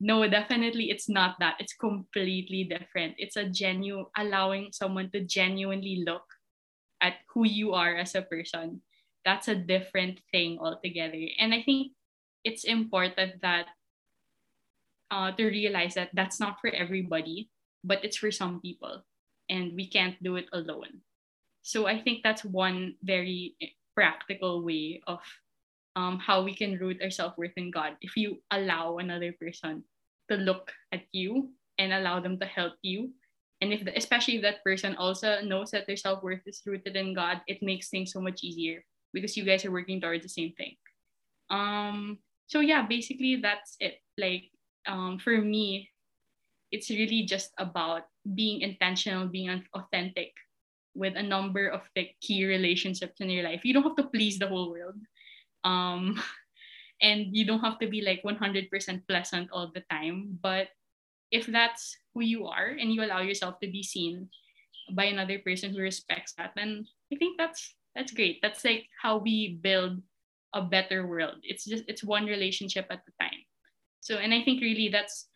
no 0.00 0.28
definitely 0.28 0.90
it's 0.90 1.08
not 1.08 1.36
that. 1.40 1.56
It's 1.58 1.74
completely 1.74 2.64
different. 2.64 3.14
It's 3.18 3.36
a 3.36 3.48
genuine 3.48 4.06
allowing 4.16 4.72
someone 4.72 5.10
to 5.10 5.20
genuinely 5.20 6.02
look 6.06 6.24
at 7.00 7.14
who 7.32 7.46
you 7.46 7.74
are 7.74 7.96
as 7.96 8.14
a 8.14 8.22
person. 8.22 8.82
That's 9.24 9.48
a 9.48 9.54
different 9.54 10.20
thing 10.32 10.58
altogether. 10.60 11.20
And 11.38 11.54
i 11.54 11.62
think 11.62 11.92
it's 12.44 12.64
important 12.64 13.40
that 13.40 13.66
uh, 15.10 15.32
to 15.32 15.44
realize 15.46 15.94
that 15.94 16.10
that's 16.12 16.40
not 16.40 16.60
for 16.60 16.68
everybody 16.70 17.48
but 17.84 18.04
it's 18.04 18.16
for 18.16 18.32
some 18.32 18.60
people 18.60 19.04
and 19.48 19.72
we 19.76 19.86
can't 19.86 20.16
do 20.22 20.36
it 20.36 20.46
alone. 20.52 21.04
So 21.62 21.86
i 21.86 22.00
think 22.00 22.22
that's 22.22 22.44
one 22.44 22.96
very 23.02 23.56
practical 23.94 24.62
way 24.64 25.00
of 25.06 25.20
um, 25.96 26.18
how 26.18 26.42
we 26.42 26.54
can 26.54 26.78
root 26.78 26.98
our 27.02 27.10
self-worth 27.10 27.54
in 27.56 27.70
god 27.70 27.94
if 28.00 28.16
you 28.16 28.42
allow 28.50 28.98
another 28.98 29.32
person 29.40 29.84
to 30.30 30.36
look 30.36 30.72
at 30.92 31.02
you 31.12 31.50
and 31.78 31.92
allow 31.92 32.20
them 32.20 32.38
to 32.38 32.46
help 32.46 32.72
you. 32.82 33.10
And 33.60 33.72
if 33.72 33.84
the, 33.84 33.96
especially 33.96 34.36
if 34.36 34.42
that 34.42 34.62
person 34.64 34.94
also 34.96 35.40
knows 35.42 35.70
that 35.70 35.86
their 35.86 35.96
self-worth 35.96 36.42
is 36.46 36.62
rooted 36.66 36.96
in 36.96 37.14
god 37.14 37.40
it 37.46 37.62
makes 37.62 37.88
things 37.88 38.12
so 38.12 38.20
much 38.20 38.42
easier 38.42 38.84
because 39.12 39.36
you 39.36 39.44
guys 39.44 39.64
are 39.64 39.72
working 39.72 40.00
towards 40.00 40.22
the 40.22 40.28
same 40.28 40.52
thing. 40.56 40.76
Um 41.50 42.18
so 42.46 42.60
yeah 42.60 42.86
basically 42.86 43.36
that's 43.40 43.76
it. 43.80 44.00
Like 44.18 44.50
um 44.86 45.18
for 45.18 45.38
me 45.38 45.90
it's 46.72 46.90
really 46.90 47.22
just 47.22 47.52
about 47.58 48.02
being 48.34 48.60
intentional 48.60 49.28
being 49.28 49.62
authentic 49.74 50.32
with 50.94 51.16
a 51.16 51.22
number 51.22 51.68
of 51.68 51.82
the 51.94 52.08
key 52.20 52.44
relationships 52.44 53.20
in 53.20 53.30
your 53.30 53.44
life. 53.44 53.64
You 53.64 53.74
don't 53.74 53.82
have 53.82 53.96
to 53.96 54.10
please 54.10 54.38
the 54.38 54.48
whole 54.48 54.70
world 54.70 54.98
um 55.64 56.20
and 57.02 57.34
you 57.34 57.44
don't 57.44 57.64
have 57.64 57.78
to 57.80 57.88
be 57.88 58.00
like 58.00 58.22
100% 58.24 58.70
pleasant 59.08 59.50
all 59.52 59.70
the 59.74 59.82
time. 59.90 60.38
But 60.40 60.68
if 61.30 61.46
that's 61.46 61.96
who 62.14 62.22
you 62.22 62.46
are 62.46 62.68
and 62.78 62.92
you 62.92 63.02
allow 63.02 63.20
yourself 63.20 63.58
to 63.60 63.68
be 63.70 63.82
seen 63.82 64.28
by 64.92 65.04
another 65.04 65.38
person 65.40 65.72
who 65.72 65.80
respects 65.80 66.34
that 66.36 66.52
then 66.54 66.84
i 67.12 67.16
think 67.16 67.38
that's 67.38 67.74
that's 67.94 68.12
great. 68.12 68.40
That's 68.42 68.64
like 68.64 68.86
how 69.00 69.18
we 69.18 69.58
build 69.62 70.02
a 70.52 70.62
better 70.62 71.06
world. 71.06 71.38
It's 71.42 71.64
just 71.64 71.84
it's 71.88 72.04
one 72.04 72.26
relationship 72.26 72.86
at 72.90 73.06
a 73.06 73.22
time. 73.22 73.40
So 74.00 74.16
and 74.16 74.34
i 74.34 74.42
think 74.42 74.60
really 74.60 74.88
that's 74.88 75.28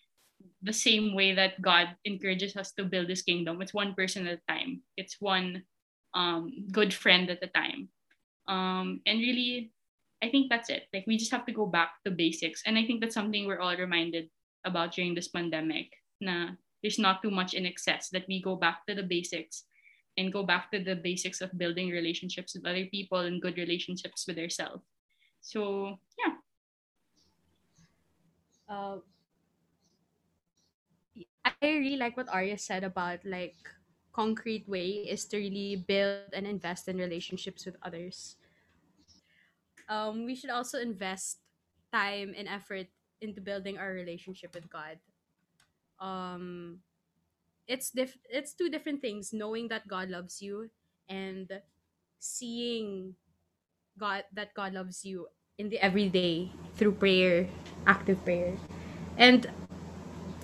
the 0.62 0.72
same 0.72 1.14
way 1.14 1.34
that 1.34 1.60
god 1.62 1.96
encourages 2.04 2.56
us 2.56 2.72
to 2.72 2.84
build 2.84 3.08
this 3.08 3.22
kingdom. 3.22 3.62
It's 3.62 3.74
one 3.74 3.94
person 3.94 4.26
at 4.26 4.38
a 4.38 4.52
time. 4.52 4.82
It's 4.96 5.16
one 5.20 5.62
um, 6.14 6.66
good 6.72 6.92
friend 6.92 7.30
at 7.30 7.42
a 7.42 7.48
time. 7.48 7.88
Um, 8.48 9.00
and 9.06 9.20
really 9.20 9.72
I 10.22 10.28
think 10.28 10.50
that's 10.50 10.68
it. 10.70 10.88
Like 10.92 11.04
we 11.06 11.16
just 11.16 11.30
have 11.30 11.46
to 11.46 11.52
go 11.52 11.66
back 11.66 12.02
to 12.04 12.10
basics. 12.10 12.62
And 12.66 12.78
I 12.78 12.84
think 12.84 13.00
that's 13.00 13.14
something 13.14 13.46
we're 13.46 13.60
all 13.60 13.76
reminded 13.76 14.28
about 14.64 14.92
during 14.92 15.14
this 15.14 15.28
pandemic. 15.28 15.92
Na 16.20 16.58
there's 16.82 16.98
not 16.98 17.22
too 17.22 17.30
much 17.30 17.54
in 17.54 17.66
excess, 17.66 18.08
that 18.10 18.26
we 18.28 18.40
go 18.40 18.54
back 18.54 18.86
to 18.86 18.94
the 18.94 19.02
basics 19.02 19.64
and 20.16 20.32
go 20.32 20.42
back 20.42 20.70
to 20.70 20.78
the 20.78 20.94
basics 20.94 21.40
of 21.40 21.56
building 21.58 21.90
relationships 21.90 22.54
with 22.54 22.66
other 22.66 22.86
people 22.86 23.18
and 23.18 23.42
good 23.42 23.58
relationships 23.58 24.26
with 24.26 24.38
ourselves. 24.38 24.82
So 25.40 25.98
yeah. 26.18 26.34
Uh, 28.68 28.98
I 31.42 31.54
really 31.62 31.96
like 31.96 32.16
what 32.16 32.28
Arya 32.28 32.58
said 32.58 32.84
about 32.84 33.24
like 33.24 33.56
concrete 34.12 34.68
way 34.68 35.06
is 35.08 35.24
to 35.26 35.38
really 35.38 35.76
build 35.76 36.30
and 36.32 36.46
invest 36.46 36.88
in 36.88 36.98
relationships 36.98 37.64
with 37.64 37.76
others 37.82 38.36
um, 39.88 40.24
we 40.24 40.34
should 40.34 40.50
also 40.50 40.78
invest 40.78 41.38
time 41.92 42.34
and 42.36 42.48
effort 42.48 42.86
into 43.20 43.40
building 43.40 43.78
our 43.78 43.92
relationship 43.92 44.54
with 44.54 44.68
God. 44.70 44.98
Um, 46.00 46.80
it's 47.66 47.90
diff- 47.90 48.22
it's 48.30 48.54
two 48.54 48.70
different 48.70 49.00
things: 49.00 49.32
knowing 49.32 49.68
that 49.68 49.88
God 49.88 50.08
loves 50.08 50.40
you 50.40 50.70
and 51.08 51.60
seeing 52.18 53.14
God 53.98 54.24
that 54.32 54.54
God 54.54 54.72
loves 54.72 55.04
you 55.04 55.28
in 55.58 55.68
the 55.68 55.78
everyday 55.80 56.52
through 56.76 56.92
prayer, 56.92 57.48
active 57.86 58.22
prayer. 58.24 58.56
And 59.16 59.50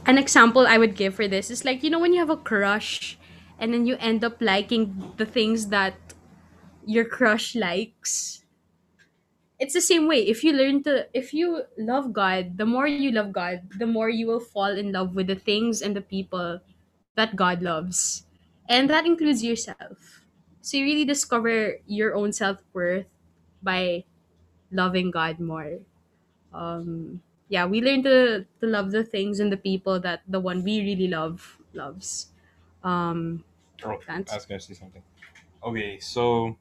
an 0.06 0.18
example 0.18 0.66
I 0.66 0.78
would 0.78 0.96
give 0.96 1.14
for 1.14 1.28
this 1.28 1.50
is 1.50 1.64
like 1.64 1.82
you 1.82 1.90
know 1.90 1.98
when 2.00 2.12
you 2.12 2.20
have 2.20 2.30
a 2.30 2.36
crush 2.36 3.18
and 3.58 3.72
then 3.72 3.86
you 3.86 3.96
end 4.00 4.24
up 4.24 4.36
liking 4.40 5.14
the 5.16 5.24
things 5.24 5.68
that 5.68 5.94
your 6.84 7.04
crush 7.04 7.54
likes 7.54 8.43
it's 9.58 9.74
the 9.74 9.80
same 9.80 10.08
way. 10.08 10.26
If 10.26 10.42
you 10.42 10.52
learn 10.52 10.82
to 10.84 11.06
if 11.14 11.32
you 11.32 11.62
love 11.78 12.12
god 12.12 12.58
the 12.58 12.66
more 12.66 12.86
you 12.86 13.10
love 13.12 13.32
god 13.32 13.62
the 13.78 13.86
more 13.86 14.08
you 14.08 14.26
will 14.26 14.40
fall 14.40 14.72
in 14.76 14.92
love 14.92 15.14
with 15.14 15.26
the 15.26 15.34
things 15.38 15.82
and 15.82 15.94
the 15.94 16.02
people 16.02 16.60
that 17.14 17.36
god 17.36 17.62
loves. 17.62 18.26
And 18.68 18.88
that 18.90 19.06
includes 19.06 19.44
yourself. 19.44 20.24
So 20.62 20.78
you 20.78 20.84
really 20.84 21.04
discover 21.04 21.78
your 21.86 22.14
own 22.14 22.32
self-worth 22.32 23.06
by 23.62 24.04
loving 24.72 25.10
god 25.10 25.38
more. 25.38 25.78
Um 26.52 27.22
yeah 27.48 27.66
we 27.66 27.80
learn 27.80 28.02
to 28.04 28.46
to 28.60 28.66
love 28.66 28.90
the 28.90 29.04
things 29.04 29.38
and 29.38 29.52
the 29.52 29.60
people 29.60 30.00
that 30.00 30.22
the 30.26 30.40
one 30.40 30.64
we 30.64 30.80
really 30.80 31.08
love 31.08 31.58
loves. 31.74 32.32
Um 32.82 33.44
Oh? 33.84 34.00
I 34.08 34.22
was 34.34 34.46
gonna 34.46 34.60
say 34.60 34.74
something. 34.74 35.02
Okay, 35.62 35.98
so 35.98 36.56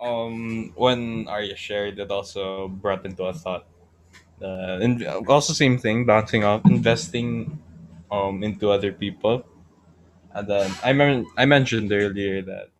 um, 0.00 0.72
when 0.76 1.28
Arya 1.28 1.56
shared, 1.56 1.98
it 1.98 2.10
also 2.10 2.68
brought 2.68 3.04
into 3.04 3.24
a 3.24 3.32
thought. 3.34 3.66
Uh, 4.42 4.78
and 4.80 5.04
also 5.28 5.52
same 5.52 5.78
thing, 5.78 6.06
bouncing 6.06 6.44
off, 6.44 6.62
investing 6.66 7.60
um 8.10 8.42
into 8.42 8.70
other 8.70 8.92
people. 8.92 9.44
And 10.34 10.48
then 10.48 10.72
I 10.84 10.92
men- 10.92 11.26
I 11.36 11.46
mentioned 11.46 11.92
earlier 11.92 12.42
that 12.42 12.70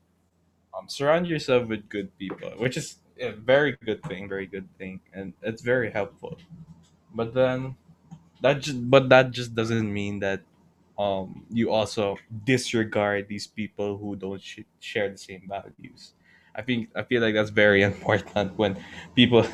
um 0.77 0.89
surround 0.89 1.27
yourself 1.29 1.69
with 1.69 1.89
good 1.89 2.17
people, 2.19 2.51
which 2.59 2.77
is 2.77 2.97
a 3.21 3.33
very 3.33 3.77
good 3.85 4.03
thing, 4.05 4.29
very 4.29 4.47
good 4.47 4.69
thing, 4.79 5.01
and 5.13 5.35
it's 5.43 5.63
very 5.63 5.91
helpful. 5.91 6.39
But 7.15 7.35
then 7.35 7.77
that 8.41 8.61
just 8.63 8.91
but 8.91 9.09
that 9.11 9.31
just 9.33 9.55
doesn't 9.55 9.93
mean 9.93 10.21
that 10.21 10.43
um 10.99 11.45
you 11.51 11.71
also 11.71 12.19
disregard 12.45 13.29
these 13.29 13.47
people 13.47 13.99
who 13.99 14.17
don't 14.17 14.43
sh- 14.43 14.69
share 14.81 15.11
the 15.11 15.19
same 15.19 15.45
values 15.49 16.13
i 16.55 16.63
think 16.63 16.89
i 16.97 17.03
feel 17.03 17.23
like 17.23 17.35
that's 17.35 17.51
very 17.51 17.83
important 17.91 18.57
when 18.57 18.77
people 19.15 19.47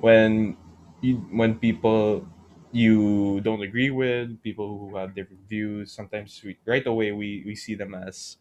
when 0.00 0.56
you 1.00 1.16
when 1.30 1.54
people 1.58 2.26
you 2.72 3.40
don't 3.40 3.62
agree 3.62 3.90
with 3.90 4.42
people 4.42 4.78
who 4.78 4.96
have 4.96 5.14
different 5.14 5.40
views 5.48 5.92
sometimes 5.92 6.42
we, 6.44 6.56
right 6.66 6.86
away 6.86 7.12
we 7.12 7.42
we 7.46 7.54
see 7.54 7.74
them 7.74 7.94
as 7.94 8.36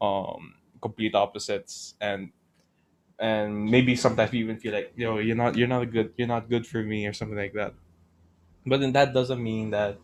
um 0.00 0.54
complete 0.80 1.14
opposites 1.14 1.94
and 2.00 2.30
and 3.18 3.66
maybe 3.66 3.96
sometimes 3.96 4.30
we 4.32 4.40
even 4.40 4.58
feel 4.58 4.72
like 4.74 4.92
you 4.96 5.06
know 5.06 5.18
you're 5.18 5.36
not 5.36 5.56
you're 5.56 5.68
not 5.68 5.84
good 5.90 6.12
you're 6.16 6.28
not 6.28 6.48
good 6.48 6.66
for 6.66 6.82
me 6.82 7.06
or 7.06 7.12
something 7.12 7.38
like 7.38 7.54
that 7.54 7.74
but 8.66 8.80
then 8.80 8.92
that 8.92 9.14
doesn't 9.14 9.42
mean 9.42 9.70
that 9.70 9.98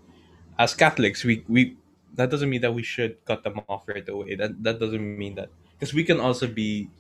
as 0.59 0.75
Catholics, 0.75 1.25
we 1.25 1.45
we 1.49 1.77
that 2.15 2.31
doesn't 2.31 2.51
mean 2.51 2.61
that 2.63 2.75
we 2.75 2.83
should 2.83 3.25
cut 3.25 3.43
them 3.45 3.61
off 3.69 3.89
right 3.89 4.07
away. 4.09 4.37
That 4.37 4.63
that 4.63 4.79
doesn't 4.81 5.03
mean 5.19 5.35
that 5.37 5.51
because 5.75 5.95
we 5.95 6.05
can 6.05 6.21
also 6.21 6.47
be 6.47 6.91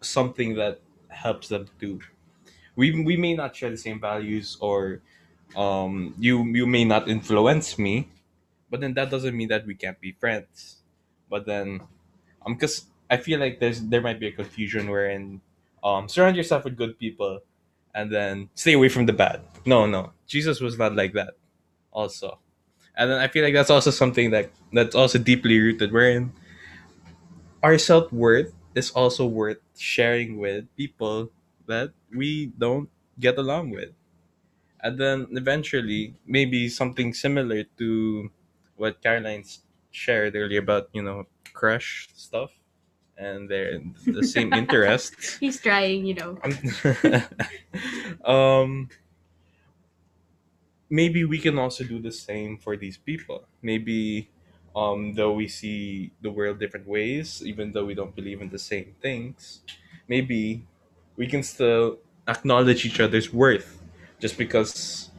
something 0.00 0.54
that 0.56 0.80
helps 1.08 1.48
them 1.48 1.66
too. 1.80 2.00
We 2.76 2.92
we 3.04 3.16
may 3.16 3.34
not 3.34 3.56
share 3.56 3.70
the 3.70 3.76
same 3.78 4.00
values, 4.00 4.56
or 4.60 5.02
um, 5.56 6.14
you 6.18 6.44
you 6.44 6.66
may 6.66 6.84
not 6.84 7.08
influence 7.08 7.78
me, 7.78 8.08
but 8.70 8.80
then 8.80 8.94
that 8.94 9.10
doesn't 9.10 9.36
mean 9.36 9.48
that 9.48 9.66
we 9.66 9.74
can't 9.74 10.00
be 10.00 10.12
friends. 10.12 10.82
But 11.30 11.46
then, 11.46 11.82
um, 12.46 12.54
because 12.54 12.86
I 13.10 13.18
feel 13.18 13.40
like 13.40 13.60
there's 13.60 13.82
there 13.82 14.00
might 14.02 14.20
be 14.20 14.28
a 14.28 14.32
confusion 14.32 14.90
wherein 14.90 15.40
um, 15.84 16.08
surround 16.08 16.36
yourself 16.36 16.64
with 16.64 16.76
good 16.76 16.98
people, 16.98 17.40
and 17.94 18.12
then 18.12 18.50
stay 18.54 18.74
away 18.74 18.88
from 18.88 19.06
the 19.06 19.12
bad. 19.14 19.42
No, 19.66 19.86
no, 19.86 20.12
Jesus 20.26 20.60
was 20.60 20.78
not 20.78 20.96
like 20.96 21.12
that. 21.14 21.34
Also, 21.92 22.38
and 22.96 23.10
then 23.10 23.18
I 23.18 23.28
feel 23.28 23.44
like 23.44 23.54
that's 23.54 23.70
also 23.70 23.90
something 23.90 24.30
that 24.32 24.50
that's 24.72 24.94
also 24.94 25.18
deeply 25.18 25.58
rooted. 25.60 25.92
Wherein 25.92 26.32
our 27.62 27.78
self 27.78 28.12
worth 28.12 28.52
is 28.74 28.90
also 28.92 29.26
worth 29.26 29.58
sharing 29.76 30.38
with 30.38 30.64
people 30.76 31.30
that 31.66 31.92
we 32.14 32.46
don't 32.58 32.88
get 33.18 33.38
along 33.38 33.70
with 33.70 33.92
and 34.80 34.98
then 34.98 35.26
eventually 35.32 36.14
maybe 36.26 36.68
something 36.68 37.12
similar 37.12 37.64
to 37.78 38.30
what 38.76 39.02
Caroline 39.02 39.44
shared 39.90 40.34
earlier 40.36 40.60
about 40.60 40.88
you 40.92 41.02
know 41.02 41.26
crush 41.52 42.08
stuff 42.14 42.52
and 43.16 43.50
they're 43.50 43.80
the 44.06 44.22
same 44.24 44.52
interests. 44.54 45.36
He's 45.38 45.60
trying, 45.60 46.06
you 46.06 46.14
know. 46.14 46.38
um, 48.24 48.88
maybe 50.88 51.24
we 51.24 51.38
can 51.38 51.58
also 51.58 51.84
do 51.84 52.00
the 52.00 52.12
same 52.12 52.58
for 52.58 52.76
these 52.76 52.96
people. 52.96 53.44
Maybe 53.62 54.30
um, 54.76 55.14
though 55.14 55.32
we 55.32 55.48
see 55.48 56.12
the 56.22 56.30
world 56.30 56.60
different 56.60 56.86
ways, 56.88 57.42
even 57.44 57.72
though 57.72 57.84
we 57.84 57.94
don't 57.94 58.14
believe 58.16 58.42
in 58.42 58.50
the 58.50 58.58
same 58.58 58.94
things, 59.02 59.62
maybe 60.08 60.66
we 61.16 61.26
can 61.26 61.42
still 61.42 61.98
acknowledge 62.28 62.86
each 62.86 63.00
other's 63.00 63.32
worth 63.32 63.82
just 64.20 64.38
because 64.38 65.10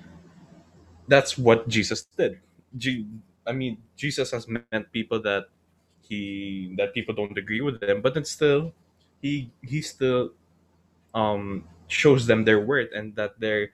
that's 1.07 1.37
what 1.37 1.67
Jesus 1.67 2.07
did. 2.17 2.39
I 3.47 3.51
mean, 3.53 3.77
Jesus 3.97 4.31
has 4.31 4.47
meant 4.47 4.91
people 4.93 5.21
that 5.23 5.47
he 6.01 6.73
that 6.77 6.93
people 6.93 7.15
don't 7.15 7.37
agree 7.37 7.61
with 7.61 7.81
him, 7.83 8.01
but 8.01 8.13
then 8.13 8.25
still, 8.25 8.73
he 9.21 9.51
he 9.63 9.81
still 9.81 10.31
um 11.13 11.65
shows 11.87 12.27
them 12.27 12.45
their 12.45 12.59
worth 12.59 12.89
and 12.95 13.15
that 13.15 13.39
they're 13.39 13.71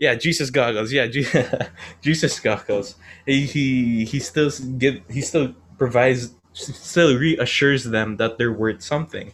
yeah 0.00 0.16
Jesus 0.16 0.50
goggles 0.50 0.92
yeah 0.92 1.06
Je- 1.06 1.28
Jesus 2.02 2.40
goggles 2.40 2.96
he 3.26 3.46
he 3.46 4.06
he 4.06 4.18
still 4.18 4.50
give 4.78 5.02
he 5.08 5.22
still 5.22 5.54
provides 5.78 6.34
still 6.52 7.16
reassures 7.16 7.84
them 7.84 8.16
that 8.16 8.38
they're 8.38 8.52
worth 8.52 8.82
something. 8.82 9.32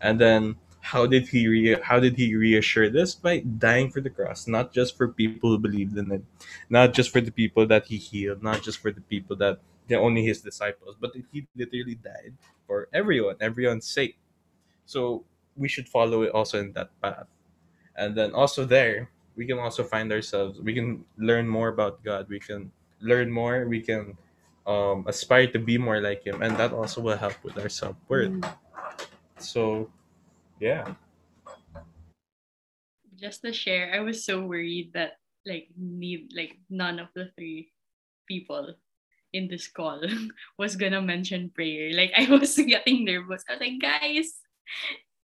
And 0.00 0.20
then 0.20 0.56
how 0.80 1.06
did 1.06 1.28
he 1.28 1.46
re- 1.48 1.80
how 1.82 2.00
did 2.00 2.16
he 2.16 2.34
reassure 2.34 2.90
this? 2.90 3.14
By 3.14 3.40
dying 3.40 3.90
for 3.90 4.00
the 4.00 4.10
cross 4.10 4.48
not 4.48 4.72
just 4.72 4.96
for 4.96 5.08
people 5.08 5.50
who 5.50 5.58
believed 5.58 5.96
in 5.98 6.10
it 6.12 6.24
not 6.70 6.94
just 6.94 7.10
for 7.10 7.20
the 7.20 7.32
people 7.32 7.66
that 7.66 7.86
he 7.86 7.96
healed 7.98 8.42
not 8.42 8.62
just 8.62 8.78
for 8.78 8.90
the 8.90 9.02
people 9.02 9.36
that 9.36 9.60
they're 9.88 10.00
only 10.00 10.24
his 10.24 10.40
disciples 10.40 10.96
but 11.00 11.12
he 11.32 11.46
literally 11.56 11.96
died 11.96 12.34
for 12.66 12.88
everyone 12.92 13.36
everyone's 13.40 13.88
sake. 13.88 14.18
So 14.86 15.24
we 15.56 15.68
should 15.68 15.88
follow 15.88 16.22
it 16.22 16.32
also 16.32 16.60
in 16.60 16.72
that 16.72 16.90
path. 17.02 17.28
And 17.96 18.16
then 18.16 18.32
also 18.32 18.64
there 18.64 19.10
we 19.40 19.46
can 19.48 19.58
also 19.58 19.82
find 19.82 20.12
ourselves 20.12 20.60
we 20.60 20.74
can 20.76 21.04
learn 21.16 21.48
more 21.48 21.68
about 21.72 22.04
god 22.04 22.28
we 22.28 22.40
can 22.40 22.70
learn 23.00 23.32
more 23.32 23.64
we 23.66 23.80
can 23.80 24.12
um, 24.68 25.04
aspire 25.08 25.48
to 25.48 25.58
be 25.58 25.78
more 25.78 26.00
like 26.00 26.22
him 26.24 26.42
and 26.42 26.56
that 26.60 26.72
also 26.72 27.00
will 27.00 27.16
help 27.16 27.34
with 27.42 27.56
our 27.58 27.68
self-worth 27.72 28.36
Mm. 28.36 28.44
so 29.38 29.90
yeah 30.60 30.94
Just 33.18 33.42
to 33.42 33.52
share, 33.52 33.92
I 33.94 34.00
was 34.00 34.24
so 34.24 34.40
worried 34.44 34.92
that 34.94 35.20
like 35.46 35.68
need 35.76 36.32
like 36.36 36.58
none 36.70 36.98
of 36.98 37.08
the 37.14 37.30
three 37.36 37.72
people 38.28 38.74
in 39.32 39.48
this 39.48 39.68
call 39.68 40.02
was 40.58 40.76
gonna 40.76 41.02
mention 41.02 41.50
prayer. 41.50 41.92
Like 41.94 42.12
I 42.16 42.30
was 42.30 42.56
getting 42.56 43.04
nervous. 43.04 43.44
I 43.48 43.54
was 43.54 43.60
like, 43.60 43.80
guys, 43.80 44.40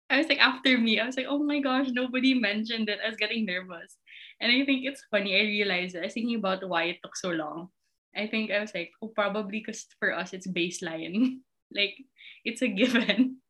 I 0.09 0.17
was 0.17 0.27
like, 0.29 0.39
after 0.39 0.77
me, 0.77 0.99
I 0.99 1.05
was 1.07 1.17
like, 1.17 1.27
oh 1.29 1.43
my 1.43 1.59
gosh, 1.59 1.89
nobody 1.91 2.33
mentioned 2.35 2.89
it. 2.89 2.99
I 3.03 3.09
was 3.09 3.17
getting 3.17 3.45
nervous. 3.45 3.97
And 4.43 4.51
I 4.51 4.65
think 4.65 4.83
it's 4.83 5.07
funny. 5.09 5.39
I 5.39 5.47
realized 5.47 5.95
I 5.95 6.01
was 6.03 6.13
thinking 6.13 6.35
about 6.35 6.67
why 6.67 6.91
it 6.91 6.97
took 7.01 7.15
so 7.15 7.29
long. 7.29 7.69
I 8.11 8.27
think 8.27 8.51
I 8.51 8.59
was 8.59 8.75
like, 8.75 8.91
oh, 9.01 9.07
probably 9.07 9.63
because 9.63 9.87
for 9.99 10.11
us 10.11 10.33
it's 10.33 10.51
baseline. 10.51 11.39
like 11.73 11.95
it's 12.43 12.61
a 12.61 12.67
given. 12.67 13.39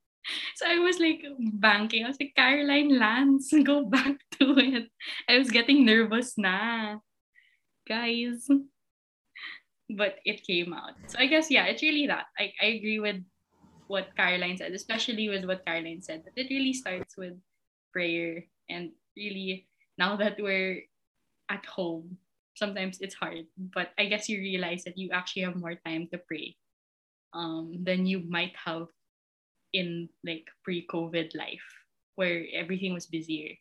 So 0.55 0.63
I 0.65 0.79
was 0.79 1.03
like 1.03 1.19
banking. 1.59 2.05
I 2.05 2.07
was 2.07 2.15
like, 2.17 2.31
Caroline 2.33 2.97
Lance, 2.97 3.51
go 3.65 3.83
back 3.83 4.15
to 4.39 4.55
it. 4.55 4.87
I 5.27 5.37
was 5.37 5.51
getting 5.51 5.83
nervous 5.83 6.37
na. 6.37 6.95
Guys. 7.85 8.47
But 9.89 10.23
it 10.23 10.47
came 10.47 10.71
out. 10.71 10.95
So 11.07 11.19
I 11.19 11.25
guess 11.27 11.51
yeah, 11.51 11.65
it's 11.65 11.83
really 11.83 12.07
that. 12.07 12.27
I, 12.39 12.53
I 12.61 12.79
agree 12.79 13.01
with 13.01 13.19
what 13.87 14.15
Caroline 14.15 14.55
said, 14.55 14.71
especially 14.71 15.27
with 15.27 15.43
what 15.43 15.65
Caroline 15.65 16.01
said, 16.01 16.23
that 16.23 16.39
it 16.39 16.47
really 16.47 16.71
starts 16.71 17.17
with 17.17 17.35
prayer. 17.91 18.45
And 18.69 18.91
really, 19.17 19.67
now 20.03 20.19
that 20.19 20.35
we're 20.35 20.83
at 21.47 21.63
home, 21.63 22.19
sometimes 22.59 22.99
it's 22.99 23.15
hard. 23.15 23.47
But 23.55 23.95
I 23.95 24.11
guess 24.11 24.27
you 24.27 24.43
realize 24.43 24.83
that 24.83 24.99
you 24.99 25.15
actually 25.15 25.47
have 25.47 25.55
more 25.55 25.79
time 25.79 26.11
to 26.11 26.19
pray 26.19 26.59
um, 27.31 27.79
than 27.87 28.05
you 28.05 28.19
might 28.27 28.51
have 28.59 28.91
in 29.71 30.09
like 30.27 30.51
pre-COVID 30.63 31.31
life, 31.35 31.63
where 32.19 32.43
everything 32.51 32.91
was 32.91 33.07
busier. 33.07 33.55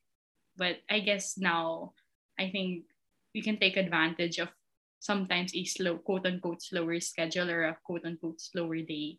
But 0.58 0.82
I 0.90 1.00
guess 1.00 1.38
now, 1.38 1.94
I 2.38 2.50
think 2.50 2.90
we 3.34 3.40
can 3.40 3.56
take 3.62 3.78
advantage 3.78 4.42
of 4.42 4.50
sometimes 4.98 5.54
a 5.54 5.64
slow, 5.64 5.98
quote 6.02 6.26
unquote, 6.26 6.62
slower 6.62 6.98
schedule 6.98 7.50
or 7.50 7.70
a 7.70 7.78
quote 7.86 8.04
unquote 8.04 8.42
slower 8.42 8.82
day 8.82 9.18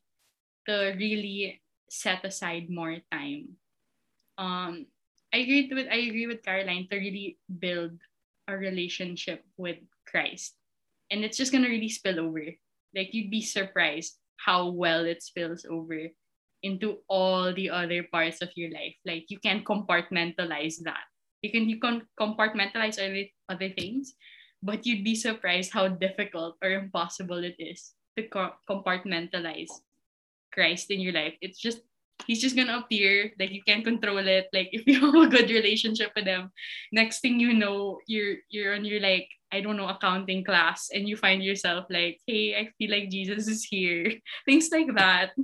to 0.67 0.93
really 0.99 1.61
set 1.89 2.23
aside 2.25 2.69
more 2.69 2.97
time. 3.11 3.57
Um, 4.37 4.87
I 5.33 5.37
agree 5.43 5.69
with 5.73 5.87
I 5.89 6.07
agree 6.07 6.27
with 6.27 6.43
Caroline 6.43 6.87
to 6.91 6.97
really 6.97 7.39
build 7.59 7.97
a 8.47 8.55
relationship 8.57 9.43
with 9.57 9.79
Christ, 10.05 10.55
and 11.11 11.23
it's 11.25 11.37
just 11.37 11.51
gonna 11.51 11.69
really 11.69 11.89
spill 11.89 12.19
over. 12.19 12.45
Like 12.95 13.13
you'd 13.13 13.31
be 13.31 13.41
surprised 13.41 14.19
how 14.37 14.69
well 14.69 15.05
it 15.05 15.23
spills 15.23 15.65
over 15.65 16.07
into 16.61 16.99
all 17.09 17.53
the 17.53 17.69
other 17.69 18.03
parts 18.03 18.41
of 18.41 18.51
your 18.55 18.71
life. 18.71 18.95
Like 19.05 19.27
you 19.29 19.39
can 19.39 19.63
compartmentalize 19.65 20.79
that. 20.85 21.09
You 21.41 21.51
can 21.51 21.67
you 21.69 21.79
can 21.79 22.07
compartmentalize 22.19 23.01
other 23.01 23.25
other 23.49 23.69
things, 23.73 24.13
but 24.61 24.85
you'd 24.85 25.03
be 25.03 25.15
surprised 25.15 25.73
how 25.73 25.89
difficult 25.89 26.57
or 26.61 26.71
impossible 26.71 27.43
it 27.43 27.57
is 27.57 27.93
to 28.17 28.27
co- 28.29 28.55
compartmentalize 28.69 29.81
Christ 30.53 30.91
in 30.91 31.01
your 31.01 31.13
life. 31.13 31.35
It's 31.41 31.59
just 31.59 31.81
he's 32.27 32.41
just 32.41 32.55
gonna 32.55 32.79
appear 32.79 33.31
like 33.39 33.51
you 33.51 33.61
can't 33.63 33.83
control 33.83 34.25
it. 34.25 34.47
Like 34.53 34.69
if 34.73 34.87
you 34.87 34.99
have 34.99 35.15
a 35.15 35.27
good 35.27 35.49
relationship 35.49 36.11
with 36.15 36.25
him, 36.25 36.51
next 36.91 37.19
thing 37.19 37.39
you 37.39 37.53
know, 37.53 37.99
you're 38.07 38.37
you're 38.49 38.75
on 38.75 38.85
your 38.85 38.99
like 39.01 39.27
I 39.51 39.61
don't 39.61 39.77
know 39.77 39.87
accounting 39.87 40.43
class 40.43 40.89
and 40.93 41.07
you 41.07 41.15
find 41.15 41.43
yourself 41.43 41.85
like, 41.89 42.19
hey, 42.25 42.55
I 42.55 42.69
feel 42.77 42.89
like 42.89 43.09
Jesus 43.09 43.47
is 43.47 43.63
here. 43.63 44.13
Things 44.45 44.69
like 44.71 44.93
that. 44.95 45.31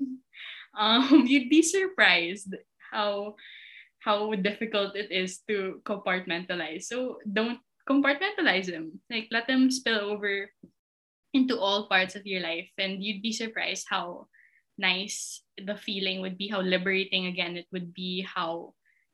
Um, 0.77 1.25
you'd 1.25 1.49
be 1.49 1.65
surprised 1.65 2.55
how 2.93 3.35
how 3.99 4.31
difficult 4.37 4.95
it 4.95 5.11
is 5.11 5.41
to 5.49 5.81
compartmentalize. 5.83 6.83
So 6.83 7.17
don't 7.25 7.59
compartmentalize 7.89 8.69
them. 8.69 9.01
Like 9.09 9.27
let 9.31 9.47
them 9.47 9.71
spill 9.71 9.99
over 9.99 10.47
into 11.33 11.59
all 11.59 11.89
parts 11.89 12.15
of 12.15 12.25
your 12.25 12.39
life 12.41 12.69
and 12.77 13.03
you'd 13.03 13.21
be 13.21 13.33
surprised 13.33 13.87
how 13.89 14.29
nice 14.79 15.43
the 15.65 15.75
feeling 15.75 16.21
would 16.21 16.37
be 16.37 16.47
how 16.47 16.61
liberating 16.61 17.27
again 17.27 17.57
it 17.57 17.67
would 17.71 17.93
be 17.93 18.21
how 18.23 18.73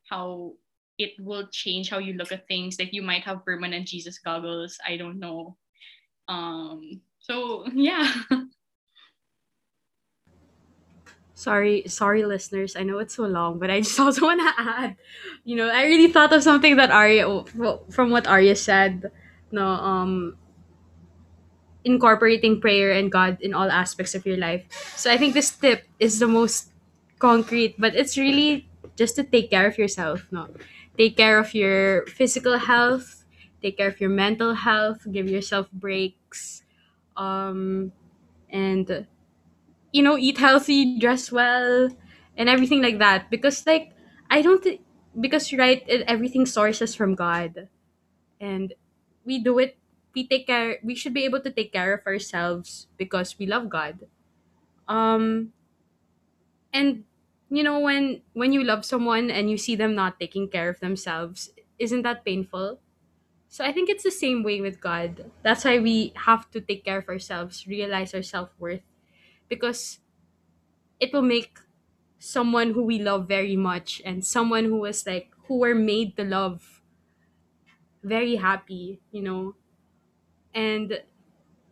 how 0.10 0.54
it 0.98 1.12
will 1.20 1.48
change 1.52 1.90
how 1.90 1.98
you 1.98 2.14
look 2.14 2.32
at 2.32 2.48
things 2.48 2.78
like 2.80 2.94
you 2.94 3.02
might 3.02 3.24
have 3.24 3.44
permanent 3.44 3.88
jesus 3.88 4.20
goggles 4.20 4.78
i 4.88 4.96
don't 4.96 5.20
know 5.20 5.58
um 6.30 7.02
so 7.20 7.66
yeah 7.74 8.08
Sorry, 11.36 11.84
sorry, 11.86 12.24
listeners. 12.24 12.78
I 12.78 12.84
know 12.84 12.98
it's 13.00 13.14
so 13.14 13.28
long, 13.28 13.60
but 13.60 13.70
I 13.70 13.82
just 13.82 14.00
also 14.02 14.24
want 14.24 14.40
to 14.40 14.54
add. 14.58 14.96
You 15.44 15.58
know, 15.58 15.68
I 15.68 15.84
really 15.84 16.12
thought 16.12 16.32
of 16.32 16.42
something 16.42 16.78
that 16.78 16.92
Arya, 16.92 17.44
from 17.92 18.10
what 18.10 18.26
Arya 18.26 18.56
said. 18.56 19.12
No, 19.52 19.68
um, 19.68 20.38
incorporating 21.86 22.60
prayer 22.60 22.92
and 22.92 23.12
God 23.12 23.38
in 23.42 23.54
all 23.54 23.72
aspects 23.72 24.16
of 24.16 24.26
your 24.26 24.38
life. 24.38 24.66
So 24.98 25.12
I 25.12 25.18
think 25.18 25.34
this 25.34 25.52
tip 25.52 25.86
is 26.00 26.20
the 26.20 26.28
most 26.28 26.72
concrete, 27.20 27.76
but 27.80 27.96
it's 27.96 28.18
really 28.18 28.68
just 28.98 29.16
to 29.18 29.24
take 29.24 29.52
care 29.52 29.68
of 29.68 29.78
yourself. 29.78 30.28
No, 30.32 30.50
take 30.98 31.18
care 31.18 31.40
of 31.40 31.54
your 31.54 32.06
physical 32.08 32.58
health, 32.58 33.26
take 33.62 33.78
care 33.78 33.88
of 33.88 34.02
your 34.02 34.10
mental 34.10 34.56
health, 34.56 35.06
give 35.12 35.30
yourself 35.30 35.72
breaks, 35.72 36.64
um, 37.18 37.92
and 38.50 39.08
you 39.92 40.04
know, 40.04 40.18
eat 40.18 40.38
healthy, 40.38 41.00
dress 41.00 41.32
well, 41.32 41.90
and 42.38 42.50
everything 42.50 42.82
like 42.82 43.00
that. 43.00 43.30
Because 43.30 43.66
like 43.66 43.92
I 44.30 44.42
don't 44.42 44.66
because 45.20 45.54
right, 45.54 45.84
everything 46.08 46.46
sources 46.46 46.96
from 46.96 47.16
God, 47.16 47.70
and 48.40 48.74
we 49.26 49.40
do 49.40 49.60
it. 49.60 49.78
We 50.16 50.28
take 50.28 50.48
care. 50.48 50.80
We 50.84 50.96
should 50.96 51.14
be 51.14 51.26
able 51.26 51.42
to 51.42 51.52
take 51.52 51.74
care 51.74 51.94
of 51.94 52.06
ourselves 52.08 52.88
because 52.98 53.38
we 53.40 53.46
love 53.46 53.70
God. 53.70 54.08
Um, 54.88 55.54
and 56.74 57.04
you 57.50 57.64
know 57.64 57.80
when 57.80 58.22
when 58.34 58.54
you 58.54 58.64
love 58.64 58.86
someone 58.86 59.30
and 59.30 59.50
you 59.50 59.58
see 59.58 59.76
them 59.76 59.96
not 59.96 60.20
taking 60.20 60.48
care 60.50 60.70
of 60.70 60.80
themselves, 60.80 61.52
isn't 61.80 62.02
that 62.04 62.26
painful? 62.26 62.80
So 63.50 63.66
I 63.66 63.74
think 63.74 63.90
it's 63.90 64.04
the 64.04 64.12
same 64.12 64.44
way 64.44 64.62
with 64.62 64.82
God. 64.82 65.32
That's 65.44 65.66
why 65.66 65.80
we 65.80 66.14
have 66.28 66.52
to 66.52 66.62
take 66.62 66.86
care 66.86 67.00
of 67.00 67.10
ourselves, 67.10 67.68
realize 67.68 68.14
our 68.14 68.24
self-worth 68.24 68.84
because 69.50 70.00
it 71.00 71.14
will 71.14 71.22
make 71.24 71.60
someone 72.20 72.72
who 72.74 72.84
we 72.84 73.00
love 73.00 73.28
very 73.28 73.56
much 73.56 74.02
and 74.06 74.26
someone 74.26 74.66
who 74.66 74.78
was 74.80 75.06
like 75.08 75.32
who 75.48 75.60
were 75.60 75.76
made 75.76 76.18
to 76.18 76.24
love 76.24 76.82
very 78.04 78.36
happy, 78.36 79.00
you 79.12 79.22
know. 79.22 79.56
And 80.56 81.02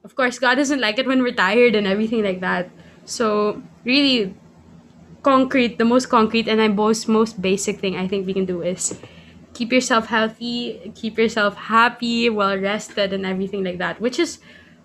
of 0.03 0.15
course, 0.15 0.39
God 0.39 0.55
doesn't 0.55 0.81
like 0.81 0.99
it 0.99 1.07
when 1.07 1.23
we're 1.23 1.33
tired 1.33 1.75
and 1.75 1.87
everything 1.87 2.23
like 2.23 2.41
that. 2.41 2.69
So 3.05 3.63
really, 3.85 4.35
concrete, 5.23 5.77
the 5.77 5.85
most 5.85 6.07
concrete 6.09 6.47
and 6.47 6.59
the 6.59 6.69
most 6.69 7.07
most 7.07 7.41
basic 7.41 7.79
thing 7.79 7.95
I 7.95 8.07
think 8.07 8.27
we 8.27 8.33
can 8.33 8.45
do 8.45 8.61
is 8.61 8.99
keep 9.53 9.71
yourself 9.71 10.07
healthy, 10.07 10.91
keep 10.95 11.17
yourself 11.17 11.55
happy, 11.55 12.29
well 12.29 12.57
rested, 12.57 13.13
and 13.13 13.25
everything 13.25 13.63
like 13.63 13.77
that, 13.79 14.01
which 14.01 14.19
is 14.19 14.39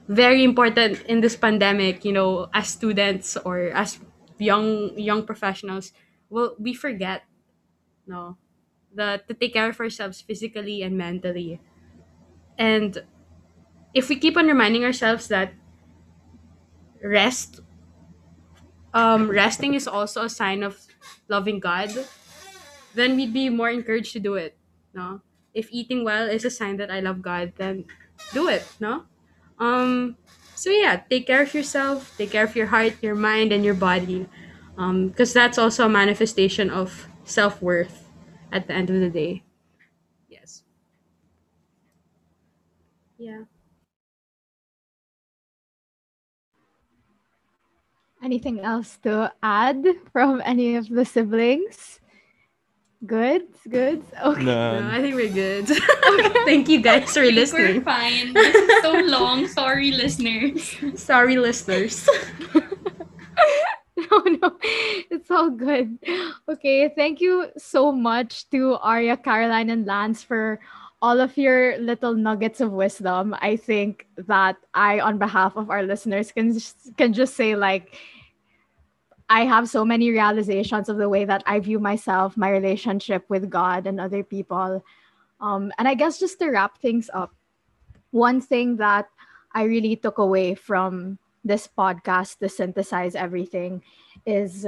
very 0.09 0.44
important 0.44 1.03
in 1.05 1.20
this 1.20 1.36
pandemic. 1.36 2.05
You 2.05 2.12
know, 2.12 2.49
as 2.55 2.68
students 2.68 3.36
or 3.36 3.70
as 3.74 3.99
young 4.38 4.99
young 4.99 5.26
professionals, 5.26 5.92
well, 6.30 6.55
we 6.59 6.74
forget, 6.74 7.24
no, 8.07 8.36
that 8.94 9.28
to 9.28 9.34
take 9.34 9.55
care 9.55 9.70
of 9.70 9.80
ourselves 9.80 10.20
physically 10.20 10.82
and 10.82 10.96
mentally, 10.99 11.61
and 12.59 13.03
if 13.95 14.09
we 14.09 14.16
keep 14.16 14.36
on 14.36 14.47
reminding 14.47 14.84
ourselves 14.84 15.28
that 15.28 15.53
rest 17.03 17.61
um 18.95 19.30
resting 19.30 19.74
is 19.74 19.86
also 19.86 20.22
a 20.24 20.28
sign 20.30 20.62
of 20.62 20.80
loving 21.28 21.61
god 21.61 21.91
then 22.95 23.16
we'd 23.16 23.32
be 23.32 23.49
more 23.49 23.70
encouraged 23.70 24.12
to 24.12 24.20
do 24.20 24.34
it 24.34 24.57
no? 24.95 25.20
If 25.55 25.68
eating 25.72 26.05
well 26.05 26.28
is 26.28 26.45
a 26.45 26.51
sign 26.51 26.76
that 26.78 26.91
i 26.91 27.01
love 27.01 27.22
god 27.22 27.53
then 27.57 27.84
do 28.32 28.49
it 28.49 28.64
no? 28.80 29.05
Um 29.59 30.16
so 30.55 30.70
yeah 30.70 31.03
take 31.11 31.26
care 31.26 31.43
of 31.43 31.55
yourself 31.55 32.14
take 32.18 32.30
care 32.30 32.45
of 32.45 32.57
your 32.57 32.66
heart 32.68 32.95
your 33.03 33.14
mind 33.16 33.53
and 33.53 33.64
your 33.64 33.74
body 33.74 34.26
um 34.78 35.09
because 35.09 35.32
that's 35.32 35.59
also 35.59 35.86
a 35.86 35.89
manifestation 35.91 36.70
of 36.70 37.09
self-worth 37.24 38.09
at 38.53 38.66
the 38.66 38.72
end 38.74 38.89
of 38.91 39.01
the 39.01 39.11
day. 39.11 39.43
Yes. 40.28 40.62
Yeah 43.18 43.43
Anything 48.22 48.60
else 48.60 48.98
to 49.04 49.32
add 49.42 49.84
from 50.12 50.42
any 50.44 50.74
of 50.76 50.88
the 50.88 51.04
siblings? 51.04 52.00
Good, 53.06 53.46
good. 53.68 54.02
Okay. 54.24 54.42
no, 54.42 54.80
None. 54.80 54.90
i 54.90 55.00
think 55.00 55.14
we're 55.14 55.30
good 55.32 55.66
thank 56.44 56.68
you 56.68 56.82
guys 56.82 57.14
for 57.14 57.22
We're 57.22 57.80
fine. 57.80 58.34
This 58.34 58.54
is 58.56 58.82
so 58.82 58.92
long. 59.06 59.46
Sorry, 59.46 59.92
listeners. 59.92 60.74
sorry 60.96 61.36
listeners 61.38 62.08
no, 63.98 64.18
no, 64.42 64.56
it's 65.10 65.30
all 65.30 65.50
good. 65.50 65.98
Okay, 66.48 66.88
thank 66.94 67.20
you 67.20 67.46
so 67.56 67.92
much 67.92 68.48
to 68.50 68.74
Arya, 68.74 69.16
Caroline, 69.16 69.70
and 69.70 69.86
Lance 69.86 70.22
for 70.22 70.60
all 71.01 71.20
of 71.20 71.36
your 71.36 71.78
little 71.78 72.14
nuggets 72.14 72.61
of 72.61 72.72
wisdom. 72.72 73.34
I 73.40 73.57
think 73.57 74.07
that 74.16 74.57
I, 74.74 75.01
on 75.01 75.18
behalf 75.18 75.57
of 75.57 75.70
our 75.70 75.82
listeners, 75.82 76.32
can 76.32 76.53
just, 76.53 76.96
can 76.96 77.12
just 77.12 77.34
say 77.34 77.55
like 77.55 77.96
I 79.30 79.44
have 79.44 79.68
so 79.68 79.84
many 79.84 80.11
realizations 80.11 80.88
of 80.88 80.96
the 80.96 81.09
way 81.09 81.24
that 81.24 81.42
I 81.46 81.61
view 81.61 81.78
myself, 81.78 82.36
my 82.36 82.51
relationship 82.51 83.24
with 83.28 83.51
God 83.51 83.86
and 83.86 84.01
other 84.01 84.24
people. 84.24 84.82
Um, 85.40 85.70
and 85.78 85.86
I 85.86 85.94
guess 85.94 86.18
just 86.18 86.38
to 86.38 86.49
wrap 86.49 86.78
things 86.78 87.11
up, 87.12 87.34
one 88.11 88.40
thing 88.40 88.76
that 88.76 89.09
I 89.53 89.64
really 89.64 89.96
took 89.96 90.18
away 90.18 90.55
from 90.55 91.18
this 91.44 91.68
podcast 91.68 92.38
to 92.38 92.49
synthesize 92.49 93.14
everything 93.14 93.82
is 94.26 94.66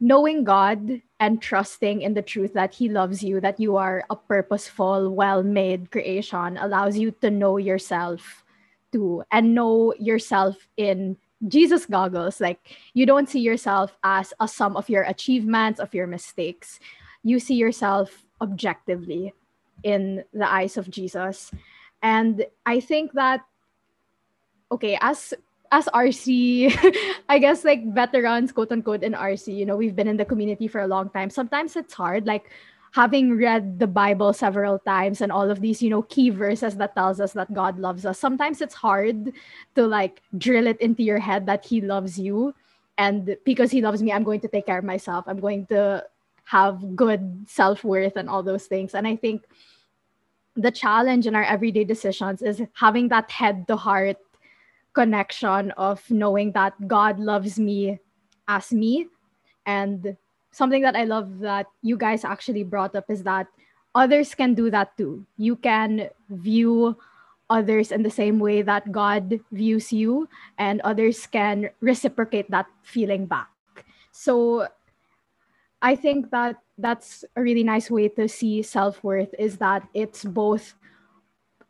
knowing 0.00 0.44
God 0.44 1.00
and 1.20 1.40
trusting 1.40 2.02
in 2.02 2.14
the 2.14 2.22
truth 2.22 2.52
that 2.54 2.74
He 2.74 2.88
loves 2.88 3.22
you, 3.22 3.40
that 3.40 3.58
you 3.58 3.76
are 3.76 4.04
a 4.10 4.16
purposeful, 4.16 5.14
well 5.14 5.42
made 5.42 5.90
creation, 5.90 6.56
allows 6.58 6.96
you 6.96 7.10
to 7.22 7.30
know 7.30 7.56
yourself 7.56 8.44
too 8.92 9.24
and 9.32 9.54
know 9.54 9.94
yourself 9.98 10.68
in 10.76 11.16
Jesus 11.48 11.86
goggles. 11.86 12.40
Like 12.40 12.60
you 12.94 13.06
don't 13.06 13.28
see 13.28 13.40
yourself 13.40 13.96
as 14.02 14.32
a 14.40 14.48
sum 14.48 14.76
of 14.76 14.88
your 14.88 15.02
achievements, 15.02 15.80
of 15.80 15.94
your 15.94 16.06
mistakes. 16.06 16.78
You 17.22 17.40
see 17.40 17.54
yourself 17.54 18.24
objectively 18.40 19.32
in 19.82 20.24
the 20.32 20.50
eyes 20.50 20.76
of 20.76 20.90
Jesus. 20.90 21.50
And 22.02 22.46
I 22.64 22.80
think 22.80 23.12
that 23.12 23.40
okay, 24.72 24.98
as 25.00 25.32
as 25.72 25.86
RC, 25.86 26.74
I 27.28 27.38
guess 27.38 27.64
like 27.64 27.86
veterans, 27.92 28.52
quote 28.52 28.72
unquote, 28.72 29.02
in 29.02 29.12
RC, 29.12 29.56
you 29.56 29.66
know, 29.66 29.76
we've 29.76 29.96
been 29.96 30.08
in 30.08 30.16
the 30.16 30.24
community 30.24 30.68
for 30.68 30.80
a 30.80 30.86
long 30.86 31.10
time. 31.10 31.30
Sometimes 31.30 31.76
it's 31.76 31.94
hard, 31.94 32.26
like 32.26 32.50
having 32.92 33.36
read 33.36 33.78
the 33.78 33.86
Bible 33.86 34.32
several 34.32 34.78
times 34.78 35.20
and 35.20 35.30
all 35.30 35.50
of 35.50 35.60
these, 35.60 35.82
you 35.82 35.90
know, 35.90 36.02
key 36.02 36.30
verses 36.30 36.76
that 36.76 36.94
tells 36.94 37.20
us 37.20 37.32
that 37.32 37.52
God 37.52 37.78
loves 37.78 38.06
us. 38.06 38.18
Sometimes 38.18 38.60
it's 38.60 38.74
hard 38.74 39.32
to 39.74 39.86
like 39.86 40.22
drill 40.38 40.66
it 40.66 40.80
into 40.80 41.02
your 41.02 41.18
head 41.18 41.46
that 41.46 41.64
He 41.64 41.80
loves 41.80 42.18
you. 42.18 42.54
And 42.96 43.36
because 43.44 43.70
He 43.70 43.82
loves 43.82 44.02
me, 44.02 44.12
I'm 44.12 44.24
going 44.24 44.40
to 44.40 44.48
take 44.48 44.66
care 44.66 44.78
of 44.78 44.84
myself. 44.84 45.24
I'm 45.28 45.40
going 45.40 45.66
to 45.66 46.06
have 46.44 46.96
good 46.96 47.44
self 47.48 47.84
worth 47.84 48.16
and 48.16 48.30
all 48.30 48.42
those 48.42 48.66
things. 48.66 48.94
And 48.94 49.06
I 49.06 49.16
think 49.16 49.42
the 50.56 50.70
challenge 50.70 51.26
in 51.26 51.34
our 51.34 51.42
everyday 51.42 51.84
decisions 51.84 52.40
is 52.40 52.62
having 52.72 53.08
that 53.08 53.30
head 53.30 53.68
to 53.68 53.76
heart 53.76 54.16
connection 54.96 55.70
of 55.76 56.00
knowing 56.10 56.56
that 56.56 56.72
God 56.88 57.20
loves 57.20 57.60
me 57.60 58.00
as 58.48 58.72
me. 58.72 59.06
And 59.66 60.16
something 60.50 60.80
that 60.82 60.96
I 60.96 61.04
love 61.04 61.38
that 61.44 61.68
you 61.82 62.00
guys 62.00 62.24
actually 62.24 62.64
brought 62.64 62.96
up 62.96 63.04
is 63.12 63.22
that 63.28 63.46
others 63.94 64.34
can 64.34 64.56
do 64.56 64.72
that 64.72 64.96
too. 64.96 65.26
You 65.36 65.56
can 65.56 66.08
view 66.30 66.96
others 67.50 67.92
in 67.92 68.02
the 68.02 68.10
same 68.10 68.40
way 68.40 68.62
that 68.62 68.90
God 68.90 69.38
views 69.52 69.92
you, 69.92 70.28
and 70.58 70.80
others 70.80 71.28
can 71.28 71.70
reciprocate 71.80 72.50
that 72.50 72.66
feeling 72.82 73.26
back. 73.26 73.52
So 74.10 74.66
I 75.82 75.94
think 75.94 76.32
that 76.32 76.56
that's 76.78 77.24
a 77.36 77.42
really 77.42 77.62
nice 77.62 77.90
way 77.90 78.08
to 78.16 78.26
see 78.26 78.62
self 78.62 79.04
worth 79.04 79.30
is 79.38 79.58
that 79.58 79.86
it's 79.94 80.24
both 80.24 80.74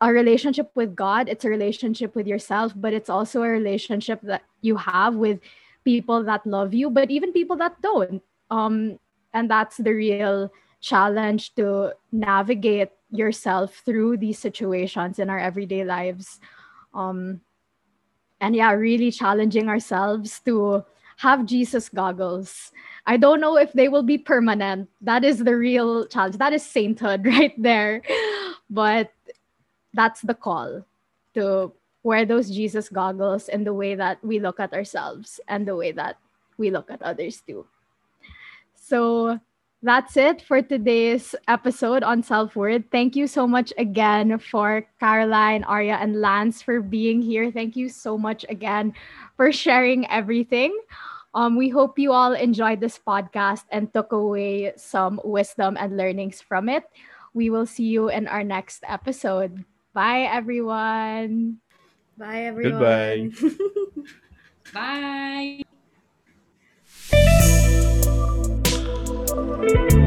a 0.01 0.12
relationship 0.12 0.70
with 0.74 0.94
God, 0.94 1.28
it's 1.28 1.44
a 1.44 1.49
relationship 1.49 2.14
with 2.14 2.26
yourself, 2.26 2.72
but 2.76 2.92
it's 2.92 3.09
also 3.09 3.42
a 3.42 3.49
relationship 3.49 4.20
that 4.22 4.42
you 4.61 4.76
have 4.76 5.14
with 5.14 5.40
people 5.84 6.22
that 6.24 6.47
love 6.47 6.74
you, 6.74 6.90
but 6.90 7.11
even 7.11 7.32
people 7.32 7.57
that 7.57 7.80
don't. 7.80 8.22
Um, 8.51 8.99
and 9.32 9.51
that's 9.51 9.78
the 9.78 9.92
real 9.92 10.53
challenge 10.80 11.55
to 11.55 11.92
navigate 12.12 12.90
yourself 13.11 13.82
through 13.84 14.18
these 14.18 14.38
situations 14.38 15.18
in 15.18 15.30
our 15.30 15.38
everyday 15.38 15.84
lives. 15.84 16.40
Um, 16.92 17.40
and 18.40 18.55
yeah, 18.55 18.72
really 18.72 19.11
challenging 19.11 19.68
ourselves 19.68 20.40
to 20.44 20.84
have 21.18 21.47
Jesus 21.47 21.88
goggles. 21.88 22.72
I 23.07 23.16
don't 23.16 23.40
know 23.40 23.57
if 23.57 23.72
they 23.72 23.88
will 23.88 24.03
be 24.03 24.18
permanent. 24.18 24.90
That 25.01 25.24
is 25.24 25.44
the 25.44 25.57
real 25.57 26.07
challenge. 26.07 26.36
That 26.36 26.53
is 26.53 26.64
sainthood 26.64 27.24
right 27.26 27.55
there. 27.57 28.03
But 28.68 29.12
that's 29.97 30.20
the 30.20 30.36
call 30.36 30.84
to 31.34 31.72
wear 32.05 32.24
those 32.24 32.53
Jesus 32.53 32.88
goggles 32.88 33.49
in 33.49 33.64
the 33.64 33.74
way 33.74 33.97
that 33.97 34.22
we 34.22 34.38
look 34.38 34.61
at 34.61 34.72
ourselves 34.72 35.40
and 35.49 35.66
the 35.66 35.74
way 35.74 35.90
that 35.90 36.16
we 36.57 36.70
look 36.70 36.90
at 36.90 37.03
others 37.03 37.42
too. 37.42 37.66
So 38.76 39.40
that's 39.82 40.16
it 40.16 40.42
for 40.42 40.62
today's 40.62 41.34
episode 41.49 42.03
on 42.03 42.22
self 42.22 42.55
worth. 42.55 42.84
Thank 42.92 43.16
you 43.16 43.26
so 43.26 43.47
much 43.47 43.72
again 43.76 44.38
for 44.38 44.86
Caroline, 45.01 45.64
Arya, 45.64 45.99
and 45.99 46.20
Lance 46.20 46.62
for 46.62 46.80
being 46.80 47.20
here. 47.20 47.51
Thank 47.51 47.76
you 47.76 47.88
so 47.88 48.16
much 48.16 48.44
again 48.49 48.94
for 49.36 49.51
sharing 49.51 50.09
everything. 50.11 50.76
Um, 51.34 51.57
we 51.57 51.68
hope 51.68 51.99
you 51.99 52.12
all 52.12 52.32
enjoyed 52.32 52.80
this 52.80 52.99
podcast 52.99 53.64
and 53.70 53.92
took 53.92 54.12
away 54.12 54.72
some 54.76 55.20
wisdom 55.24 55.76
and 55.78 55.97
learnings 55.97 56.40
from 56.40 56.68
it. 56.68 56.84
We 57.34 57.51
will 57.51 57.66
see 57.66 57.84
you 57.84 58.09
in 58.09 58.26
our 58.26 58.42
next 58.42 58.82
episode. 58.88 59.64
Bye, 59.97 60.28
everyone. 60.30 61.57
Bye, 62.18 62.42
everyone. 62.42 63.32
Goodbye. 63.32 64.03
Bye. 69.88 70.03